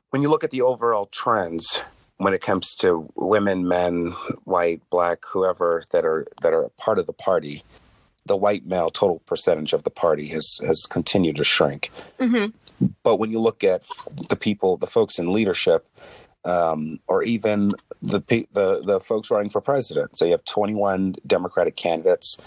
when 0.09 0.21
you 0.21 0.29
look 0.29 0.43
at 0.43 0.51
the 0.51 0.61
overall 0.61 1.07
trends, 1.07 1.81
when 2.17 2.33
it 2.33 2.41
comes 2.41 2.75
to 2.75 3.09
women, 3.15 3.67
men, 3.67 4.11
white, 4.43 4.81
black, 4.89 5.19
whoever 5.25 5.83
that 5.91 6.05
are 6.05 6.27
that 6.41 6.53
are 6.53 6.69
part 6.77 6.99
of 6.99 7.05
the 7.05 7.13
party, 7.13 7.63
the 8.25 8.35
white 8.35 8.65
male 8.65 8.89
total 8.89 9.19
percentage 9.25 9.73
of 9.73 9.83
the 9.83 9.89
party 9.89 10.27
has 10.27 10.59
has 10.65 10.85
continued 10.89 11.37
to 11.37 11.43
shrink. 11.43 11.91
Mm-hmm. 12.19 12.87
But 13.03 13.17
when 13.17 13.31
you 13.31 13.39
look 13.39 13.63
at 13.63 13.85
the 14.29 14.35
people, 14.35 14.77
the 14.77 14.87
folks 14.87 15.19
in 15.19 15.33
leadership, 15.33 15.87
um, 16.45 16.99
or 17.07 17.23
even 17.23 17.73
the, 18.01 18.19
the 18.51 18.81
the 18.83 18.99
folks 18.99 19.31
running 19.31 19.49
for 19.49 19.61
president, 19.61 20.17
so 20.17 20.25
you 20.25 20.31
have 20.31 20.45
21 20.45 21.15
Democratic 21.25 21.75
candidates. 21.75 22.37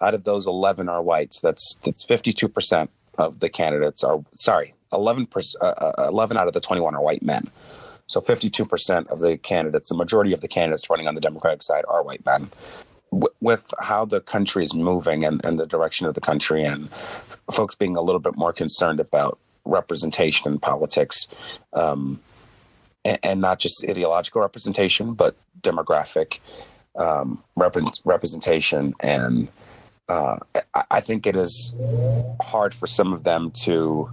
Out 0.00 0.14
of 0.14 0.24
those, 0.24 0.46
11 0.46 0.88
are 0.88 1.02
whites. 1.02 1.40
That's 1.40 1.78
that's 1.84 2.04
52 2.04 2.48
percent 2.48 2.90
of 3.18 3.40
the 3.40 3.48
candidates 3.48 4.02
are 4.04 4.22
sorry 4.34 4.74
11 4.92 5.28
uh, 5.60 5.64
uh, 5.64 6.06
11 6.08 6.36
out 6.36 6.46
of 6.46 6.52
the 6.52 6.60
21 6.60 6.94
are 6.94 7.02
white 7.02 7.22
men. 7.22 7.50
So 8.06 8.20
52% 8.20 9.06
of 9.08 9.20
the 9.20 9.38
candidates 9.38 9.88
the 9.88 9.94
majority 9.94 10.32
of 10.32 10.40
the 10.40 10.48
candidates 10.48 10.90
running 10.90 11.08
on 11.08 11.14
the 11.14 11.20
democratic 11.20 11.62
side 11.62 11.84
are 11.88 12.02
white 12.02 12.24
men. 12.26 12.50
With 13.40 13.72
how 13.78 14.04
the 14.04 14.20
country 14.20 14.64
is 14.64 14.74
moving 14.74 15.24
and, 15.24 15.44
and 15.44 15.58
the 15.58 15.66
direction 15.66 16.06
of 16.06 16.14
the 16.14 16.20
country 16.20 16.62
and 16.64 16.90
folks 17.50 17.74
being 17.74 17.96
a 17.96 18.02
little 18.02 18.20
bit 18.20 18.36
more 18.36 18.52
concerned 18.52 19.00
about 19.00 19.38
representation 19.64 20.50
in 20.50 20.58
politics 20.58 21.28
um, 21.72 22.20
and, 23.04 23.18
and, 23.22 23.40
not 23.40 23.58
just 23.58 23.84
ideological 23.84 24.40
representation 24.40 25.14
but 25.14 25.36
demographic 25.60 26.40
um, 26.96 27.42
rep- 27.56 27.76
representation 28.04 28.94
and 29.00 29.48
uh, 30.08 30.36
I 30.90 31.00
think 31.00 31.26
it 31.26 31.36
is 31.36 31.74
hard 32.40 32.74
for 32.74 32.86
some 32.86 33.12
of 33.12 33.24
them 33.24 33.50
to 33.62 34.10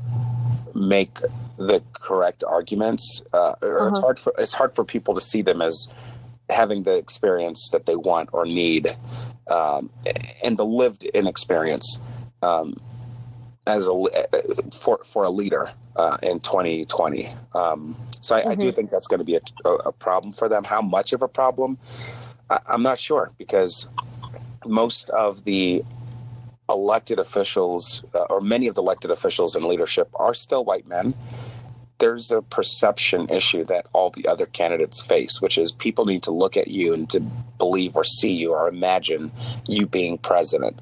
make 0.75 1.15
the 1.57 1.83
correct 1.93 2.43
arguments, 2.43 3.21
uh, 3.33 3.55
or 3.61 3.79
uh-huh. 3.79 3.89
it's 3.89 3.99
hard 3.99 4.19
for 4.19 4.33
it's 4.37 4.53
hard 4.53 4.75
for 4.75 4.83
people 4.83 5.13
to 5.15 5.21
see 5.21 5.41
them 5.41 5.61
as 5.61 5.87
having 6.49 6.83
the 6.83 6.97
experience 6.97 7.69
that 7.71 7.85
they 7.85 7.95
want 7.95 8.29
or 8.31 8.45
need, 8.45 8.95
um, 9.47 9.89
and 10.43 10.57
the 10.57 10.65
lived 10.65 11.03
in 11.03 11.27
experience 11.27 11.99
um, 12.41 12.75
as 13.67 13.87
a 13.87 14.05
for 14.71 15.03
for 15.03 15.23
a 15.23 15.29
leader 15.29 15.71
uh, 15.95 16.17
in 16.23 16.39
2020. 16.39 17.27
Um, 17.53 17.95
so 18.21 18.35
I, 18.35 18.41
mm-hmm. 18.41 18.49
I, 18.49 18.55
do 18.55 18.67
mm-hmm. 18.67 18.75
think 18.75 18.91
that's 18.91 19.07
going 19.07 19.19
to 19.19 19.25
be 19.25 19.35
a, 19.35 19.69
a, 19.69 19.91
problem 19.93 20.33
for 20.33 20.49
them. 20.49 20.65
How 20.65 20.81
much 20.81 21.13
of 21.13 21.21
a 21.21 21.27
problem? 21.27 21.77
I, 22.49 22.59
I'm 22.67 22.83
not 22.83 22.99
sure 22.99 23.31
because 23.37 23.87
most 24.69 25.09
of 25.09 25.43
the 25.43 25.83
elected 26.69 27.19
officials, 27.19 28.03
uh, 28.13 28.21
or 28.29 28.39
many 28.39 28.67
of 28.67 28.75
the 28.75 28.81
elected 28.81 29.11
officials 29.11 29.55
in 29.55 29.67
leadership, 29.67 30.09
are 30.15 30.33
still 30.33 30.63
white 30.63 30.87
men. 30.87 31.13
There's 31.97 32.31
a 32.31 32.41
perception 32.41 33.27
issue 33.29 33.65
that 33.65 33.87
all 33.91 34.11
the 34.11 34.27
other 34.27 34.45
candidates 34.45 35.01
face, 35.01 35.41
which 35.41 35.57
is 35.57 35.71
people 35.71 36.05
need 36.05 36.23
to 36.23 36.31
look 36.31 36.55
at 36.55 36.69
you 36.69 36.93
and 36.93 37.09
to 37.09 37.19
believe 37.57 37.95
or 37.95 38.03
see 38.05 38.31
you 38.31 38.53
or 38.53 38.69
imagine 38.69 39.31
you 39.67 39.85
being 39.85 40.17
president. 40.17 40.79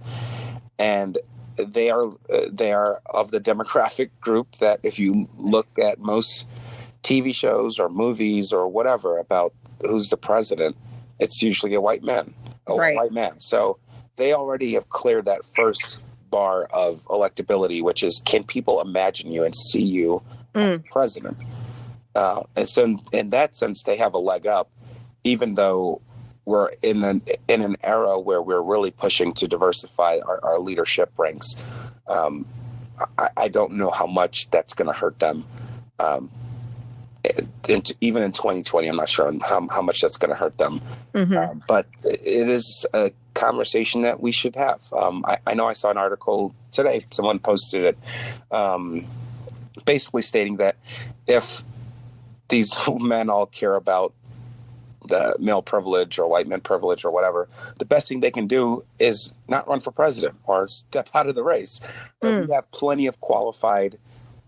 And 0.78 1.18
they 1.58 1.90
are 1.90 2.06
uh, 2.06 2.50
they 2.52 2.72
are 2.72 3.02
of 3.08 3.32
the 3.32 3.40
demographic 3.40 4.12
group 4.22 4.58
that 4.58 4.80
if 4.84 5.00
you 5.00 5.28
look 5.38 5.68
at 5.80 5.98
most 5.98 6.48
TV 7.02 7.34
shows 7.34 7.80
or 7.80 7.90
movies 7.90 8.54
or 8.54 8.68
whatever 8.68 9.18
about 9.18 9.56
who's 9.82 10.10
the 10.10 10.18
president, 10.18 10.76
it's 11.20 11.42
usually 11.42 11.74
a 11.74 11.82
white 11.82 12.04
man 12.04 12.32
right. 12.76 12.96
white 12.96 13.12
man. 13.12 13.40
So 13.40 13.78
they 14.16 14.34
already 14.34 14.74
have 14.74 14.90
cleared 14.90 15.26
that 15.26 15.46
first 15.46 16.00
bar 16.30 16.66
of 16.66 17.06
electability, 17.06 17.82
which 17.82 18.04
is 18.04 18.22
can 18.26 18.44
people 18.44 18.82
imagine 18.82 19.32
you 19.32 19.44
and 19.44 19.56
see 19.56 19.84
you 19.84 20.22
mm. 20.54 20.84
president? 20.86 21.38
Uh, 22.16 22.44
and 22.56 22.68
so, 22.68 22.84
in, 22.84 23.00
in, 23.14 23.30
that 23.30 23.56
sense, 23.56 23.84
they 23.84 23.96
have 23.96 24.14
a 24.16 24.18
leg 24.18 24.48
up, 24.48 24.72
even 25.24 25.54
though 25.54 26.02
we're 26.46 26.70
in 26.82 27.04
an 27.04 27.22
in 27.48 27.62
an 27.62 27.76
era 27.84 28.20
where 28.20 28.42
we're 28.42 28.62
really 28.62 28.90
pushing 28.90 29.34
to 29.34 29.48
diversify 29.48 30.20
our, 30.28 30.44
our 30.44 30.60
leadership 30.60 31.12
ranks. 31.18 31.56
Um, 32.08 32.46
I, 33.18 33.30
I, 33.38 33.48
don't 33.50 33.74
know 33.74 33.92
how 33.92 34.08
much 34.08 34.50
that's 34.50 34.74
going 34.74 34.88
to 34.88 34.98
hurt 34.98 35.20
them. 35.20 35.46
Um, 36.00 36.32
even 38.02 38.24
in 38.24 38.32
2020, 38.32 38.88
I'm 38.88 38.96
not 38.96 39.10
sure 39.10 39.32
how, 39.42 39.68
how 39.70 39.82
much 39.82 40.02
that's 40.02 40.18
going 40.18 40.30
to 40.30 40.36
hurt 40.36 40.58
them. 40.58 40.82
Mm-hmm. 41.14 41.38
Uh, 41.38 41.54
but 41.68 41.88
it 42.04 42.50
is 42.50 42.86
a 42.94 43.12
conversation 43.34 44.02
that 44.02 44.22
we 44.22 44.32
should 44.32 44.56
have. 44.56 44.82
Um, 44.94 45.24
I, 45.28 45.38
I, 45.46 45.54
know 45.54 45.68
I 45.68 45.74
saw 45.74 45.92
an 45.92 45.98
article 45.98 46.56
today, 46.72 47.02
someone 47.12 47.40
posted 47.40 47.84
it, 47.84 47.98
um, 48.52 49.06
basically 49.86 50.22
stating 50.22 50.58
that 50.58 50.76
if 51.28 51.64
these 52.50 52.76
men 53.00 53.30
all 53.30 53.46
care 53.46 53.76
about 53.76 54.14
the 55.08 55.36
male 55.40 55.62
privilege 55.62 56.20
or 56.20 56.28
white 56.28 56.48
men 56.48 56.62
privilege 56.62 57.06
or 57.06 57.12
whatever, 57.12 57.48
the 57.78 57.86
best 57.86 58.08
thing 58.08 58.20
they 58.20 58.32
can 58.32 58.48
do 58.48 58.84
is 59.00 59.32
not 59.48 59.68
run 59.68 59.80
for 59.80 59.92
president 59.92 60.36
or 60.46 60.68
step 60.68 61.10
out 61.14 61.28
of 61.28 61.36
the 61.36 61.44
race. 61.44 61.80
Mm. 62.22 62.48
We 62.48 62.54
have 62.54 62.70
plenty 62.72 63.08
of 63.08 63.20
qualified 63.22 63.98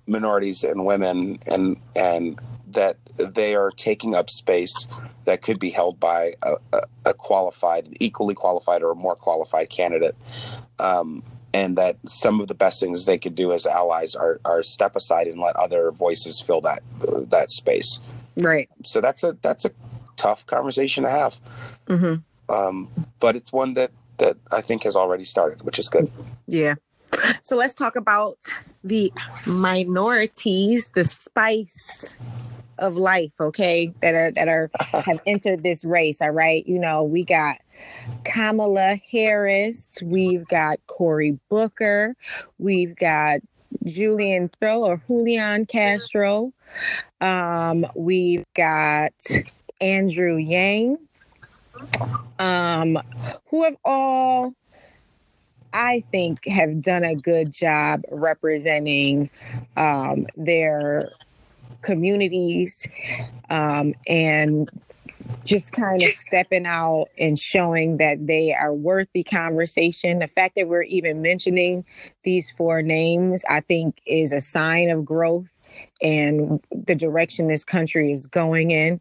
minorities 0.07 0.63
and 0.63 0.85
women 0.85 1.39
and 1.45 1.79
and 1.95 2.39
that 2.69 2.97
they 3.17 3.55
are 3.55 3.71
taking 3.71 4.15
up 4.15 4.29
space 4.29 4.88
that 5.25 5.41
could 5.41 5.60
be 5.60 5.69
held 5.69 5.99
by 5.99 6.34
a, 6.43 6.53
a, 6.73 6.82
a 7.05 7.13
qualified, 7.13 7.89
equally 7.99 8.34
qualified, 8.34 8.84
or 8.84 8.91
a 8.91 8.95
more 8.95 9.15
qualified 9.15 9.69
candidate. 9.69 10.15
Um, 10.79 11.23
and 11.53 11.77
that 11.77 11.97
some 12.08 12.39
of 12.39 12.47
the 12.47 12.53
best 12.53 12.79
things 12.79 13.05
they 13.05 13.17
could 13.17 13.34
do 13.34 13.51
as 13.51 13.65
allies 13.65 14.13
are, 14.13 14.39
are 14.45 14.62
step 14.62 14.95
aside 14.95 15.27
and 15.27 15.39
let 15.39 15.55
other 15.55 15.91
voices 15.91 16.39
fill 16.39 16.62
that 16.62 16.84
uh, 17.08 17.21
that 17.29 17.49
space. 17.49 17.99
Right. 18.38 18.69
So 18.86 19.01
that's 19.01 19.23
a 19.23 19.36
that's 19.41 19.65
a 19.65 19.71
tough 20.15 20.45
conversation 20.45 21.03
to 21.03 21.10
have. 21.10 21.39
Mm-hmm. 21.88 22.53
Um, 22.53 22.89
but 23.19 23.36
it's 23.36 23.51
one 23.51 23.73
that 23.73 23.91
that 24.17 24.38
I 24.51 24.62
think 24.62 24.84
has 24.84 24.95
already 24.95 25.25
started, 25.25 25.63
which 25.63 25.79
is 25.79 25.89
good. 25.89 26.12
Yeah. 26.47 26.75
So 27.41 27.55
let's 27.55 27.73
talk 27.73 27.95
about 27.95 28.38
the 28.84 29.12
minorities, 29.47 30.89
the 30.89 31.03
spice 31.03 32.13
of 32.79 32.97
life, 32.97 33.31
okay, 33.39 33.93
that 34.01 34.15
are 34.15 34.31
that 34.31 34.47
are 34.47 34.69
have 34.79 35.21
entered 35.25 35.63
this 35.63 35.83
race. 35.83 36.21
All 36.21 36.31
right. 36.31 36.65
You 36.67 36.79
know, 36.79 37.03
we 37.03 37.23
got 37.23 37.57
Kamala 38.25 38.99
Harris, 39.11 39.99
we've 40.03 40.47
got 40.47 40.79
Cory 40.87 41.39
Booker, 41.49 42.15
we've 42.57 42.95
got 42.95 43.39
Julian 43.85 44.49
Throw 44.59 44.83
or 44.83 45.01
Julian 45.07 45.65
Castro. 45.65 46.53
Um, 47.21 47.85
we've 47.95 48.45
got 48.55 49.13
Andrew 49.81 50.37
Yang, 50.37 50.97
um, 52.39 52.97
who 53.49 53.63
have 53.63 53.77
all 53.85 54.53
I 55.73 56.03
think 56.11 56.45
have 56.45 56.81
done 56.81 57.03
a 57.03 57.15
good 57.15 57.51
job 57.51 58.01
representing 58.09 59.29
um, 59.77 60.25
their 60.35 61.11
communities 61.81 62.87
um, 63.49 63.93
and 64.07 64.69
just 65.45 65.71
kind 65.71 66.03
of 66.03 66.09
stepping 66.11 66.65
out 66.65 67.07
and 67.17 67.37
showing 67.37 67.97
that 67.97 68.25
they 68.27 68.53
are 68.53 68.73
worth 68.73 69.07
the 69.13 69.23
conversation. 69.23 70.19
The 70.19 70.27
fact 70.27 70.55
that 70.55 70.67
we're 70.67 70.83
even 70.83 71.21
mentioning 71.21 71.85
these 72.23 72.51
four 72.51 72.81
names, 72.81 73.43
I 73.49 73.61
think, 73.61 74.01
is 74.05 74.33
a 74.33 74.39
sign 74.39 74.89
of 74.89 75.05
growth 75.05 75.47
and 76.01 76.61
the 76.71 76.95
direction 76.95 77.47
this 77.47 77.63
country 77.63 78.11
is 78.11 78.27
going 78.27 78.71
in. 78.71 78.99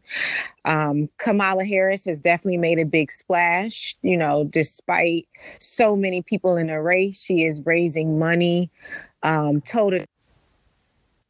Um, 0.65 1.09
Kamala 1.17 1.65
Harris 1.65 2.05
has 2.05 2.19
definitely 2.19 2.57
made 2.57 2.79
a 2.79 2.85
big 2.85 3.11
splash. 3.11 3.95
You 4.01 4.17
know, 4.17 4.43
despite 4.45 5.27
so 5.59 5.95
many 5.95 6.21
people 6.21 6.57
in 6.57 6.67
the 6.67 6.81
race, 6.81 7.21
she 7.21 7.43
is 7.43 7.61
raising 7.65 8.19
money. 8.19 8.71
Um, 9.23 9.61
total, 9.61 10.05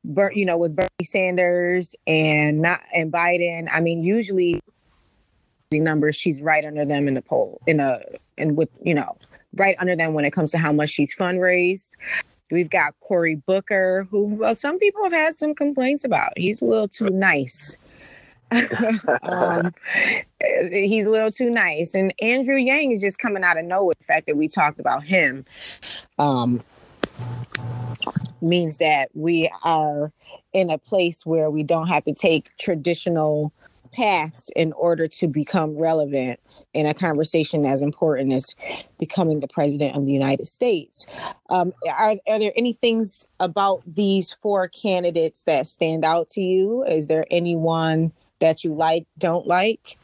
you 0.04 0.46
know, 0.46 0.58
with 0.58 0.76
Bernie 0.76 0.88
Sanders 1.04 1.96
and 2.08 2.62
not 2.62 2.82
and 2.94 3.12
Biden. 3.12 3.68
I 3.72 3.82
mean, 3.82 4.04
usually 4.04 4.62
the 5.72 5.80
numbers 5.80 6.16
she's 6.16 6.42
right 6.42 6.66
under 6.66 6.86
them 6.86 7.08
in 7.08 7.14
the 7.14 7.22
poll 7.22 7.62
in 7.68 7.80
a 7.80 8.02
and 8.38 8.58
with 8.58 8.70
you 8.82 8.94
know 8.94 9.16
right 9.56 9.76
under 9.78 9.96
them 9.96 10.14
when 10.14 10.26
it 10.26 10.32
comes 10.32 10.50
to 10.52 10.58
how 10.58 10.72
much 10.72 10.90
she's 10.90 11.16
fundraised 11.16 11.92
We've 12.52 12.70
got 12.70 13.00
Cory 13.00 13.36
Booker, 13.36 14.08
who 14.10 14.24
well, 14.24 14.56
some 14.56 14.80
people 14.80 15.04
have 15.04 15.14
had 15.14 15.36
some 15.36 15.54
complaints 15.54 16.04
about. 16.04 16.34
He's 16.36 16.62
a 16.62 16.66
little 16.66 16.88
too 16.88 17.10
nice. 17.10 17.78
um, 19.22 19.72
he's 20.72 21.06
a 21.06 21.12
little 21.12 21.32
too 21.32 21.52
nice. 21.52 21.94
And 21.94 22.12
Andrew 22.20 22.56
Yang 22.56 22.94
is 22.94 23.02
just 23.02 23.20
coming 23.20 23.44
out 23.44 23.60
of 23.60 23.66
nowhere. 23.66 23.94
The 24.00 24.06
fact 24.06 24.26
that 24.26 24.36
we 24.36 24.48
talked 24.48 24.80
about 24.80 25.04
him 25.04 25.46
um, 26.18 26.64
means 28.42 28.78
that 28.78 29.10
we 29.14 29.50
are 29.64 30.12
in 30.54 30.70
a 30.70 30.78
place 30.78 31.26
where 31.26 31.50
we 31.50 31.64
don't 31.64 31.88
have 31.88 32.04
to 32.06 32.14
take 32.14 32.56
traditional 32.58 33.54
paths 33.92 34.50
in 34.56 34.72
order 34.74 35.08
to 35.08 35.28
become 35.28 35.76
relevant 35.76 36.40
in 36.74 36.86
a 36.86 36.94
conversation 36.94 37.66
as 37.66 37.82
important 37.82 38.32
as 38.32 38.56
becoming 39.00 39.40
the 39.40 39.48
president 39.48 39.96
of 39.96 40.06
the 40.06 40.12
United 40.12 40.46
States. 40.46 41.08
Um, 41.50 41.74
are, 41.92 42.16
are 42.28 42.40
there 42.40 42.54
any 42.56 42.74
things 42.74 43.26
about 43.40 43.82
these 43.88 44.34
four 44.34 44.68
candidates 44.68 45.44
that 45.44 45.66
stand 45.66 46.06
out 46.06 46.30
to 46.30 46.42
you? 46.42 46.84
Is 46.84 47.08
there 47.08 47.26
anyone 47.32 48.12
that 48.40 48.64
you 48.64 48.74
like, 48.74 49.06
don't 49.18 49.48
like? 49.48 49.98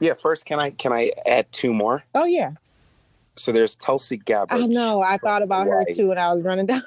Yeah, 0.00 0.14
first, 0.14 0.46
can 0.46 0.58
I 0.58 0.70
can 0.70 0.92
I 0.92 1.12
add 1.26 1.50
two 1.52 1.72
more? 1.72 2.02
Oh 2.14 2.24
yeah. 2.24 2.52
So 3.36 3.52
there's 3.52 3.74
Tulsi 3.76 4.16
Gabbard. 4.16 4.60
I 4.60 4.66
know. 4.66 5.00
I 5.00 5.16
thought 5.16 5.42
about 5.42 5.64
Hawaii. 5.64 5.84
her 5.88 5.94
too 5.94 6.08
when 6.08 6.18
I 6.18 6.32
was 6.32 6.42
running 6.42 6.66
down. 6.66 6.82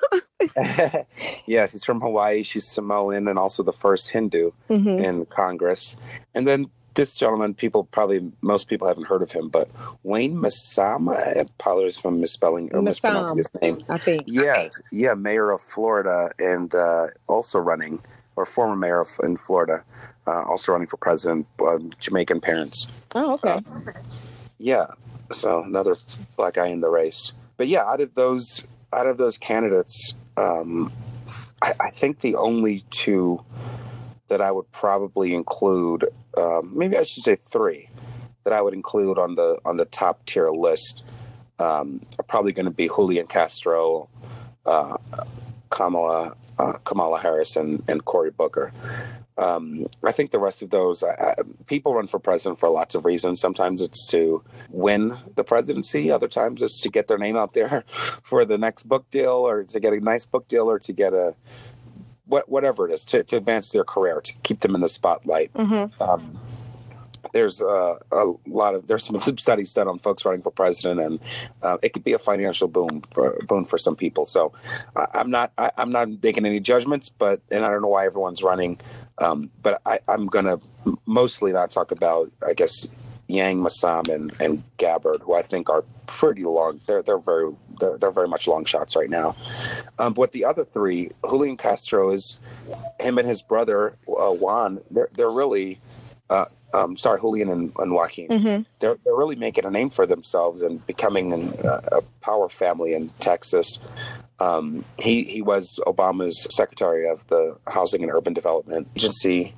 yeah, 1.46 1.66
she's 1.66 1.84
from 1.84 2.02
Hawaii. 2.02 2.44
She's 2.44 2.68
Samoan 2.68 3.28
and 3.28 3.40
also 3.40 3.64
the 3.64 3.74
first 3.74 4.10
Hindu 4.10 4.52
mm-hmm. 4.70 5.04
in 5.04 5.26
Congress. 5.26 5.96
And 6.34 6.48
then 6.48 6.70
this 6.96 7.16
gentleman, 7.16 7.54
people 7.54 7.86
probably 7.86 8.32
most 8.42 8.68
people 8.68 8.88
haven't 8.88 9.06
heard 9.06 9.22
of 9.22 9.32
him, 9.32 9.50
but 9.50 9.70
Wayne 10.04 10.36
Masama. 10.36 11.16
I 11.16 11.42
apologize 11.42 11.98
for 11.98 12.12
misspelling 12.12 12.70
or 12.74 12.82
mispronouncing 12.82 13.38
his 13.38 13.50
name. 13.62 13.84
I 13.90 13.98
think. 13.98 14.24
Yeah, 14.28 14.70
yeah, 14.92 15.14
mayor 15.14 15.52
of 15.52 15.62
Florida 15.62 16.32
and 16.40 16.74
uh, 16.74 17.08
also 17.28 17.60
running, 17.60 18.00
or 18.36 18.46
former 18.46 18.76
mayor 18.76 19.02
of, 19.02 19.10
in 19.24 19.38
Florida, 19.38 19.84
uh, 20.28 20.44
also 20.44 20.72
running 20.72 20.88
for 20.88 20.98
president. 20.98 21.48
Uh, 21.60 21.80
Jamaican 22.00 22.42
parents. 22.42 22.88
Oh, 23.16 23.34
okay. 23.36 23.62
Uh, 23.66 23.92
yeah, 24.58 24.86
so 25.34 25.64
another 25.64 25.96
black 26.38 26.56
guy 26.56 26.68
in 26.68 26.82
the 26.82 26.90
race. 26.90 27.32
But 27.58 27.68
yeah, 27.68 27.84
out 27.86 28.02
of 28.02 28.14
those 28.16 28.64
out 28.92 29.08
of 29.08 29.18
those 29.18 29.38
candidates, 29.38 30.14
um, 30.38 30.92
I, 31.62 31.74
I 31.80 31.90
think 31.90 32.22
the 32.22 32.36
only 32.36 32.84
two 32.90 33.44
that 34.28 34.42
I 34.42 34.52
would 34.52 34.72
probably 34.72 35.34
include, 35.34 36.06
um, 36.38 36.74
maybe 36.76 36.98
I 36.98 37.04
should 37.04 37.24
say 37.24 37.36
three, 37.36 37.90
that 38.44 38.54
I 38.54 38.62
would 38.62 38.74
include 38.74 39.18
on 39.18 39.36
the 39.36 39.60
on 39.66 39.78
the 39.78 39.86
top 39.86 40.26
tier 40.26 40.50
list 40.50 41.04
um, 41.60 42.02
are 42.20 42.24
probably 42.24 42.52
going 42.52 42.66
to 42.66 42.72
be 42.72 42.88
Julian 42.88 43.28
Castro, 43.28 44.10
uh, 44.66 44.98
Kamala 45.70 46.36
uh, 46.60 46.74
Kamala 46.84 47.20
Harris, 47.20 47.56
and, 47.56 47.84
and 47.88 48.04
Cory 48.06 48.32
Booker. 48.32 48.72
Um, 49.38 49.88
I 50.04 50.12
think 50.12 50.32
the 50.32 50.40
rest 50.40 50.62
of 50.62 50.70
those 50.70 51.04
I, 51.04 51.14
I, 51.14 51.36
people 51.66 51.96
run 51.96 52.08
for 52.08 52.20
president 52.20 52.60
for 52.60 52.70
lots 52.70 52.96
of 52.96 53.06
reasons. 53.06 53.40
Sometimes 53.40 53.82
it's 53.82 54.06
to 54.12 54.44
win 54.70 55.14
the 55.36 55.44
presidency. 55.44 56.12
Other 56.12 56.28
times 56.28 56.62
it's 56.62 56.82
to 56.82 56.90
get 56.90 57.08
their 57.08 57.18
name 57.18 57.36
out 57.36 57.54
there 57.54 57.84
for 58.24 58.46
the 58.46 58.58
next 58.58 58.84
book 58.84 59.10
deal, 59.12 59.32
or 59.32 59.64
to 59.64 59.80
get 59.80 59.94
a 59.94 60.00
nice 60.00 60.26
book 60.26 60.48
deal, 60.48 60.70
or 60.70 60.80
to 60.80 60.94
get 60.94 61.14
a 61.14 61.36
what, 62.26 62.50
whatever 62.50 62.88
it 62.88 62.94
is 62.94 63.06
to, 63.06 63.24
to 63.24 63.38
advance 63.38 63.72
their 63.72 63.84
career, 63.84 64.22
to 64.22 64.34
keep 64.44 64.62
them 64.62 64.76
in 64.76 64.82
the 64.82 64.90
spotlight. 64.90 65.54
Mm-hmm. 65.54 66.02
Um, 66.02 66.40
there's 67.32 67.62
uh, 67.62 67.98
a 68.12 68.34
lot 68.48 68.76
of 68.76 68.88
there's 68.88 69.06
some 69.06 69.20
studies 69.38 69.74
done 69.74 69.88
on 69.88 70.00
folks 70.00 70.26
running 70.26 70.42
for 70.42 70.52
president, 70.52 71.00
and 71.00 71.20
uh, 71.62 71.78
it 71.82 71.94
could 71.94 72.04
be 72.04 72.14
a 72.14 72.20
financial 72.20 72.68
boom 72.68 73.02
for 73.12 73.38
boon 73.48 73.66
for 73.66 73.78
some 73.78 73.96
people. 73.96 74.26
So 74.26 74.52
I, 74.96 75.08
am 75.16 75.32
not 75.32 75.52
I, 75.58 75.72
am 75.78 75.90
not 75.90 76.10
making 76.22 76.46
any 76.46 76.60
judgments, 76.60 77.10
but 77.10 77.42
and 77.52 77.66
I 77.66 77.70
don't 77.70 77.82
know 77.82 77.88
why 77.88 78.06
everyone's 78.06 78.44
running, 78.44 78.80
um, 79.20 79.50
but 79.62 79.82
I, 79.86 80.00
I'm 80.08 80.28
gonna 80.28 80.60
mostly 81.06 81.52
not 81.52 81.72
talk 81.72 81.92
about 81.92 82.32
I 82.48 82.54
guess 82.54 82.88
Yang 83.28 83.64
Messam 83.64 84.10
and, 84.10 84.34
and 84.42 84.64
Gabbard, 84.78 85.22
who 85.22 85.36
I 85.36 85.42
think 85.42 85.70
are 85.70 85.84
pretty 86.08 86.44
long. 86.44 86.80
They're 86.86 87.02
they're 87.02 87.18
very 87.18 87.54
they're, 87.80 87.98
they're 87.98 88.12
very 88.12 88.28
much 88.28 88.48
long 88.48 88.66
shots 88.66 88.96
right 88.96 89.10
now. 89.10 89.36
Um, 90.00 90.14
but 90.14 90.32
the 90.32 90.46
other 90.46 90.64
three, 90.66 91.10
Julian 91.28 91.58
Castro 91.58 92.12
is 92.12 92.40
him 93.00 93.18
and 93.18 93.28
his 93.28 93.42
brother 93.42 93.96
uh, 94.08 94.32
Juan. 94.32 94.82
They're 94.92 95.10
they're 95.16 95.30
really. 95.30 95.80
Uh, 96.30 96.46
um, 96.74 96.98
sorry, 96.98 97.20
Julian 97.20 97.50
and, 97.50 97.72
and 97.78 97.94
Joaquin. 97.94 98.30
Mm-hmm. 98.30 98.64
They're 98.80 98.98
they're 99.04 99.16
really 99.16 99.36
making 99.36 99.66
a 99.66 99.70
name 99.70 99.92
for 99.92 100.08
themselves 100.08 100.62
and 100.64 100.86
becoming 100.88 101.32
an, 101.32 101.54
uh, 101.64 101.82
a 101.92 102.02
power 102.22 102.50
family 102.50 102.94
in 102.94 103.10
Texas. 103.20 103.80
Um, 104.44 104.84
he 105.00 105.24
he 105.24 105.42
was 105.42 105.80
Obama's 105.88 106.48
secretary 106.56 107.08
of 107.08 107.26
the 107.28 107.58
Housing 107.68 108.04
and 108.04 108.12
Urban 108.12 108.34
Development 108.34 108.88
Agency, 108.96 109.54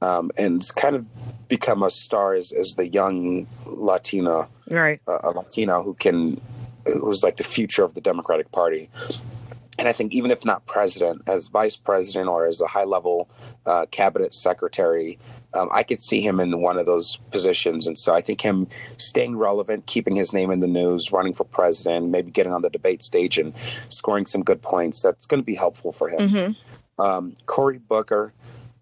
um, 0.00 0.30
and 0.38 0.56
it's 0.56 0.70
kind 0.70 0.94
of 0.94 1.04
become 1.48 1.82
a 1.82 1.90
star 1.90 2.34
as, 2.34 2.52
as 2.52 2.74
the 2.76 2.86
young 2.86 3.46
Latina, 3.66 4.48
right? 4.70 5.00
Uh, 5.08 5.18
a 5.24 5.30
Latino 5.30 5.82
who 5.82 5.94
can, 5.94 6.40
who's 6.86 7.22
like 7.24 7.36
the 7.38 7.44
future 7.44 7.84
of 7.84 7.94
the 7.94 8.00
Democratic 8.00 8.52
Party. 8.52 8.90
And 9.78 9.86
I 9.86 9.92
think 9.92 10.12
even 10.12 10.30
if 10.30 10.44
not 10.44 10.66
president, 10.66 11.22
as 11.26 11.48
vice 11.48 11.76
president 11.76 12.28
or 12.28 12.46
as 12.46 12.60
a 12.60 12.66
high 12.66 12.84
level 12.84 13.28
uh, 13.64 13.86
cabinet 13.90 14.34
secretary, 14.34 15.18
um, 15.54 15.68
I 15.72 15.82
could 15.82 16.02
see 16.02 16.20
him 16.20 16.40
in 16.40 16.60
one 16.60 16.78
of 16.78 16.86
those 16.86 17.16
positions. 17.30 17.86
And 17.86 17.98
so 17.98 18.14
I 18.14 18.20
think 18.20 18.40
him 18.40 18.66
staying 18.96 19.36
relevant, 19.36 19.86
keeping 19.86 20.16
his 20.16 20.32
name 20.32 20.50
in 20.50 20.60
the 20.60 20.66
news, 20.66 21.12
running 21.12 21.34
for 21.34 21.44
president, 21.44 22.10
maybe 22.10 22.30
getting 22.30 22.52
on 22.52 22.62
the 22.62 22.70
debate 22.70 23.02
stage 23.02 23.38
and 23.38 23.54
scoring 23.88 24.26
some 24.26 24.42
good 24.42 24.62
points, 24.62 25.02
that's 25.02 25.26
going 25.26 25.40
to 25.40 25.46
be 25.46 25.54
helpful 25.54 25.92
for 25.92 26.08
him. 26.08 26.30
Mm-hmm. 26.30 27.02
Um, 27.02 27.34
Cory 27.46 27.78
Booker, 27.78 28.32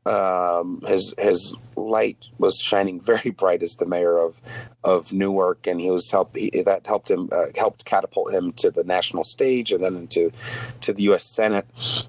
um, 0.07 0.83
his 0.87 1.13
his 1.19 1.55
light 1.75 2.29
was 2.39 2.59
shining 2.59 3.01
very 3.01 3.31
bright 3.31 3.63
as 3.63 3.77
the 3.77 3.87
mayor 3.87 4.17
of 4.19 4.41
of 4.85 5.13
Newark, 5.13 5.67
and 5.67 5.81
he 5.81 5.91
was 5.91 6.11
help 6.11 6.35
he, 6.37 6.51
that 6.65 6.87
helped 6.87 7.11
him 7.11 7.29
uh, 7.33 7.47
helped 7.57 7.85
catapult 7.85 8.33
him 8.33 8.53
to 8.53 8.71
the 8.71 8.85
national 8.85 9.25
stage 9.25 9.73
and 9.73 9.83
then 9.85 9.97
into 9.97 10.33
to 10.81 10.93
the 10.93 11.03
U.S. 11.05 11.25
Senate. 11.25 11.67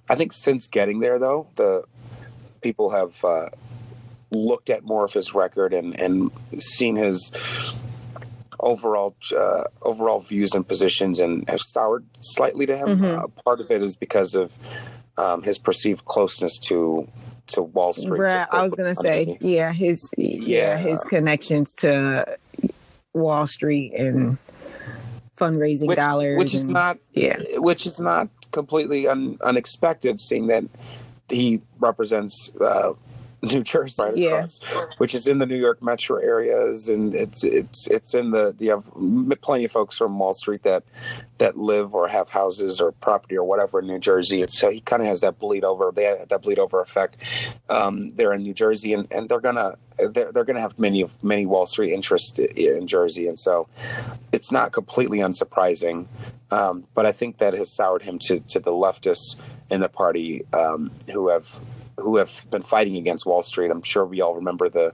I 0.09 0.15
think 0.15 0.31
since 0.31 0.67
getting 0.67 0.99
there, 0.99 1.19
though, 1.19 1.47
the 1.55 1.83
people 2.61 2.91
have 2.91 3.23
uh, 3.25 3.49
looked 4.31 4.69
at 4.69 4.83
more 4.83 5.05
of 5.05 5.13
his 5.13 5.33
record 5.33 5.73
and 5.73 5.99
and 5.99 6.31
seen 6.57 6.95
his 6.95 7.31
overall 8.59 9.15
uh, 9.35 9.63
overall 9.83 10.19
views 10.19 10.53
and 10.53 10.67
positions 10.67 11.19
and 11.19 11.47
have 11.49 11.61
soured 11.61 12.05
slightly 12.21 12.65
to 12.65 12.75
him. 12.75 12.87
Mhm. 12.99 13.23
Uh, 13.23 13.27
part 13.43 13.59
of 13.61 13.69
it 13.71 13.81
is 13.83 13.95
because 13.95 14.35
of 14.35 14.51
um, 15.17 15.43
his 15.43 15.57
perceived 15.57 16.05
closeness 16.05 16.57
to 16.59 17.07
to 17.47 17.61
Wall 17.61 17.93
Street. 17.93 18.19
Right. 18.19 18.47
to 18.51 18.55
I 18.55 18.63
was 18.63 18.73
gonna 18.73 18.95
say, 18.95 19.37
yeah, 19.39 19.71
his 19.71 20.09
yeah, 20.17 20.39
Yeah. 20.41 20.77
his 20.77 21.03
connections 21.03 21.73
to 21.75 22.37
Wall 23.13 23.47
Street 23.47 23.93
and 23.93 24.37
fundraising 25.37 25.87
which, 25.87 25.97
dollars. 25.97 26.37
which 26.37 26.53
is 26.55 26.65
not 26.65 26.97
yeah. 27.13 27.37
which 27.57 27.85
is 27.85 27.99
not 27.99 28.27
completely 28.51 29.07
un, 29.07 29.37
unexpected, 29.43 30.19
seeing 30.19 30.47
that 30.47 30.63
he 31.29 31.61
represents 31.79 32.51
uh, 32.59 32.93
New 33.43 33.61
Jersey 33.63 34.01
right 34.01 34.17
Yeah. 34.17 34.29
across, 34.29 34.59
which 34.97 35.13
is 35.13 35.27
in 35.27 35.37
the 35.37 35.45
New 35.45 35.57
York 35.57 35.81
metro 35.83 36.17
areas, 36.17 36.89
and 36.89 37.13
it's 37.13 37.43
it's 37.43 37.87
it's 37.87 38.13
in 38.15 38.31
the 38.31 38.55
you 38.57 38.71
have 38.71 38.83
plenty 39.41 39.65
of 39.65 39.71
folks 39.71 39.95
from 39.97 40.17
Wall 40.17 40.33
Street 40.33 40.63
that 40.63 40.83
that 41.37 41.55
live 41.55 41.93
or 41.93 42.07
have 42.07 42.29
houses 42.29 42.81
or 42.81 42.91
property 42.93 43.37
or 43.37 43.43
whatever 43.43 43.79
in 43.79 43.85
New 43.87 43.99
Jersey, 43.99 44.41
and 44.41 44.51
so 44.51 44.71
he 44.71 44.79
kind 44.81 45.03
of 45.03 45.07
has 45.07 45.21
that 45.21 45.37
bleed 45.37 45.63
over. 45.63 45.91
They 45.93 46.05
have 46.05 46.29
that 46.29 46.41
bleed 46.41 46.57
over 46.57 46.81
effect. 46.81 47.17
Um, 47.69 48.09
they're 48.09 48.33
in 48.33 48.41
New 48.41 48.55
Jersey, 48.55 48.93
and, 48.93 49.07
and 49.11 49.29
they're 49.29 49.39
gonna 49.39 49.75
they're, 49.99 50.31
they're 50.31 50.43
gonna 50.45 50.61
have 50.61 50.79
many 50.79 51.01
of 51.01 51.23
many 51.23 51.45
Wall 51.45 51.67
Street 51.67 51.93
interests 51.93 52.39
in 52.39 52.87
Jersey, 52.87 53.27
and 53.27 53.37
so 53.37 53.67
it's 54.31 54.51
not 54.51 54.71
completely 54.71 55.19
unsurprising. 55.19 56.07
Um, 56.49 56.85
but 56.95 57.05
I 57.05 57.11
think 57.11 57.37
that 57.37 57.53
has 57.53 57.71
soured 57.71 58.01
him 58.01 58.17
to 58.23 58.39
to 58.39 58.59
the 58.59 58.71
leftists 58.71 59.35
in 59.69 59.81
the 59.81 59.89
party 59.89 60.41
um, 60.53 60.89
who 61.11 61.27
have 61.29 61.59
who 61.97 62.17
have 62.17 62.45
been 62.49 62.61
fighting 62.61 62.95
against 62.95 63.25
Wall 63.25 63.43
Street. 63.43 63.71
I'm 63.71 63.81
sure 63.81 64.05
we 64.05 64.21
all 64.21 64.35
remember 64.35 64.69
the 64.69 64.93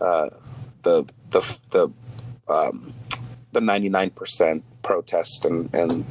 uh, 0.00 0.30
the 0.82 1.04
the 1.30 1.58
the 1.70 1.92
um, 2.52 2.92
the 3.52 3.60
99% 3.60 4.62
protest 4.82 5.44
and 5.44 5.74
and 5.74 6.04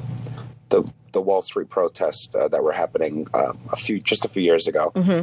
the 0.69 0.83
the 1.11 1.21
Wall 1.21 1.41
Street 1.41 1.69
protests 1.69 2.33
uh, 2.35 2.47
that 2.47 2.63
were 2.63 2.71
happening 2.71 3.27
um, 3.33 3.59
a 3.71 3.75
few 3.75 3.99
just 3.99 4.25
a 4.25 4.29
few 4.29 4.41
years 4.41 4.67
ago. 4.67 4.91
hmm 4.95 5.21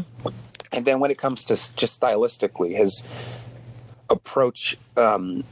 And 0.72 0.84
then 0.84 1.00
when 1.00 1.10
it 1.10 1.18
comes 1.18 1.44
to 1.44 1.54
just 1.54 2.00
stylistically, 2.00 2.76
his 2.76 3.02
approach 4.10 4.76
um, 4.96 5.44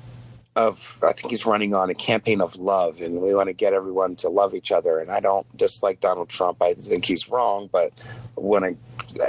of 0.56 0.98
I 1.02 1.12
think 1.12 1.30
he's 1.30 1.44
running 1.44 1.74
on 1.74 1.90
a 1.90 1.94
campaign 1.94 2.40
of 2.40 2.56
love, 2.56 3.00
and 3.00 3.20
we 3.20 3.34
want 3.34 3.48
to 3.48 3.52
get 3.52 3.74
everyone 3.74 4.16
to 4.16 4.28
love 4.28 4.54
each 4.54 4.72
other. 4.72 4.98
And 4.98 5.10
I 5.10 5.20
don't 5.20 5.46
dislike 5.56 6.00
Donald 6.00 6.30
Trump. 6.30 6.62
I 6.62 6.74
think 6.74 7.04
he's 7.04 7.28
wrong, 7.28 7.68
but 7.70 7.92
when 8.34 8.64
I 8.64 8.76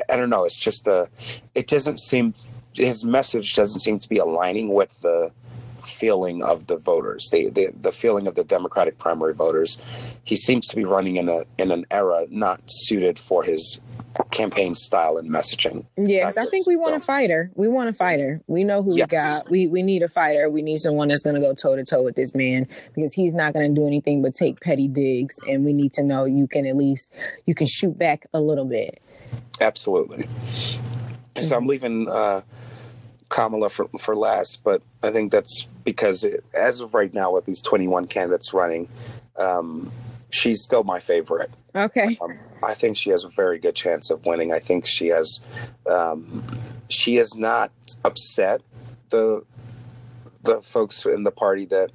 I 0.10 0.16
don't 0.16 0.30
know, 0.30 0.46
it's 0.46 0.58
just 0.58 0.88
a 0.88 1.10
it 1.54 1.68
doesn't 1.68 2.00
seem 2.00 2.34
his 2.74 3.04
message 3.04 3.56
doesn't 3.56 3.82
seem 3.82 4.00
to 4.00 4.10
be 4.10 4.18
aligning 4.18 4.74
with 4.74 5.02
the 5.02 5.32
feeling 5.98 6.44
of 6.44 6.68
the 6.68 6.78
voters, 6.78 7.30
the, 7.32 7.50
the 7.50 7.72
the 7.82 7.92
feeling 7.92 8.28
of 8.28 8.36
the 8.36 8.44
Democratic 8.44 8.98
primary 8.98 9.34
voters. 9.34 9.78
He 10.24 10.36
seems 10.36 10.68
to 10.68 10.76
be 10.76 10.86
running 10.86 11.16
in 11.18 11.28
a 11.30 11.44
in 11.58 11.72
an 11.72 11.86
era 11.92 12.26
not 12.30 12.62
suited 12.68 13.18
for 13.18 13.44
his 13.44 13.82
campaign 14.32 14.74
style 14.74 15.18
and 15.18 15.30
messaging. 15.30 15.86
Yeah, 15.96 16.32
I 16.36 16.46
think 16.48 16.66
we 16.66 16.76
want 16.76 16.96
a 16.96 17.00
fighter. 17.00 17.52
We 17.56 17.68
want 17.68 17.90
a 17.90 17.94
fighter. 17.94 18.42
We 18.48 18.64
know 18.64 18.82
who 18.82 18.96
Yes. 18.96 19.08
we 19.10 19.16
got. 19.18 19.50
We 19.50 19.68
we 19.68 19.84
need 19.84 20.02
a 20.04 20.08
fighter. 20.08 20.50
We 20.50 20.62
need 20.62 20.80
someone 20.80 21.08
that's 21.08 21.24
going 21.24 21.36
to 21.36 21.42
go 21.42 21.54
toe 21.54 21.76
to 21.76 21.84
toe 21.84 22.04
with 22.04 22.16
this 22.16 22.34
man 22.36 22.68
because 22.96 23.14
he's 23.14 23.34
not 23.34 23.54
going 23.54 23.74
to 23.74 23.80
do 23.80 23.86
anything 23.88 24.22
but 24.22 24.34
take 24.34 24.60
petty 24.62 24.88
digs. 24.88 25.36
And 25.48 25.66
we 25.66 25.74
need 25.74 25.92
to 25.94 26.04
know 26.04 26.26
you 26.26 26.48
can 26.48 26.66
at 26.66 26.76
least 26.76 27.12
you 27.46 27.54
can 27.56 27.68
shoot 27.68 27.98
back 27.98 28.26
a 28.34 28.40
little 28.40 28.66
bit. 28.66 29.02
Absolutely. 29.62 30.28
So 31.42 31.56
I'm 31.56 31.68
leaving 31.68 32.10
uh, 32.10 32.42
Kamala 33.38 33.69
for, 33.69 33.88
for 34.00 34.15
last, 34.15 34.63
but 34.63 34.82
I 35.04 35.12
think 35.12 35.32
that's 35.32 35.67
because 35.84 36.23
it, 36.23 36.43
as 36.56 36.82
of 36.82 36.95
right 36.95 37.13
now, 37.13 37.32
with 37.32 37.45
these 37.45 37.62
21 37.62 38.08
candidates 38.08 38.52
running, 38.52 38.89
um, 39.38 39.91
she's 40.32 40.63
still 40.63 40.84
my 40.84 41.00
favorite. 41.00 41.52
Okay. 41.76 42.17
Um, 42.19 42.39
I 42.63 42.73
think 42.73 42.97
she 42.97 43.12
has 43.12 43.23
a 43.23 43.30
very 43.30 43.60
good 43.60 43.76
chance 43.76 44.10
of 44.10 44.26
winning. 44.26 44.52
I 44.52 44.58
think 44.58 44.88
she 44.88 45.10
has. 45.10 45.41
Um, 45.88 46.43
she 46.89 47.17
has 47.17 47.36
not 47.36 47.71
upset 48.04 48.62
the 49.10 49.45
the 50.41 50.60
folks 50.63 51.06
in 51.06 51.23
the 51.23 51.32
party 51.32 51.65
that 51.65 51.91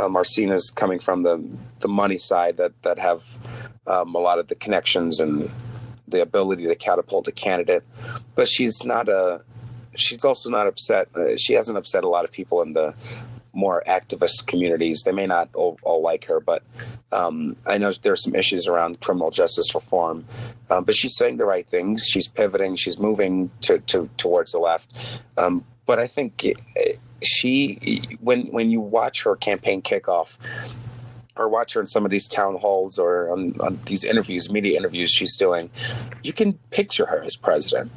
um, 0.00 0.16
are 0.16 0.24
seen 0.24 0.50
as 0.50 0.70
coming 0.70 0.98
from 0.98 1.22
the 1.22 1.56
the 1.78 1.88
money 1.88 2.18
side 2.18 2.56
that 2.56 2.72
that 2.82 2.98
have 2.98 3.38
um, 3.86 4.12
a 4.16 4.18
lot 4.18 4.40
of 4.40 4.48
the 4.48 4.56
connections 4.56 5.20
and 5.20 5.52
the 6.08 6.20
ability 6.20 6.66
to 6.66 6.74
catapult 6.74 7.28
a 7.28 7.32
candidate. 7.32 7.84
But 8.34 8.48
she's 8.48 8.84
not 8.84 9.08
a. 9.08 9.44
She's 10.00 10.24
also 10.24 10.50
not 10.50 10.66
upset. 10.66 11.08
Uh, 11.14 11.36
she 11.36 11.54
hasn't 11.54 11.78
upset 11.78 12.04
a 12.04 12.08
lot 12.08 12.24
of 12.24 12.32
people 12.32 12.62
in 12.62 12.72
the 12.72 12.94
more 13.52 13.82
activist 13.86 14.46
communities. 14.46 15.02
They 15.02 15.12
may 15.12 15.26
not 15.26 15.48
all, 15.54 15.78
all 15.82 16.02
like 16.02 16.24
her, 16.26 16.40
but 16.40 16.62
um, 17.12 17.56
I 17.66 17.78
know 17.78 17.92
there's 17.92 18.22
some 18.22 18.34
issues 18.34 18.66
around 18.66 19.00
criminal 19.00 19.30
justice 19.30 19.74
reform. 19.74 20.24
Um, 20.70 20.84
but 20.84 20.94
she's 20.94 21.16
saying 21.16 21.36
the 21.36 21.44
right 21.44 21.66
things. 21.66 22.06
She's 22.08 22.28
pivoting. 22.28 22.76
She's 22.76 22.98
moving 22.98 23.50
to, 23.62 23.78
to 23.78 24.08
towards 24.16 24.52
the 24.52 24.58
left. 24.58 24.92
Um, 25.36 25.64
but 25.86 25.98
I 25.98 26.06
think 26.06 26.44
eh, 26.44 26.92
she, 27.22 28.18
when 28.20 28.46
when 28.46 28.70
you 28.70 28.80
watch 28.80 29.22
her 29.24 29.36
campaign 29.36 29.82
kickoff, 29.82 30.38
or 31.36 31.48
watch 31.48 31.72
her 31.72 31.80
in 31.80 31.86
some 31.86 32.04
of 32.04 32.10
these 32.10 32.28
town 32.28 32.56
halls 32.56 32.98
or 32.98 33.30
on, 33.30 33.58
on 33.60 33.80
these 33.86 34.04
interviews, 34.04 34.50
media 34.50 34.76
interviews 34.76 35.10
she's 35.10 35.36
doing, 35.36 35.70
you 36.22 36.32
can 36.32 36.52
picture 36.70 37.06
her 37.06 37.22
as 37.22 37.34
president. 37.34 37.90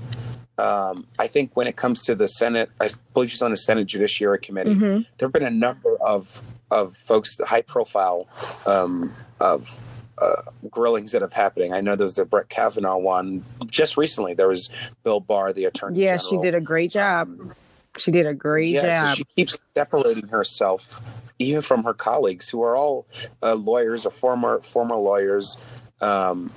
Um, 0.58 1.08
I 1.18 1.28
think 1.28 1.52
when 1.56 1.66
it 1.68 1.76
comes 1.76 2.06
to 2.06 2.16
the 2.16 2.28
Senate, 2.28 2.70
I 2.80 2.90
believe 3.14 3.32
she's 3.32 3.42
on 3.42 3.52
the 3.52 3.58
Senate 3.58 3.86
Judiciary 3.86 4.40
Committee. 4.40 4.74
hmm 4.74 5.00
There 5.18 5.28
have 5.28 5.34
been 5.34 5.44
a 5.46 5.50
number 5.50 5.96
of 5.98 6.42
of 6.72 6.96
folks, 6.98 7.40
high 7.46 7.62
profile, 7.62 8.28
um, 8.66 9.14
of 9.40 9.78
uh, 10.20 10.42
grillings 10.72 11.12
that 11.12 11.22
have 11.22 11.34
happening. 11.34 11.72
I 11.74 11.82
know 11.82 11.96
there 11.96 12.06
was 12.06 12.16
the 12.16 12.26
Brett 12.26 12.50
Kavanaugh 12.50 12.98
one 12.98 13.44
just 13.68 13.96
recently. 13.98 14.34
There 14.34 14.48
was 14.48 14.70
Bill 15.04 15.20
Barr, 15.20 15.54
the 15.54 15.66
attorney. 15.66 16.00
Yeah, 16.02 16.18
she 16.18 16.38
did 16.38 16.56
a 16.56 16.62
great 16.62 16.92
job. 16.92 17.54
She 17.98 18.10
did 18.12 18.26
a 18.26 18.34
great 18.34 18.70
Yeah, 18.74 18.82
so 18.82 19.08
job. 19.08 19.18
she 19.18 19.24
keeps 19.36 19.60
separating 19.76 20.30
herself, 20.30 21.00
even 21.38 21.62
from 21.62 21.84
her 21.84 21.94
colleagues 21.94 22.50
who 22.50 22.64
are 22.64 22.76
all 22.76 23.06
uh, 23.44 23.54
lawyers 23.54 24.06
or 24.06 24.12
former 24.12 24.62
former 24.62 24.96
lawyers, 24.96 25.58
um, 26.02 26.52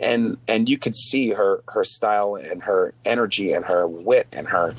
and 0.00 0.36
and 0.48 0.68
you 0.68 0.78
could 0.78 0.96
see 0.96 1.30
her 1.30 1.62
her 1.68 1.84
style 1.84 2.34
and 2.36 2.62
her 2.62 2.94
energy 3.04 3.52
and 3.52 3.64
her 3.64 3.86
wit 3.86 4.26
and 4.32 4.48
her 4.48 4.74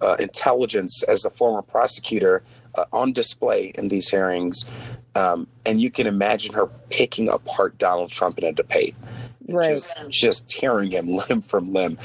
uh, 0.00 0.16
intelligence 0.18 1.02
as 1.04 1.24
a 1.24 1.30
former 1.30 1.62
prosecutor 1.62 2.42
uh, 2.76 2.84
on 2.92 3.12
display 3.12 3.72
in 3.76 3.88
these 3.88 4.08
hearings, 4.08 4.64
um, 5.14 5.46
and 5.66 5.80
you 5.80 5.90
can 5.90 6.06
imagine 6.06 6.54
her 6.54 6.66
picking 6.90 7.28
apart 7.28 7.78
Donald 7.78 8.10
Trump 8.10 8.38
in 8.38 8.44
a 8.44 8.52
debate 8.52 8.94
right. 9.48 9.70
just 9.72 9.94
just 10.08 10.48
tearing 10.48 10.90
him 10.90 11.16
limb 11.28 11.42
from 11.42 11.72
limb 11.72 11.98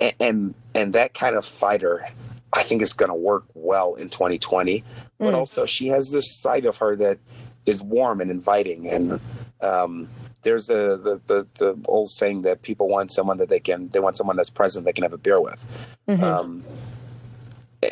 A- 0.00 0.22
and 0.22 0.54
and 0.74 0.92
that 0.92 1.14
kind 1.14 1.36
of 1.36 1.44
fighter 1.44 2.04
i 2.52 2.62
think 2.62 2.82
is 2.82 2.92
going 2.92 3.08
to 3.10 3.14
work 3.14 3.44
well 3.54 3.94
in 3.94 4.08
2020 4.08 4.84
but 5.18 5.34
Mm. 5.34 5.34
also 5.34 5.66
she 5.66 5.88
has 5.88 6.12
this 6.12 6.32
side 6.40 6.64
of 6.64 6.76
her 6.78 6.94
that 6.96 7.18
is 7.66 7.82
warm 7.82 8.20
and 8.20 8.30
inviting 8.30 8.88
and 8.88 9.18
um 9.60 10.08
there's 10.42 10.70
a 10.70 10.96
the, 10.96 11.20
the 11.26 11.46
the 11.58 11.78
old 11.86 12.10
saying 12.10 12.42
that 12.42 12.62
people 12.62 12.88
want 12.88 13.10
someone 13.12 13.38
that 13.38 13.48
they 13.48 13.60
can 13.60 13.88
they 13.88 14.00
want 14.00 14.16
someone 14.16 14.36
that's 14.36 14.50
present 14.50 14.84
they 14.84 14.92
can 14.92 15.02
have 15.02 15.12
a 15.12 15.18
beer 15.18 15.40
with 15.40 15.66
Mhm. 16.08 16.22
um 16.22 16.64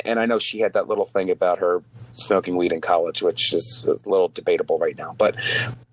and 0.05 0.19
i 0.19 0.25
know 0.25 0.39
she 0.39 0.59
had 0.59 0.73
that 0.73 0.87
little 0.87 1.05
thing 1.05 1.29
about 1.29 1.59
her 1.59 1.81
smoking 2.13 2.57
weed 2.57 2.71
in 2.71 2.81
college 2.81 3.21
which 3.21 3.53
is 3.53 3.85
a 3.87 4.09
little 4.09 4.27
debatable 4.29 4.79
right 4.79 4.97
now 4.97 5.13
but 5.17 5.35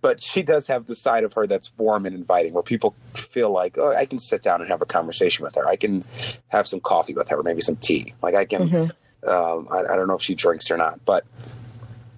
but 0.01 0.23
she 0.23 0.43
does 0.43 0.67
have 0.69 0.87
the 0.87 0.95
side 0.95 1.23
of 1.25 1.33
her 1.35 1.47
that's 1.47 1.71
warm 1.77 2.07
and 2.07 2.15
inviting 2.15 2.53
where 2.55 2.63
people 2.63 2.95
feel 3.15 3.51
like 3.51 3.77
oh 3.79 3.93
i 3.95 4.07
can 4.07 4.19
sit 4.19 4.43
down 4.43 4.61
and 4.61 4.71
have 4.71 4.81
a 4.83 4.87
conversation 4.87 5.45
with 5.45 5.55
her 5.55 5.67
i 5.69 5.77
can 5.77 6.03
have 6.49 6.67
some 6.67 6.81
coffee 6.81 7.15
with 7.15 7.29
her 7.29 7.43
maybe 7.43 7.61
some 7.61 7.77
tea 7.77 8.15
like 8.23 8.35
i 8.35 8.45
can 8.45 8.69
Mhm. 8.71 8.91
um, 9.29 9.69
I, 9.71 9.81
I 9.93 9.97
don't 9.97 10.07
know 10.09 10.17
if 10.17 10.23
she 10.23 10.35
drinks 10.35 10.71
or 10.71 10.77
not 10.77 11.05
but 11.05 11.25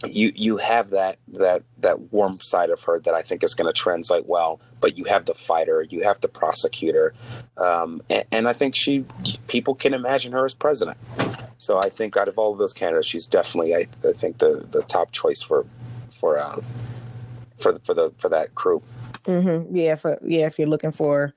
you 0.05 0.33
you 0.35 0.59
have 0.59 0.91
that 0.91 1.19
that 1.29 1.63
that 1.79 2.13
warm 2.13 2.39
side 2.41 2.71
of 2.71 2.83
her 2.83 3.01
that 3.01 3.15
i 3.15 3.23
think 3.23 3.43
is 3.43 3.55
going 3.55 3.67
to 3.67 3.73
translate 3.73 4.27
well 4.27 4.61
but 4.81 4.99
you 4.99 5.05
have 5.05 5.25
the 5.25 5.35
fighter 5.35 5.83
you 5.89 6.03
have 6.03 6.21
the 6.21 6.29
prosecutor 6.29 7.15
um, 7.57 8.03
and, 8.11 8.25
and 8.31 8.49
i 8.49 8.53
think 8.53 8.75
she 8.77 9.05
people 9.47 9.75
can 9.75 9.95
imagine 9.95 10.33
her 10.33 10.45
as 10.45 10.55
president. 10.55 10.99
So 11.59 11.81
i 11.83 11.89
think 11.89 12.17
out 12.17 12.29
of 12.29 12.39
all 12.39 12.53
of 12.53 12.59
those 12.59 12.75
candidates 12.75 13.09
she's 13.09 13.27
definitely 13.27 13.75
i, 13.75 13.87
I 14.07 14.13
think 14.13 14.39
the 14.39 14.67
the 14.71 14.83
top 14.83 15.13
choice 15.13 15.41
for 15.41 15.65
for 16.11 16.39
um, 16.39 16.65
for 17.57 17.73
the, 17.73 17.81
for 17.81 17.95
the 17.95 18.13
for 18.19 18.29
that 18.29 18.55
crew. 18.55 18.83
Hmm 19.25 19.63
Yeah, 19.71 19.97
for 19.97 20.19
yeah, 20.25 20.47
if 20.47 20.59
you're 20.59 20.69
looking 20.69 20.93
for 20.93 21.35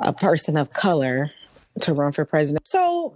a 0.00 0.12
person 0.12 0.56
of 0.56 0.72
color 0.72 1.30
to 1.80 1.92
run 1.92 2.12
for 2.12 2.24
president. 2.24 2.66
So 2.66 3.14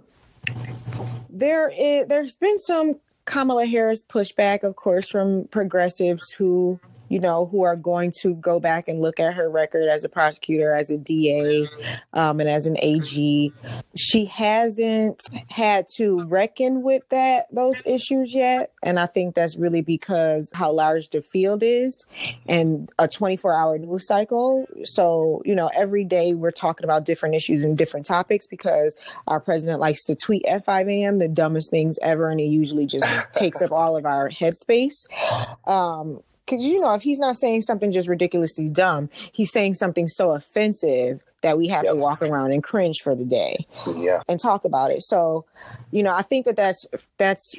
there 1.29 1.69
is 1.69 2.07
there's 2.07 2.35
been 2.35 2.57
some 2.57 2.99
Kamala 3.25 3.65
Harris 3.65 4.03
pushback, 4.03 4.63
of 4.63 4.75
course, 4.75 5.09
from 5.09 5.47
progressives 5.47 6.31
who 6.31 6.79
you 7.13 7.19
know, 7.19 7.45
who 7.45 7.61
are 7.61 7.75
going 7.75 8.11
to 8.21 8.33
go 8.33 8.59
back 8.59 8.87
and 8.87 8.99
look 8.99 9.19
at 9.19 9.35
her 9.35 9.47
record 9.47 9.87
as 9.87 10.03
a 10.03 10.09
prosecutor, 10.09 10.73
as 10.73 10.89
a 10.89 10.97
DA, 10.97 11.67
um, 12.13 12.39
and 12.39 12.49
as 12.49 12.65
an 12.65 12.75
AG. 12.79 13.53
She 13.95 14.25
hasn't 14.25 15.21
had 15.47 15.85
to 15.97 16.23
reckon 16.23 16.81
with 16.81 17.07
that 17.09 17.45
those 17.51 17.83
issues 17.85 18.33
yet, 18.33 18.71
and 18.81 18.99
I 18.99 19.05
think 19.05 19.35
that's 19.35 19.55
really 19.55 19.81
because 19.81 20.49
how 20.55 20.71
large 20.71 21.09
the 21.09 21.21
field 21.21 21.61
is 21.61 22.03
and 22.47 22.91
a 22.97 23.07
24 23.07 23.53
hour 23.53 23.77
news 23.77 24.07
cycle. 24.07 24.65
So, 24.83 25.43
you 25.45 25.53
know, 25.53 25.69
every 25.75 26.05
day 26.05 26.33
we're 26.33 26.49
talking 26.49 26.83
about 26.83 27.05
different 27.05 27.35
issues 27.35 27.63
and 27.63 27.77
different 27.77 28.07
topics 28.07 28.47
because 28.47 28.97
our 29.27 29.39
president 29.39 29.79
likes 29.79 30.03
to 30.05 30.15
tweet 30.15 30.45
at 30.45 30.65
5 30.65 30.87
a.m. 30.87 31.19
the 31.19 31.27
dumbest 31.27 31.69
things 31.69 31.99
ever, 32.01 32.31
and 32.31 32.39
it 32.39 32.45
usually 32.45 32.87
just 32.87 33.07
takes 33.33 33.61
up 33.61 33.71
all 33.71 33.95
of 33.97 34.07
our 34.07 34.31
headspace. 34.31 35.05
Um, 35.67 36.23
because 36.45 36.63
you 36.63 36.79
know, 36.79 36.93
if 36.93 37.01
he's 37.01 37.19
not 37.19 37.35
saying 37.35 37.61
something 37.61 37.91
just 37.91 38.07
ridiculously 38.07 38.69
dumb, 38.69 39.09
he's 39.31 39.51
saying 39.51 39.75
something 39.75 40.07
so 40.07 40.31
offensive 40.31 41.21
that 41.41 41.57
we 41.57 41.67
have 41.67 41.83
yep. 41.83 41.93
to 41.93 41.99
walk 41.99 42.21
around 42.21 42.51
and 42.51 42.63
cringe 42.63 43.01
for 43.01 43.15
the 43.15 43.25
day, 43.25 43.65
yeah, 43.95 44.21
and 44.27 44.39
talk 44.39 44.65
about 44.65 44.91
it. 44.91 45.03
So, 45.03 45.45
you 45.91 46.03
know, 46.03 46.13
I 46.13 46.21
think 46.21 46.45
that 46.45 46.55
that's 46.55 46.85
that's 47.17 47.55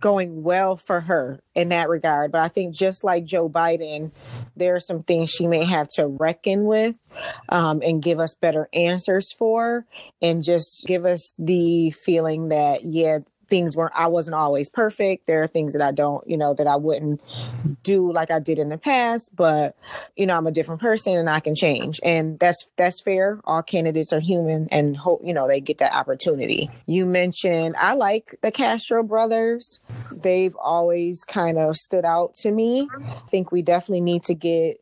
going 0.00 0.42
well 0.42 0.76
for 0.76 1.00
her 1.00 1.40
in 1.54 1.70
that 1.70 1.88
regard. 1.88 2.30
But 2.30 2.40
I 2.40 2.48
think 2.48 2.74
just 2.74 3.04
like 3.04 3.24
Joe 3.24 3.48
Biden, 3.48 4.10
there 4.56 4.74
are 4.74 4.80
some 4.80 5.02
things 5.02 5.30
she 5.30 5.46
may 5.46 5.64
have 5.64 5.88
to 5.96 6.06
reckon 6.06 6.64
with 6.64 6.96
um, 7.48 7.82
and 7.84 8.02
give 8.02 8.20
us 8.20 8.34
better 8.34 8.68
answers 8.72 9.32
for, 9.32 9.86
and 10.22 10.42
just 10.42 10.84
give 10.86 11.04
us 11.04 11.34
the 11.38 11.90
feeling 11.90 12.48
that, 12.48 12.84
yeah, 12.84 13.20
things 13.54 13.76
weren't 13.76 13.92
I 13.94 14.08
wasn't 14.08 14.34
always 14.34 14.68
perfect. 14.68 15.28
There 15.28 15.44
are 15.44 15.46
things 15.46 15.74
that 15.74 15.82
I 15.82 15.92
don't, 15.92 16.28
you 16.28 16.36
know, 16.36 16.54
that 16.54 16.66
I 16.66 16.74
wouldn't 16.74 17.20
do 17.84 18.12
like 18.12 18.32
I 18.32 18.40
did 18.40 18.58
in 18.58 18.68
the 18.68 18.76
past, 18.76 19.36
but 19.36 19.76
you 20.16 20.26
know, 20.26 20.36
I'm 20.36 20.48
a 20.48 20.50
different 20.50 20.80
person 20.80 21.16
and 21.16 21.30
I 21.30 21.38
can 21.38 21.54
change. 21.54 22.00
And 22.02 22.36
that's 22.40 22.66
that's 22.76 23.00
fair. 23.00 23.40
All 23.44 23.62
candidates 23.62 24.12
are 24.12 24.18
human 24.18 24.66
and 24.72 24.96
hope, 24.96 25.20
you 25.22 25.32
know, 25.32 25.46
they 25.46 25.60
get 25.60 25.78
that 25.78 25.94
opportunity. 25.94 26.68
You 26.86 27.06
mentioned 27.06 27.76
I 27.78 27.94
like 27.94 28.34
the 28.42 28.50
Castro 28.50 29.04
brothers. 29.04 29.78
They've 30.20 30.56
always 30.56 31.22
kind 31.22 31.56
of 31.56 31.76
stood 31.76 32.04
out 32.04 32.34
to 32.40 32.50
me. 32.50 32.88
I 32.92 33.20
think 33.30 33.52
we 33.52 33.62
definitely 33.62 34.00
need 34.00 34.24
to 34.24 34.34
get, 34.34 34.80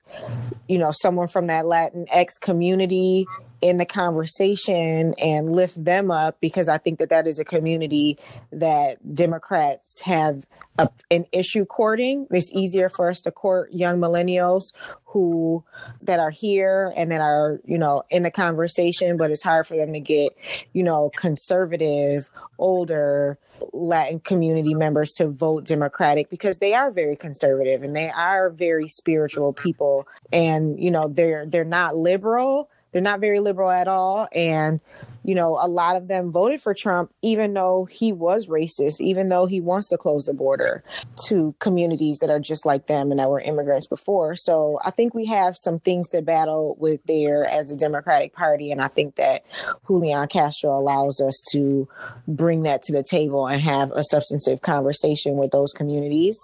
you 0.66 0.78
know, 0.78 0.92
someone 0.92 1.28
from 1.28 1.48
that 1.48 1.66
Latin 1.66 2.06
X 2.10 2.38
community 2.38 3.26
in 3.62 3.78
the 3.78 3.86
conversation 3.86 5.14
and 5.18 5.48
lift 5.48 5.82
them 5.82 6.10
up 6.10 6.40
because 6.40 6.68
I 6.68 6.78
think 6.78 6.98
that 6.98 7.10
that 7.10 7.28
is 7.28 7.38
a 7.38 7.44
community 7.44 8.18
that 8.50 9.14
Democrats 9.14 10.00
have 10.00 10.44
a, 10.78 10.88
an 11.12 11.26
issue 11.30 11.64
courting. 11.64 12.26
It's 12.32 12.52
easier 12.52 12.88
for 12.88 13.08
us 13.08 13.20
to 13.20 13.30
court 13.30 13.72
young 13.72 13.98
millennials 13.98 14.72
who 15.04 15.62
that 16.02 16.18
are 16.18 16.30
here 16.30 16.92
and 16.96 17.12
that 17.12 17.20
are 17.20 17.60
you 17.64 17.78
know 17.78 18.02
in 18.10 18.24
the 18.24 18.32
conversation, 18.32 19.16
but 19.16 19.30
it's 19.30 19.44
hard 19.44 19.68
for 19.68 19.76
them 19.76 19.92
to 19.92 20.00
get 20.00 20.36
you 20.72 20.82
know 20.82 21.10
conservative, 21.16 22.30
older 22.58 23.38
Latin 23.72 24.18
community 24.18 24.74
members 24.74 25.12
to 25.12 25.28
vote 25.28 25.64
Democratic 25.66 26.28
because 26.30 26.58
they 26.58 26.74
are 26.74 26.90
very 26.90 27.16
conservative 27.16 27.84
and 27.84 27.94
they 27.94 28.10
are 28.10 28.50
very 28.50 28.88
spiritual 28.88 29.52
people, 29.52 30.08
and 30.32 30.82
you 30.82 30.90
know 30.90 31.06
they're 31.06 31.46
they're 31.46 31.64
not 31.64 31.94
liberal 31.94 32.68
they're 32.92 33.02
not 33.02 33.20
very 33.20 33.40
liberal 33.40 33.70
at 33.70 33.88
all. 33.88 34.28
And, 34.32 34.80
you 35.24 35.34
know, 35.34 35.58
a 35.60 35.68
lot 35.68 35.96
of 35.96 36.08
them 36.08 36.30
voted 36.30 36.60
for 36.60 36.74
Trump, 36.74 37.12
even 37.22 37.54
though 37.54 37.84
he 37.84 38.12
was 38.12 38.46
racist, 38.46 39.00
even 39.00 39.28
though 39.28 39.46
he 39.46 39.60
wants 39.60 39.88
to 39.88 39.96
close 39.96 40.26
the 40.26 40.34
border 40.34 40.84
to 41.26 41.54
communities 41.58 42.18
that 42.18 42.30
are 42.30 42.40
just 42.40 42.66
like 42.66 42.86
them 42.86 43.10
and 43.10 43.20
that 43.20 43.30
were 43.30 43.40
immigrants 43.40 43.86
before. 43.86 44.36
So 44.36 44.78
I 44.84 44.90
think 44.90 45.14
we 45.14 45.26
have 45.26 45.56
some 45.56 45.78
things 45.78 46.10
to 46.10 46.22
battle 46.22 46.76
with 46.78 47.00
there 47.04 47.46
as 47.46 47.70
a 47.70 47.76
Democratic 47.76 48.34
Party. 48.34 48.70
And 48.70 48.82
I 48.82 48.88
think 48.88 49.16
that 49.16 49.44
Julian 49.86 50.26
Castro 50.28 50.76
allows 50.76 51.20
us 51.20 51.42
to 51.52 51.88
bring 52.26 52.62
that 52.64 52.82
to 52.82 52.92
the 52.92 53.02
table 53.02 53.46
and 53.46 53.60
have 53.60 53.90
a 53.92 54.02
substantive 54.02 54.60
conversation 54.60 55.36
with 55.36 55.50
those 55.50 55.72
communities. 55.72 56.38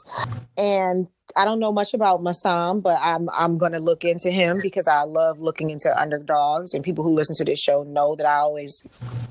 And 0.57 1.09
I 1.37 1.45
don't 1.45 1.59
know 1.59 1.73
much 1.73 1.95
about 1.95 2.23
Messam, 2.23 2.83
but 2.83 2.99
I'm 3.01 3.29
I'm 3.31 3.59
going 3.59 3.73
to 3.73 3.81
look 3.81 4.05
into 4.05 4.31
him 4.31 4.59
because 4.63 4.89
I 4.89 5.03
love 5.03 5.41
looking 5.41 5.71
into 5.71 5.97
underdogs, 5.99 6.75
and 6.75 6.85
people 6.85 7.05
who 7.05 7.13
listen 7.13 7.35
to 7.37 7.45
this 7.45 7.61
show 7.61 7.83
know 7.83 8.17
that 8.17 8.27
I 8.27 8.37
always 8.37 8.83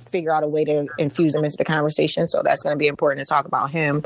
figure 0.10 0.32
out 0.32 0.44
a 0.44 0.48
way 0.48 0.64
to 0.66 0.88
infuse 0.98 1.34
them 1.34 1.44
into 1.44 1.58
the 1.58 1.66
conversation. 1.66 2.28
So 2.28 2.42
that's 2.44 2.62
going 2.62 2.76
to 2.76 2.78
be 2.78 2.88
important 2.88 3.28
to 3.28 3.34
talk 3.34 3.46
about 3.46 3.72
him. 3.72 4.04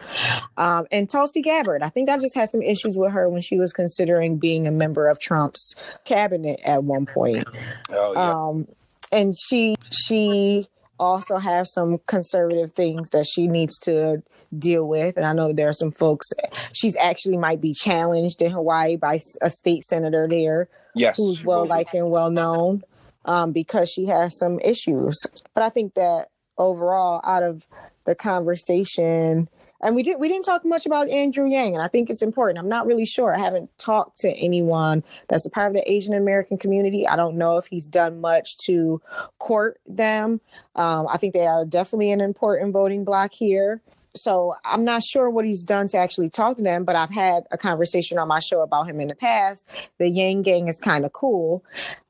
Um, 0.58 0.86
and 0.92 1.10
Tulsi 1.10 1.42
Gabbard, 1.42 1.84
I 1.84 1.90
think 1.90 2.10
I 2.10 2.18
just 2.18 2.36
had 2.36 2.50
some 2.50 2.62
issues 2.62 2.98
with 2.98 3.12
her 3.12 3.30
when 3.30 3.42
she 3.42 3.58
was 3.58 3.74
considering 3.74 4.38
being 4.38 4.68
a 4.68 4.72
member 4.72 5.08
of 5.08 5.20
Trump's 5.20 5.76
cabinet 6.06 6.60
at 6.64 6.84
one 6.84 7.06
point. 7.06 7.46
Oh 7.90 8.14
yeah. 8.14 8.32
Um, 8.32 8.68
and 9.12 9.34
she 9.38 9.76
she 9.92 10.68
also 11.00 11.38
has 11.38 11.72
some 11.74 12.00
conservative 12.06 12.72
things 12.72 13.10
that 13.10 13.26
she 13.26 13.48
needs 13.48 13.78
to 13.80 14.22
deal 14.58 14.88
with. 14.88 15.18
And 15.18 15.26
I 15.26 15.34
know 15.34 15.54
there 15.54 15.70
are 15.70 15.74
some 15.74 15.92
folks, 15.92 16.32
she's 16.74 16.96
actually 16.98 17.38
might 17.38 17.62
be 17.62 17.74
challenged 17.74 18.42
in 18.42 18.52
Hawaii 18.52 18.96
by 18.96 19.20
a 19.42 19.50
state 19.50 19.84
senator 19.84 20.28
there. 20.28 20.70
Yes. 20.94 21.18
Who's 21.18 21.44
well 21.44 21.66
liked 21.66 21.94
and 21.94 22.12
well 22.12 22.30
known 22.30 22.84
um, 23.26 23.52
because 23.52 23.90
she 23.90 24.06
has 24.06 24.38
some 24.38 24.60
issues. 24.60 25.26
But 25.54 25.64
I 25.64 25.70
think 25.70 25.94
that 25.96 26.28
overall, 26.58 27.22
out 27.24 27.44
of 27.44 27.68
the 28.06 28.16
conversation, 28.16 29.48
and 29.84 29.96
we 29.96 30.04
did 30.04 30.20
we 30.20 30.28
didn't 30.28 30.46
talk 30.46 30.64
much 30.64 30.86
about 30.86 31.10
Andrew 31.10 31.48
Yang, 31.48 31.76
and 31.76 31.84
I 31.84 31.88
think 31.88 32.10
it's 32.10 32.22
important. 32.22 32.60
I'm 32.60 32.70
not 32.70 32.86
really 32.86 33.06
sure. 33.06 33.34
I 33.34 33.40
haven't 33.40 33.76
talked 33.78 34.18
to 34.18 34.32
anyone 34.34 35.04
that's 35.28 35.46
a 35.46 35.50
part 35.50 35.70
of 35.70 35.74
the 35.74 35.92
Asian 35.92 36.14
American 36.14 36.58
community. 36.58 37.08
I 37.08 37.16
don't 37.16 37.38
know 37.38 37.58
if 37.58 37.66
he's 37.66 37.88
done 37.88 38.22
much 38.22 38.58
to 38.66 39.02
court 39.40 39.80
them. 39.88 40.40
Um, 40.76 41.08
I 41.08 41.18
think 41.18 41.34
they 41.34 41.48
are 41.48 41.66
definitely 41.66 42.12
an 42.12 42.22
important 42.22 42.74
voting 42.74 43.04
block 43.04 43.34
here 43.34 43.82
so 44.16 44.56
I'm 44.66 44.84
not 44.84 45.04
sure 45.04 45.30
what 45.30 45.46
he's 45.46 45.64
done 45.64 45.88
to 45.90 45.98
actually 45.98 46.30
talk 46.30 46.58
to 46.58 46.64
them, 46.64 46.84
but 46.84 46.96
I've 46.96 47.12
had 47.12 47.44
a 47.52 47.58
conversation 47.58 48.18
on 48.18 48.28
my 48.28 48.40
show 48.40 48.62
about 48.62 48.90
him 48.90 49.00
in 49.00 49.08
the 49.08 49.16
past. 49.16 49.68
The 50.00 50.10
Yang 50.10 50.42
Gang 50.44 50.68
is 50.68 50.80
kind 50.80 51.06
of 51.06 51.14
cool. 51.14 51.64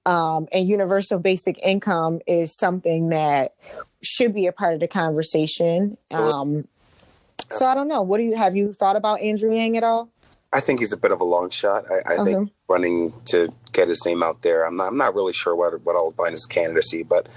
Um, 0.06 0.48
and 0.52 0.68
universal 0.68 1.20
basic 1.20 1.60
income 1.64 2.20
is 2.26 2.56
something 2.56 3.10
that 3.10 3.54
should 4.02 4.34
be 4.34 4.48
a 4.48 4.52
part 4.52 4.74
of 4.74 4.80
the 4.80 4.88
conversation. 4.88 5.98
Um, 6.10 6.68
so 7.52 7.66
I 7.66 7.76
don't 7.76 7.88
know. 7.88 8.02
What 8.02 8.18
do 8.18 8.24
you 8.24 8.36
have 8.36 8.56
you 8.56 8.74
thought 8.74 8.96
about 8.96 9.22
Andrew 9.22 9.54
Yang 9.54 9.78
at 9.78 9.84
all? 9.84 10.10
I 10.54 10.60
think 10.60 10.80
he's 10.80 10.92
a 10.92 10.98
bit 10.98 11.12
of 11.12 11.22
a 11.22 11.24
long 11.24 11.50
shot. 11.50 11.86
I, 11.90 12.14
I 12.14 12.18
okay. 12.18 12.34
think 12.34 12.52
running 12.68 13.14
to 13.26 13.54
get 13.72 13.88
his 13.88 14.06
name 14.06 14.22
out 14.22 14.42
there. 14.42 14.66
I'm 14.66 14.76
not. 14.76 14.88
I'm 14.88 14.98
not 14.98 15.16
really 15.16 15.34
sure 15.34 15.56
what 15.56 15.80
what 15.86 15.96
all 15.96 16.12
behind 16.12 16.34
his 16.34 16.46
candidacy, 16.46 17.04
but 17.04 17.30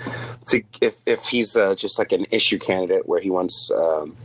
to, 0.47 0.63
if 0.81 0.97
if 1.07 1.27
he's 1.27 1.57
uh, 1.57 1.75
just 1.75 1.99
like 1.99 2.13
an 2.13 2.27
issue 2.33 2.59
candidate 2.59 3.09
where 3.09 3.21
he 3.21 3.31
wants 3.31 3.71
um, 3.77 4.17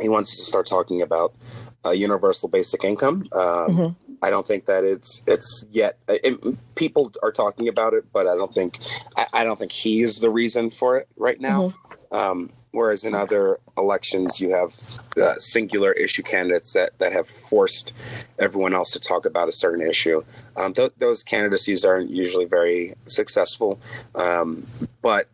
he 0.00 0.08
wants 0.08 0.36
to 0.36 0.42
start 0.42 0.66
talking 0.66 1.02
about 1.02 1.34
uh, 1.84 1.90
universal 1.90 2.48
basic 2.48 2.84
income. 2.84 3.24
Um, 3.32 3.40
mm-hmm. 3.40 4.14
I 4.22 4.30
don't 4.30 4.46
think 4.46 4.66
that 4.66 4.84
it's 4.84 5.22
it's 5.26 5.64
yet. 5.70 5.98
It, 6.08 6.40
people 6.74 7.12
are 7.22 7.32
talking 7.32 7.68
about 7.68 7.94
it, 7.94 8.04
but 8.12 8.26
I 8.26 8.36
don't 8.36 8.52
think 8.52 8.78
I, 9.16 9.26
I, 9.32 9.44
don't 9.44 9.58
think 9.58 9.72
he 9.72 10.02
is 10.02 10.18
the 10.18 10.30
reason 10.30 10.70
for 10.70 10.96
it 10.96 11.08
right 11.16 11.40
now. 11.40 11.68
Mm-hmm. 11.68 12.14
Um, 12.14 12.50
whereas 12.72 13.04
in 13.04 13.14
other 13.14 13.58
elections, 13.76 14.40
you 14.40 14.50
have 14.50 14.74
uh, 15.16 15.34
singular 15.38 15.92
issue 15.92 16.22
candidates 16.22 16.72
that 16.72 16.98
that 16.98 17.12
have 17.12 17.28
forced 17.28 17.92
everyone 18.38 18.74
else 18.74 18.90
to 18.92 19.00
talk 19.00 19.24
about 19.24 19.48
a 19.48 19.52
certain 19.52 19.86
issue. 19.88 20.24
Um, 20.56 20.74
th- 20.74 20.92
those 20.98 21.22
candidacies 21.22 21.84
aren't 21.84 22.10
usually 22.10 22.46
very 22.46 22.94
successful, 23.06 23.80
um, 24.16 24.66
but 25.00 25.28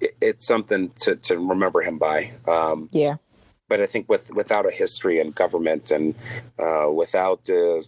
it, 0.00 0.16
it's 0.20 0.46
something 0.46 0.90
to, 1.02 1.16
to 1.16 1.38
remember 1.38 1.82
him 1.82 1.98
by. 1.98 2.30
Um, 2.46 2.88
yeah 2.92 3.16
but 3.68 3.80
I 3.80 3.86
think 3.86 4.08
with 4.08 4.34
without 4.34 4.66
a 4.66 4.70
history 4.70 5.20
in 5.20 5.30
government 5.30 5.90
and 5.90 6.14
uh, 6.58 6.90
without 6.90 7.48
a 7.48 7.82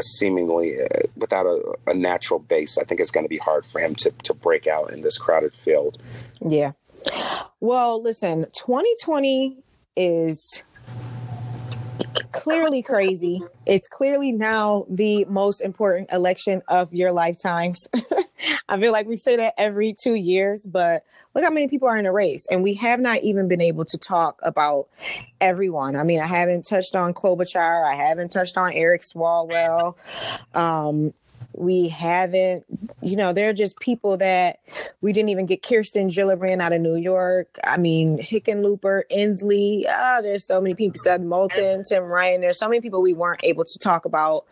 seemingly 0.00 0.80
uh, 0.80 1.06
without 1.16 1.46
a, 1.46 1.74
a, 1.86 1.94
natural 1.94 2.40
base, 2.40 2.78
I 2.78 2.84
think 2.84 3.00
it's 3.00 3.10
going 3.10 3.24
to 3.24 3.28
be 3.28 3.38
hard 3.38 3.66
for 3.66 3.80
him 3.80 3.94
to 3.96 4.10
to 4.24 4.34
break 4.34 4.66
out 4.66 4.90
in 4.92 5.02
this 5.02 5.18
crowded 5.18 5.54
field. 5.54 6.02
Yeah. 6.40 6.72
Well, 7.60 8.02
listen, 8.02 8.46
2020 8.56 9.58
is 9.96 10.62
clearly 12.32 12.82
crazy. 12.82 13.42
It's 13.66 13.88
clearly 13.88 14.32
now 14.32 14.86
the 14.88 15.24
most 15.26 15.60
important 15.60 16.10
election 16.12 16.62
of 16.68 16.92
your 16.94 17.12
lifetimes. 17.12 17.88
I 18.68 18.78
feel 18.78 18.92
like 18.92 19.06
we 19.06 19.16
say 19.16 19.36
that 19.36 19.54
every 19.58 19.94
two 19.94 20.14
years, 20.14 20.66
but 20.66 21.04
look 21.34 21.44
how 21.44 21.50
many 21.50 21.68
people 21.68 21.88
are 21.88 21.98
in 21.98 22.06
a 22.06 22.12
race. 22.12 22.46
And 22.50 22.62
we 22.62 22.74
have 22.74 23.00
not 23.00 23.22
even 23.22 23.48
been 23.48 23.60
able 23.60 23.84
to 23.86 23.98
talk 23.98 24.40
about 24.42 24.88
everyone. 25.40 25.96
I 25.96 26.02
mean, 26.02 26.20
I 26.20 26.26
haven't 26.26 26.66
touched 26.66 26.94
on 26.94 27.14
Klobuchar. 27.14 27.86
I 27.86 27.94
haven't 27.94 28.30
touched 28.30 28.56
on 28.56 28.72
Eric 28.72 29.02
Swalwell. 29.02 29.94
Um, 30.54 31.12
we 31.58 31.88
haven't, 31.88 32.64
you 33.02 33.16
know, 33.16 33.32
they're 33.32 33.52
just 33.52 33.80
people 33.80 34.16
that 34.18 34.60
we 35.00 35.12
didn't 35.12 35.30
even 35.30 35.46
get 35.46 35.62
Kirsten 35.62 36.08
Gillibrand 36.08 36.60
out 36.60 36.72
of 36.72 36.80
New 36.80 36.94
York. 36.94 37.58
I 37.64 37.76
mean, 37.76 38.18
Hickenlooper, 38.18 39.02
Inslee. 39.10 39.84
Ah, 39.88 40.20
there's 40.22 40.44
so 40.44 40.60
many 40.60 40.74
people. 40.74 40.98
Seth 40.98 41.20
Moulton, 41.20 41.82
Tim 41.84 42.04
Ryan. 42.04 42.40
There's 42.40 42.58
so 42.58 42.68
many 42.68 42.80
people 42.80 43.02
we 43.02 43.14
weren't 43.14 43.40
able 43.42 43.64
to 43.64 43.78
talk 43.78 44.04
about 44.04 44.44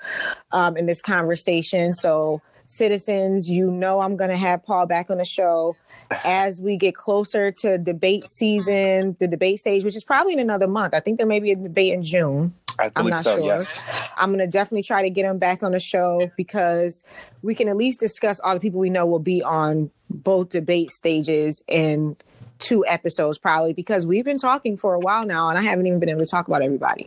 um, 0.53 0.77
in 0.77 0.87
this 0.87 1.01
conversation. 1.01 1.95
So, 1.95 2.43
citizens, 2.67 3.49
you 3.49 3.71
know, 3.71 4.01
I'm 4.01 4.17
going 4.17 4.31
to 4.31 4.37
have 4.37 4.65
Paul 4.65 4.87
back 4.87 5.11
on 5.11 5.19
the 5.19 5.25
show 5.25 5.77
as 6.25 6.61
we 6.61 6.77
get 6.77 6.95
closer 6.95 7.51
to 7.51 7.79
debate 7.79 8.25
season, 8.25 9.17
the 9.19 9.29
debate 9.29 9.61
stage, 9.61 9.85
which 9.85 9.97
is 9.97 10.05
probably 10.05 10.33
in 10.35 10.39
another 10.39 10.69
month. 10.69 10.95
I 10.95 11.01
think 11.01 11.19
there 11.19 11.27
may 11.27 11.41
be 11.41 11.53
a 11.53 11.57
debate 11.57 11.95
in 11.95 12.03
June. 12.03 12.55
I 12.79 12.91
I'm 12.95 13.07
not 13.07 13.23
so. 13.23 13.37
sure. 13.37 13.47
Yes. 13.47 13.83
I'm 14.17 14.29
going 14.29 14.41
to 14.41 14.47
definitely 14.47 14.83
try 14.83 15.03
to 15.03 15.11
get 15.11 15.25
him 15.25 15.39
back 15.39 15.63
on 15.63 15.73
the 15.73 15.81
show 15.81 16.31
because 16.37 17.05
we 17.43 17.55
can 17.55 17.69
at 17.69 17.77
least 17.77 18.01
discuss 18.01 18.39
all 18.41 18.55
the 18.55 18.61
people 18.61 18.81
we 18.81 18.91
know 18.91 19.07
will 19.07 19.19
be 19.19 19.43
on 19.43 19.91
both 20.11 20.51
debate 20.51 20.91
stages 20.91 21.63
in 21.69 22.17
two 22.59 22.85
episodes 22.87 23.39
probably 23.39 23.73
because 23.73 24.07
we've 24.07 24.25
been 24.25 24.39
talking 24.39 24.77
for 24.77 24.95
a 24.95 25.01
while 25.01 25.27
now 25.27 25.49
and 25.49 25.59
I 25.59 25.63
haven't 25.63 25.87
even 25.87 26.01
been 26.01 26.09
able 26.09 26.21
to 26.21 26.27
talk 26.27 26.49
about 26.49 26.63
everybody. 26.63 27.07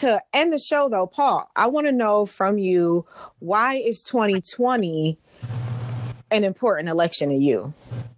To 0.00 0.20
end 0.34 0.52
the 0.52 0.58
show 0.58 0.88
though, 0.88 1.06
Paul, 1.06 1.50
I 1.56 1.66
want 1.68 1.86
to 1.86 1.92
know 1.92 2.26
from 2.26 2.58
you 2.58 3.06
why 3.38 3.74
is 3.74 4.02
2020 4.02 5.18
an 6.30 6.44
important 6.44 6.88
election 6.88 7.30
to 7.30 7.36
you? 7.36 7.72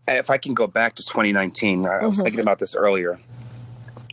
if 0.09 0.29
I 0.31 0.37
can 0.37 0.53
go 0.53 0.67
back 0.67 0.97
to 0.97 1.05
2019, 1.05 1.87
I 1.87 2.05
was 2.07 2.19
Mhm. 2.19 2.23
thinking 2.25 2.41
about 2.41 2.59
this 2.59 2.75
earlier. 2.75 3.19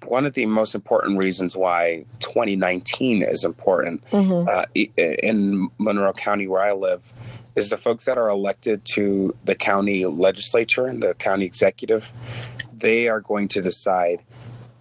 One 0.06 0.26
of 0.26 0.34
the 0.34 0.46
most 0.46 0.76
important 0.76 1.18
reasons 1.18 1.58
why 1.58 2.06
2019 2.20 3.22
is 3.24 3.44
important 3.44 4.02
uh, 4.14 4.66
in 4.76 5.70
Monroe 5.80 6.14
County, 6.14 6.48
where 6.48 6.62
I 6.62 6.72
live, 6.74 7.12
is 7.60 7.70
the 7.70 7.78
folks 7.78 8.06
that 8.06 8.18
are 8.18 8.30
elected 8.30 8.82
to 8.96 9.36
the 9.46 9.54
county 9.56 10.06
legislature 10.06 10.86
and 10.88 11.04
the 11.04 11.14
county 11.16 11.46
executive. 11.46 12.12
They 12.74 13.08
are 13.08 13.20
going 13.22 13.48
to 13.50 13.62
decide 13.62 14.24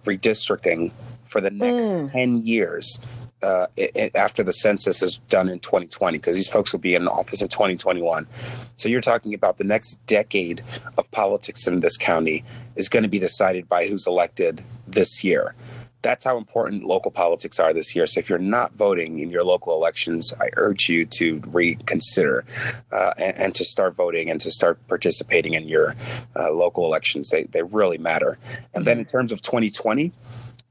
redistricting 0.05 0.91
for 1.25 1.41
the 1.41 1.51
next 1.51 1.81
Mm. 1.83 2.11
10 2.11 2.43
years 2.43 2.99
uh, 3.41 3.67
i- 3.77 3.89
i- 3.95 4.11
after 4.15 4.43
the 4.43 4.51
census 4.51 5.01
is 5.01 5.19
done 5.29 5.47
in 5.47 5.59
2020, 5.59 6.17
because 6.17 6.35
these 6.35 6.49
folks 6.49 6.73
will 6.73 6.79
be 6.81 6.93
in 6.93 7.07
office 7.07 7.41
in 7.41 7.47
2021. 7.47 8.27
So 8.75 8.89
you're 8.89 8.99
talking 8.99 9.33
about 9.33 9.57
the 9.57 9.63
next 9.63 9.95
decade 10.07 10.61
of 10.97 11.09
politics 11.11 11.65
in 11.65 11.79
this 11.79 11.95
county 11.95 12.43
is 12.75 12.89
going 12.89 13.03
to 13.03 13.09
be 13.09 13.17
decided 13.19 13.69
by 13.69 13.87
who's 13.87 14.05
elected 14.05 14.63
this 14.87 15.23
year. 15.23 15.55
That's 16.01 16.23
how 16.23 16.37
important 16.37 16.83
local 16.83 17.11
politics 17.11 17.59
are 17.59 17.73
this 17.73 17.93
year. 17.95 18.07
So 18.07 18.19
if 18.19 18.29
you're 18.29 18.39
not 18.39 18.73
voting 18.73 19.19
in 19.19 19.29
your 19.29 19.43
local 19.43 19.75
elections, 19.75 20.33
I 20.39 20.49
urge 20.55 20.87
you 20.87 21.05
to 21.17 21.41
reconsider 21.47 22.45
uh, 22.91 23.11
and, 23.17 23.37
and 23.37 23.55
to 23.55 23.65
start 23.65 23.95
voting 23.95 24.29
and 24.29 24.39
to 24.41 24.49
start 24.51 24.79
participating 24.87 25.53
in 25.55 25.67
your 25.67 25.95
uh, 26.37 26.51
local 26.53 26.85
elections. 26.85 27.29
They, 27.29 27.43
they 27.43 27.63
really 27.63 27.97
matter. 27.97 28.37
And 28.73 28.85
then 28.85 28.99
in 28.99 29.05
terms 29.05 29.31
of 29.33 29.41
2020, 29.41 30.13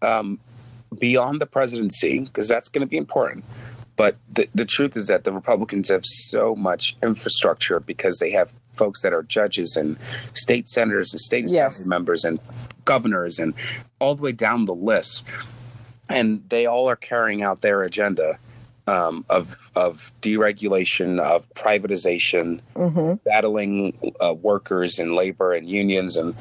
um, 0.01 0.41
beyond 0.99 1.41
the 1.41 1.47
presidency, 1.47 2.21
because 2.21 2.49
that's 2.49 2.69
going 2.69 2.81
to 2.81 2.87
be 2.91 2.97
important. 2.97 3.45
But 3.97 4.17
the, 4.33 4.49
the 4.55 4.65
truth 4.65 4.97
is 4.97 5.09
that 5.09 5.25
the 5.25 5.33
Republicans 5.33 5.89
have 5.89 6.05
so 6.07 6.55
much 6.55 6.97
infrastructure 7.03 7.81
because 7.81 8.19
they 8.19 8.31
have 8.31 8.53
folks 8.77 9.03
that 9.03 9.13
are 9.13 9.25
judges 9.25 9.77
and 9.77 9.99
state 10.33 10.69
senators 10.69 11.13
and 11.13 11.21
state 11.21 11.47
Yes. 11.49 11.77
assembly 11.81 11.89
members 11.91 12.25
and 12.25 12.39
governors 12.85 13.39
and 13.41 13.55
all 13.99 14.15
the 14.15 14.23
way 14.23 14.33
down 14.33 14.65
the 14.65 14.75
list. 14.75 15.25
And 16.11 16.43
they 16.49 16.67
all 16.67 16.89
are 16.89 16.97
carrying 16.97 17.43
out 17.43 17.61
their 17.61 17.83
agenda 17.83 18.39
um, 18.87 19.27
of, 19.29 19.71
of 19.77 20.11
deregulation, 20.23 21.21
of 21.21 21.49
privatization, 21.55 22.61
Mm-hmm. 22.75 23.15
battling 23.25 24.15
uh, 24.21 24.33
workers 24.35 24.99
and 24.99 25.15
labor 25.15 25.53
and 25.53 25.69
unions 25.69 26.17
and 26.17 26.35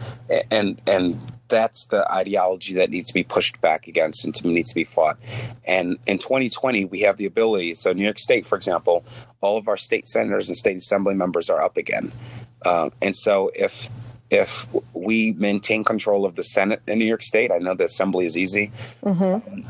and 0.51 0.81
and 0.87 1.19
that's 1.49 1.87
the 1.87 2.09
ideology 2.11 2.73
that 2.75 2.89
needs 2.89 3.07
to 3.07 3.13
be 3.13 3.23
pushed 3.23 3.59
back 3.61 3.87
against 3.87 4.23
and 4.25 4.35
to, 4.35 4.47
needs 4.47 4.69
to 4.69 4.75
be 4.75 4.83
fought. 4.83 5.17
And 5.65 5.97
in 6.05 6.17
2020, 6.19 6.85
we 6.85 7.01
have 7.01 7.17
the 7.17 7.25
ability. 7.25 7.75
So, 7.75 7.93
New 7.93 8.03
York 8.03 8.19
State, 8.19 8.45
for 8.45 8.55
example, 8.55 9.05
all 9.41 9.57
of 9.57 9.67
our 9.67 9.77
state 9.77 10.07
senators 10.07 10.49
and 10.49 10.57
state 10.57 10.77
assembly 10.77 11.15
members 11.15 11.49
are 11.49 11.61
up 11.61 11.77
again. 11.77 12.11
Uh, 12.65 12.89
and 13.01 13.15
so, 13.15 13.49
if 13.55 13.89
if 14.29 14.67
we 14.93 15.33
maintain 15.33 15.83
control 15.83 16.25
of 16.25 16.35
the 16.35 16.43
Senate 16.43 16.81
in 16.87 16.99
New 16.99 17.05
York 17.05 17.21
State, 17.23 17.51
I 17.53 17.57
know 17.59 17.73
the 17.73 17.85
Assembly 17.85 18.25
is 18.25 18.37
easy. 18.37 18.71
Mm-hmm. 19.03 19.61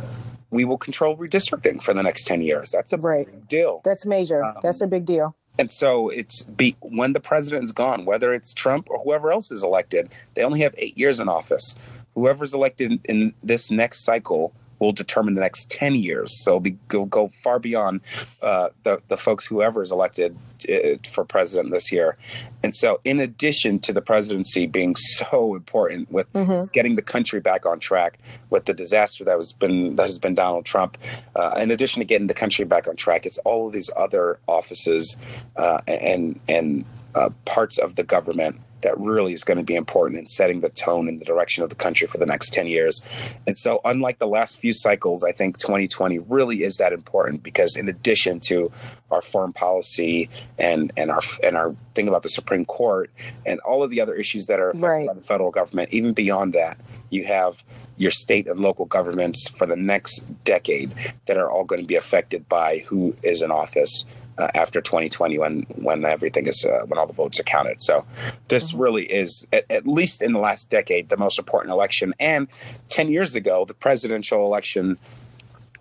We 0.50 0.66
will 0.66 0.78
control 0.78 1.18
redistricting 1.18 1.82
for 1.84 1.94
the 1.94 2.02
next 2.04 2.26
10 2.26 2.42
years. 2.42 2.72
That's 2.72 2.94
a 2.94 2.98
Right. 2.98 3.26
big 3.26 3.48
deal. 3.48 3.82
That's 3.84 4.06
major. 4.06 4.44
Um, 4.44 4.56
That's 4.64 4.82
a 4.82 4.88
big 4.88 5.06
deal. 5.06 5.36
And 5.60 5.72
so 5.72 6.10
it's 6.10 6.44
be 6.44 6.76
when 6.82 7.14
the 7.14 7.20
president's 7.20 7.72
gone, 7.72 8.06
whether 8.06 8.34
it's 8.34 8.54
Trump 8.54 8.90
or 8.90 9.00
whoever 9.00 9.32
else 9.32 9.52
is 9.52 9.64
elected, 9.64 10.10
they 10.36 10.44
only 10.44 10.62
have 10.62 10.74
eight 10.78 10.98
years 10.98 11.20
in 11.20 11.28
office. 11.28 11.76
Whoever's 12.16 12.54
elected 12.54 13.00
in 13.06 13.34
this 13.44 13.70
next 13.72 14.04
cycle 14.04 14.54
will 14.80 14.92
determine 14.92 15.36
the 15.36 15.42
next 15.42 15.70
10 15.72 15.96
years. 15.96 16.44
So 16.44 16.52
it'll 16.52 16.60
be, 16.60 16.78
go, 16.88 17.06
go 17.06 17.30
far 17.44 17.60
beyond 17.60 18.02
uh, 18.42 18.70
the, 18.84 19.02
the 19.08 19.18
folks, 19.18 19.46
whoever 19.46 19.82
is 19.82 19.92
elected 19.92 20.38
uh, 20.70 20.98
for 21.12 21.26
president 21.26 21.72
this 21.72 21.92
year. 21.92 22.18
And 22.64 22.76
so, 22.76 23.00
in 23.04 23.20
addition 23.20 23.80
to 23.80 23.94
the 23.94 24.02
presidency 24.02 24.66
being 24.66 24.96
so 24.96 25.56
important 25.56 26.12
with 26.12 26.32
Mhm. 26.34 26.72
getting 26.72 26.96
the 26.96 27.02
country 27.02 27.40
back 27.40 27.66
on 27.66 27.80
track 27.80 28.20
with 28.50 28.66
the 28.66 28.74
disaster 28.74 29.24
that 29.24 29.38
was 29.38 29.54
been 29.54 29.96
that 29.96 30.06
has 30.08 30.20
been 30.20 30.36
Donald 30.36 30.66
Trump, 30.66 30.98
uh, 31.36 31.54
in 31.58 31.72
addition 31.72 32.00
to 32.00 32.06
getting 32.06 32.28
the 32.28 32.34
country 32.34 32.66
back 32.66 32.88
on 32.88 32.96
track, 32.96 33.26
it's 33.26 33.38
all 33.40 33.68
of 33.68 33.74
these 33.74 33.90
other 33.96 34.40
offices 34.48 35.18
uh, 35.56 35.80
and 35.88 36.40
and 36.50 36.86
uh, 37.16 37.30
parts 37.46 37.78
of 37.78 37.96
the 37.96 38.04
government 38.04 38.60
that 38.82 38.98
really 39.00 39.34
is 39.34 39.44
going 39.44 39.58
to 39.58 39.64
be 39.64 39.76
important 39.76 40.20
in 40.20 40.28
setting 40.28 40.62
the 40.62 40.70
tone 40.70 41.08
and 41.08 41.20
the 41.20 41.26
direction 41.26 41.64
of 41.64 41.70
the 41.70 41.76
country 41.76 42.08
for 42.08 42.18
the 42.18 42.26
next 42.26 42.52
10 42.54 42.68
years. 42.68 43.02
And 43.46 43.58
so, 43.58 43.82
unlike 43.86 44.20
the 44.20 44.28
last 44.28 44.60
few 44.60 44.74
cycles, 44.74 45.24
I 45.24 45.32
think 45.32 45.58
2020 45.60 46.20
really 46.20 46.64
is 46.64 46.78
that 46.78 46.94
important 46.94 47.44
because, 47.44 47.76
in 47.76 47.90
addition 47.90 48.40
to 48.48 48.72
our 49.12 49.22
foreign 49.22 49.54
policy 49.54 50.30
and 50.58 50.92
and 50.98 51.10
our 51.12 51.22
and 51.44 51.56
our 51.56 51.76
thing 51.96 52.08
about 52.08 52.24
the 52.24 52.30
Supreme 52.30 52.66
Court 52.66 53.10
and 53.46 53.60
all 53.62 53.84
of 53.84 53.90
the 53.90 54.02
other 54.02 54.14
issues 54.16 54.46
that 54.48 54.60
are 54.60 54.70
affected 54.70 54.88
Right. 54.88 55.08
by 55.08 55.14
the 55.14 55.22
federal 55.22 55.52
government, 55.52 55.90
even 55.92 56.14
beyond 56.14 56.54
that, 56.54 56.78
you 57.10 57.26
have 57.26 57.64
your 57.98 58.12
state 58.12 58.48
and 58.48 58.60
local 58.60 58.86
governments 58.86 59.48
for 59.48 59.66
the 59.66 59.76
next 59.76 60.20
decade 60.44 60.94
that 61.26 61.38
are 61.38 61.50
all 61.50 61.64
going 61.64 61.82
to 61.82 61.88
be 61.88 61.96
affected 61.96 62.48
by 62.48 62.80
who 62.88 63.16
is 63.24 63.42
in 63.42 63.50
office 63.50 64.06
uh, 64.38 64.48
after 64.56 64.82
2020 64.82 65.38
when 65.38 65.62
when 65.76 66.06
everything 66.06 66.48
is 66.48 66.66
uh, 66.66 66.86
when 66.88 66.98
all 67.00 67.08
the 67.08 67.14
votes 67.14 67.40
are 67.40 67.44
counted. 67.44 67.82
So 67.82 68.06
this 68.48 68.74
really 68.74 69.06
is 69.06 69.46
at, 69.52 69.70
at 69.70 69.88
least 69.88 70.22
in 70.22 70.34
the 70.34 70.40
last 70.40 70.70
decade 70.70 71.10
the 71.10 71.18
most 71.18 71.40
important 71.40 71.72
election. 71.72 72.14
And 72.20 72.48
10 72.90 73.10
years 73.12 73.36
ago, 73.36 73.66
the 73.66 73.74
presidential 73.74 74.46
election 74.46 74.98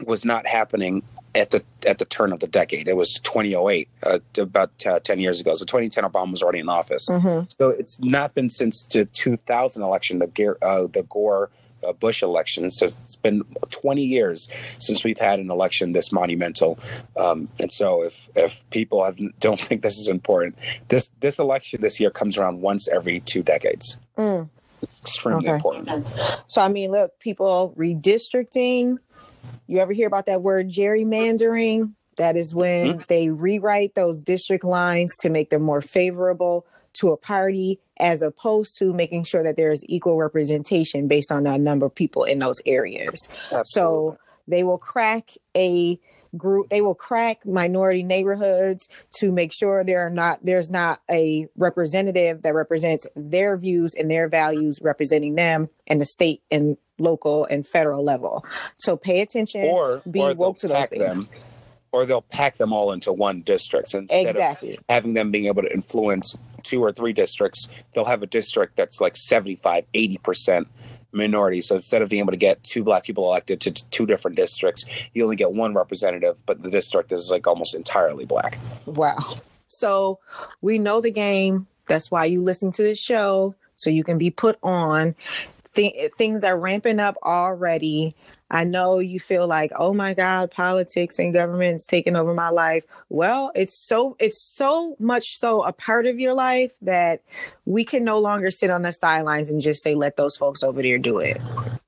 was 0.04 0.24
not 0.24 0.46
happening 0.46 1.02
at 1.34 1.50
the 1.50 1.62
at 1.86 1.98
the 1.98 2.04
turn 2.04 2.32
of 2.32 2.40
the 2.40 2.46
decade. 2.46 2.88
It 2.88 2.96
was 2.96 3.14
2008, 3.20 3.88
uh, 4.02 4.18
about 4.38 4.86
uh, 4.86 5.00
10 5.00 5.20
years 5.20 5.40
ago. 5.40 5.54
So 5.54 5.64
2010, 5.64 6.04
Obama 6.04 6.32
was 6.32 6.42
already 6.42 6.60
in 6.60 6.68
office. 6.68 7.08
Mm-hmm. 7.08 7.46
So 7.48 7.70
it's 7.70 8.00
not 8.00 8.34
been 8.34 8.48
since 8.48 8.86
the 8.86 9.04
2000 9.04 9.82
election, 9.82 10.18
the 10.18 10.56
uh, 10.62 10.86
the 10.86 11.02
Gore 11.08 11.50
uh, 11.86 11.92
Bush 11.92 12.22
election. 12.22 12.70
So 12.70 12.86
it's 12.86 13.16
been 13.16 13.42
20 13.70 14.02
years 14.02 14.48
since 14.78 15.04
we've 15.04 15.18
had 15.18 15.38
an 15.38 15.50
election 15.50 15.92
this 15.92 16.12
monumental. 16.12 16.78
Um, 17.16 17.48
and 17.60 17.72
so 17.72 18.02
if 18.02 18.28
if 18.34 18.68
people 18.70 19.04
have, 19.04 19.18
don't 19.40 19.60
think 19.60 19.82
this 19.82 19.98
is 19.98 20.08
important, 20.08 20.56
this 20.88 21.10
this 21.20 21.38
election 21.38 21.80
this 21.80 22.00
year 22.00 22.10
comes 22.10 22.36
around 22.36 22.60
once 22.60 22.88
every 22.88 23.20
two 23.20 23.42
decades. 23.42 23.98
Mm. 24.16 24.48
It's 24.82 25.00
extremely 25.00 25.48
Okay. 25.48 25.54
important. 25.54 26.06
So 26.48 26.60
I 26.60 26.68
mean, 26.68 26.90
look, 26.90 27.18
people 27.20 27.74
redistricting. 27.76 28.98
You 29.66 29.78
ever 29.78 29.92
hear 29.92 30.06
about 30.06 30.26
that 30.26 30.42
word 30.42 30.68
gerrymandering? 30.68 31.94
That 32.16 32.36
is 32.36 32.54
when 32.54 33.04
they 33.08 33.28
rewrite 33.28 33.94
those 33.94 34.22
district 34.22 34.64
lines 34.64 35.16
to 35.18 35.28
make 35.28 35.50
them 35.50 35.62
more 35.62 35.82
favorable 35.82 36.66
to 37.00 37.10
a 37.10 37.16
party, 37.16 37.80
as 37.98 38.22
opposed 38.22 38.76
to 38.78 38.92
making 38.92 39.24
sure 39.24 39.42
that 39.42 39.56
there 39.56 39.72
is 39.72 39.84
equal 39.88 40.18
representation 40.18 41.08
based 41.08 41.32
on 41.32 41.44
the 41.44 41.58
number 41.58 41.86
of 41.86 41.94
people 41.94 42.24
in 42.24 42.38
those 42.38 42.60
areas. 42.66 43.28
Absolutely. 43.52 43.64
So 43.66 44.18
they 44.48 44.62
will 44.62 44.78
crack 44.78 45.30
a 45.56 45.98
group 46.36 46.68
they 46.68 46.82
will 46.82 46.94
crack 46.94 47.46
minority 47.46 48.02
neighborhoods 48.02 48.88
to 49.18 49.32
make 49.32 49.52
sure 49.52 49.82
there 49.84 50.06
are 50.06 50.10
not 50.10 50.38
there's 50.42 50.70
not 50.70 51.00
a 51.10 51.48
representative 51.56 52.42
that 52.42 52.54
represents 52.54 53.06
their 53.16 53.56
views 53.56 53.94
and 53.94 54.10
their 54.10 54.28
values 54.28 54.80
representing 54.82 55.34
them 55.34 55.68
in 55.86 55.98
the 55.98 56.04
state 56.04 56.42
and 56.50 56.76
local 56.98 57.44
and 57.46 57.66
federal 57.66 58.02
level. 58.02 58.44
So 58.76 58.96
pay 58.96 59.20
attention, 59.20 59.62
or 59.62 60.02
be 60.10 60.20
or 60.20 60.34
woke 60.34 60.58
to 60.58 60.68
those 60.68 60.86
things. 60.86 61.16
them, 61.16 61.28
or 61.92 62.06
they'll 62.06 62.22
pack 62.22 62.58
them 62.58 62.72
all 62.72 62.92
into 62.92 63.12
one 63.12 63.42
district 63.42 63.94
instead 63.94 64.26
Exactly. 64.26 64.76
of 64.76 64.84
having 64.88 65.14
them 65.14 65.30
being 65.30 65.46
able 65.46 65.62
to 65.62 65.72
influence 65.72 66.36
two 66.66 66.82
or 66.82 66.92
three 66.92 67.12
districts. 67.12 67.68
They'll 67.94 68.04
have 68.04 68.22
a 68.22 68.26
district 68.26 68.76
that's 68.76 69.00
like 69.00 69.16
75, 69.16 69.84
80 69.94 70.18
percent 70.18 70.68
minority. 71.12 71.60
So 71.62 71.76
instead 71.76 72.02
of 72.02 72.08
being 72.08 72.20
able 72.20 72.32
to 72.32 72.36
get 72.36 72.62
two 72.62 72.82
black 72.82 73.04
people 73.04 73.24
elected 73.24 73.60
to 73.62 73.72
two 73.72 74.06
different 74.06 74.36
districts, 74.36 74.84
you 75.14 75.24
only 75.24 75.36
get 75.36 75.52
one 75.52 75.74
representative, 75.74 76.36
but 76.44 76.62
the 76.62 76.70
district 76.70 77.12
is 77.12 77.30
like 77.30 77.46
almost 77.46 77.74
entirely 77.74 78.24
black. 78.24 78.58
Wow. 78.84 79.36
So 79.68 80.18
we 80.60 80.78
know 80.78 81.00
the 81.00 81.10
game. 81.10 81.66
That's 81.86 82.10
why 82.10 82.24
you 82.26 82.42
listen 82.42 82.70
to 82.72 82.82
the 82.82 82.94
show 82.94 83.54
so 83.76 83.90
you 83.90 84.04
can 84.04 84.18
be 84.18 84.30
put 84.30 84.58
on. 84.62 85.14
Th- 85.74 86.12
things 86.16 86.44
are 86.44 86.58
ramping 86.58 87.00
up 87.00 87.16
already. 87.22 88.12
I 88.50 88.64
know 88.64 88.98
you 88.98 89.18
feel 89.18 89.46
like, 89.46 89.72
oh 89.76 89.92
my 89.92 90.14
God, 90.14 90.50
politics 90.50 91.18
and 91.18 91.32
government's 91.32 91.86
taking 91.86 92.16
over 92.16 92.32
my 92.32 92.50
life. 92.50 92.84
Well, 93.08 93.50
it's 93.54 93.76
so 93.86 94.16
it's 94.20 94.40
so 94.54 94.96
much 94.98 95.38
so 95.38 95.62
a 95.62 95.72
part 95.72 96.06
of 96.06 96.20
your 96.20 96.34
life 96.34 96.72
that 96.82 97.22
we 97.64 97.84
can 97.84 98.04
no 98.04 98.20
longer 98.20 98.50
sit 98.50 98.70
on 98.70 98.82
the 98.82 98.92
sidelines 98.92 99.50
and 99.50 99.60
just 99.60 99.82
say, 99.82 99.94
let 99.94 100.16
those 100.16 100.36
folks 100.36 100.62
over 100.62 100.80
there 100.82 100.98
do 100.98 101.18
it. 101.18 101.38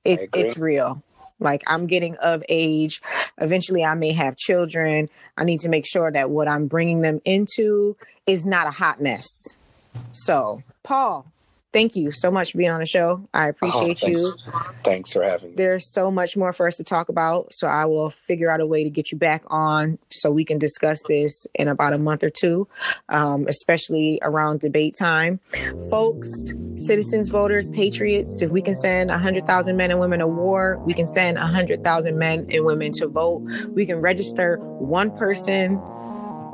It's 0.03 0.25
it's 0.33 0.57
real. 0.57 1.01
Like 1.39 1.63
I'm 1.67 1.87
getting 1.87 2.15
of 2.17 2.43
age. 2.49 3.01
Eventually, 3.37 3.85
I 3.85 3.93
may 3.93 4.11
have 4.11 4.35
children. 4.35 5.09
I 5.37 5.45
need 5.45 5.61
to 5.61 5.69
make 5.69 5.85
sure 5.85 6.11
that 6.11 6.29
what 6.29 6.49
I'm 6.49 6.67
bringing 6.67 7.01
them 7.01 7.21
into 7.23 7.95
is 8.27 8.45
not 8.45 8.67
a 8.67 8.71
hot 8.71 9.01
mess. 9.01 9.55
So, 10.11 10.63
Paul, 10.83 11.25
thank 11.71 11.95
you 11.95 12.11
so 12.11 12.31
much 12.31 12.51
for 12.51 12.57
being 12.57 12.71
on 12.71 12.79
the 12.79 12.85
show. 12.85 13.27
I 13.33 13.47
oh, 13.47 13.49
appreciate 13.49 14.03
oh, 14.03 14.07
thanks. 14.07 14.21
you. 14.21 14.33
Thanks 14.83 15.13
for 15.13 15.23
having 15.23 15.51
me. 15.51 15.55
There's 15.55 15.91
so 15.91 16.09
much 16.11 16.35
more 16.35 16.53
for 16.53 16.67
us 16.67 16.77
to 16.77 16.83
talk 16.83 17.09
about. 17.09 17.53
So 17.53 17.67
I 17.67 17.85
will 17.85 18.09
figure 18.09 18.49
out 18.49 18.61
a 18.61 18.65
way 18.65 18.83
to 18.83 18.89
get 18.89 19.11
you 19.11 19.17
back 19.17 19.43
on 19.47 19.99
so 20.09 20.31
we 20.31 20.45
can 20.45 20.57
discuss 20.57 21.01
this 21.07 21.45
in 21.53 21.67
about 21.67 21.93
a 21.93 21.97
month 21.97 22.23
or 22.23 22.29
two, 22.29 22.67
um, 23.09 23.45
especially 23.47 24.19
around 24.21 24.61
debate 24.61 24.95
time. 24.97 25.39
Folks, 25.89 26.53
citizens, 26.77 27.29
voters, 27.29 27.69
patriots, 27.69 28.41
if 28.41 28.51
we 28.51 28.61
can 28.61 28.75
send 28.75 29.09
100,000 29.09 29.75
men 29.75 29.91
and 29.91 29.99
women 29.99 30.19
to 30.19 30.27
war, 30.27 30.81
we 30.85 30.93
can 30.93 31.05
send 31.05 31.37
100,000 31.37 32.17
men 32.17 32.47
and 32.49 32.65
women 32.65 32.91
to 32.93 33.07
vote. 33.07 33.41
We 33.69 33.85
can 33.85 33.97
register 33.97 34.57
one 34.57 35.15
person 35.17 35.81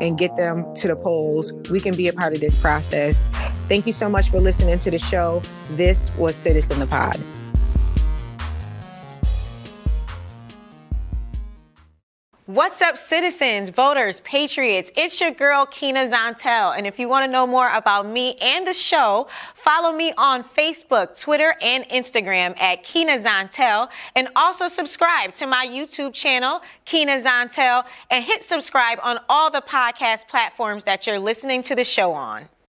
and 0.02 0.18
get 0.18 0.36
them 0.38 0.74
to 0.76 0.88
the 0.88 0.96
polls. 0.96 1.54
We 1.70 1.80
can 1.80 1.96
be 1.96 2.08
a 2.08 2.14
part 2.14 2.34
of 2.34 2.40
this 2.40 2.60
process. 2.60 3.28
Thank 3.68 3.88
you 3.88 3.94
so 3.94 4.10
much 4.10 4.30
for 4.30 4.40
listening 4.40 4.78
to 4.80 4.92
the 4.92 5.00
show. 5.00 5.42
This 5.72 6.16
was 6.18 6.36
Citizen 6.36 6.80
the 6.80 6.88
Pod. 6.88 7.20
What's 12.48 12.80
up, 12.84 12.96
citizens, 12.96 13.70
voters, 13.70 14.20
patriots? 14.20 14.92
It's 14.96 15.20
your 15.20 15.32
girl, 15.32 15.66
Kina 15.66 16.08
Zantel. 16.08 16.78
And 16.78 16.86
if 16.86 17.00
you 17.00 17.10
want 17.10 17.26
to 17.26 17.32
know 17.32 17.48
more 17.48 17.74
about 17.74 18.06
me 18.06 18.36
and 18.36 18.68
the 18.68 18.74
show, 18.74 19.28
follow 19.56 19.92
me 19.92 20.14
on 20.16 20.44
Facebook, 20.44 21.20
Twitter, 21.20 21.56
and 21.60 21.90
Instagram 21.90 22.56
at 22.62 22.84
Kina 22.84 23.18
Zantel. 23.18 23.90
And 24.16 24.28
also 24.36 24.68
subscribe 24.68 25.34
to 25.34 25.48
my 25.48 25.66
YouTube 25.66 26.14
channel, 26.14 26.62
Kina 26.86 27.20
Zantel, 27.20 27.84
and 28.12 28.24
hit 28.24 28.44
subscribe 28.44 29.00
on 29.02 29.18
all 29.28 29.50
the 29.50 29.62
podcast 29.62 30.28
platforms 30.28 30.84
that 30.84 31.08
you're 31.08 31.18
listening 31.18 31.64
to 31.64 31.74
the 31.74 31.84
show 31.84 32.14
on. 32.14 32.48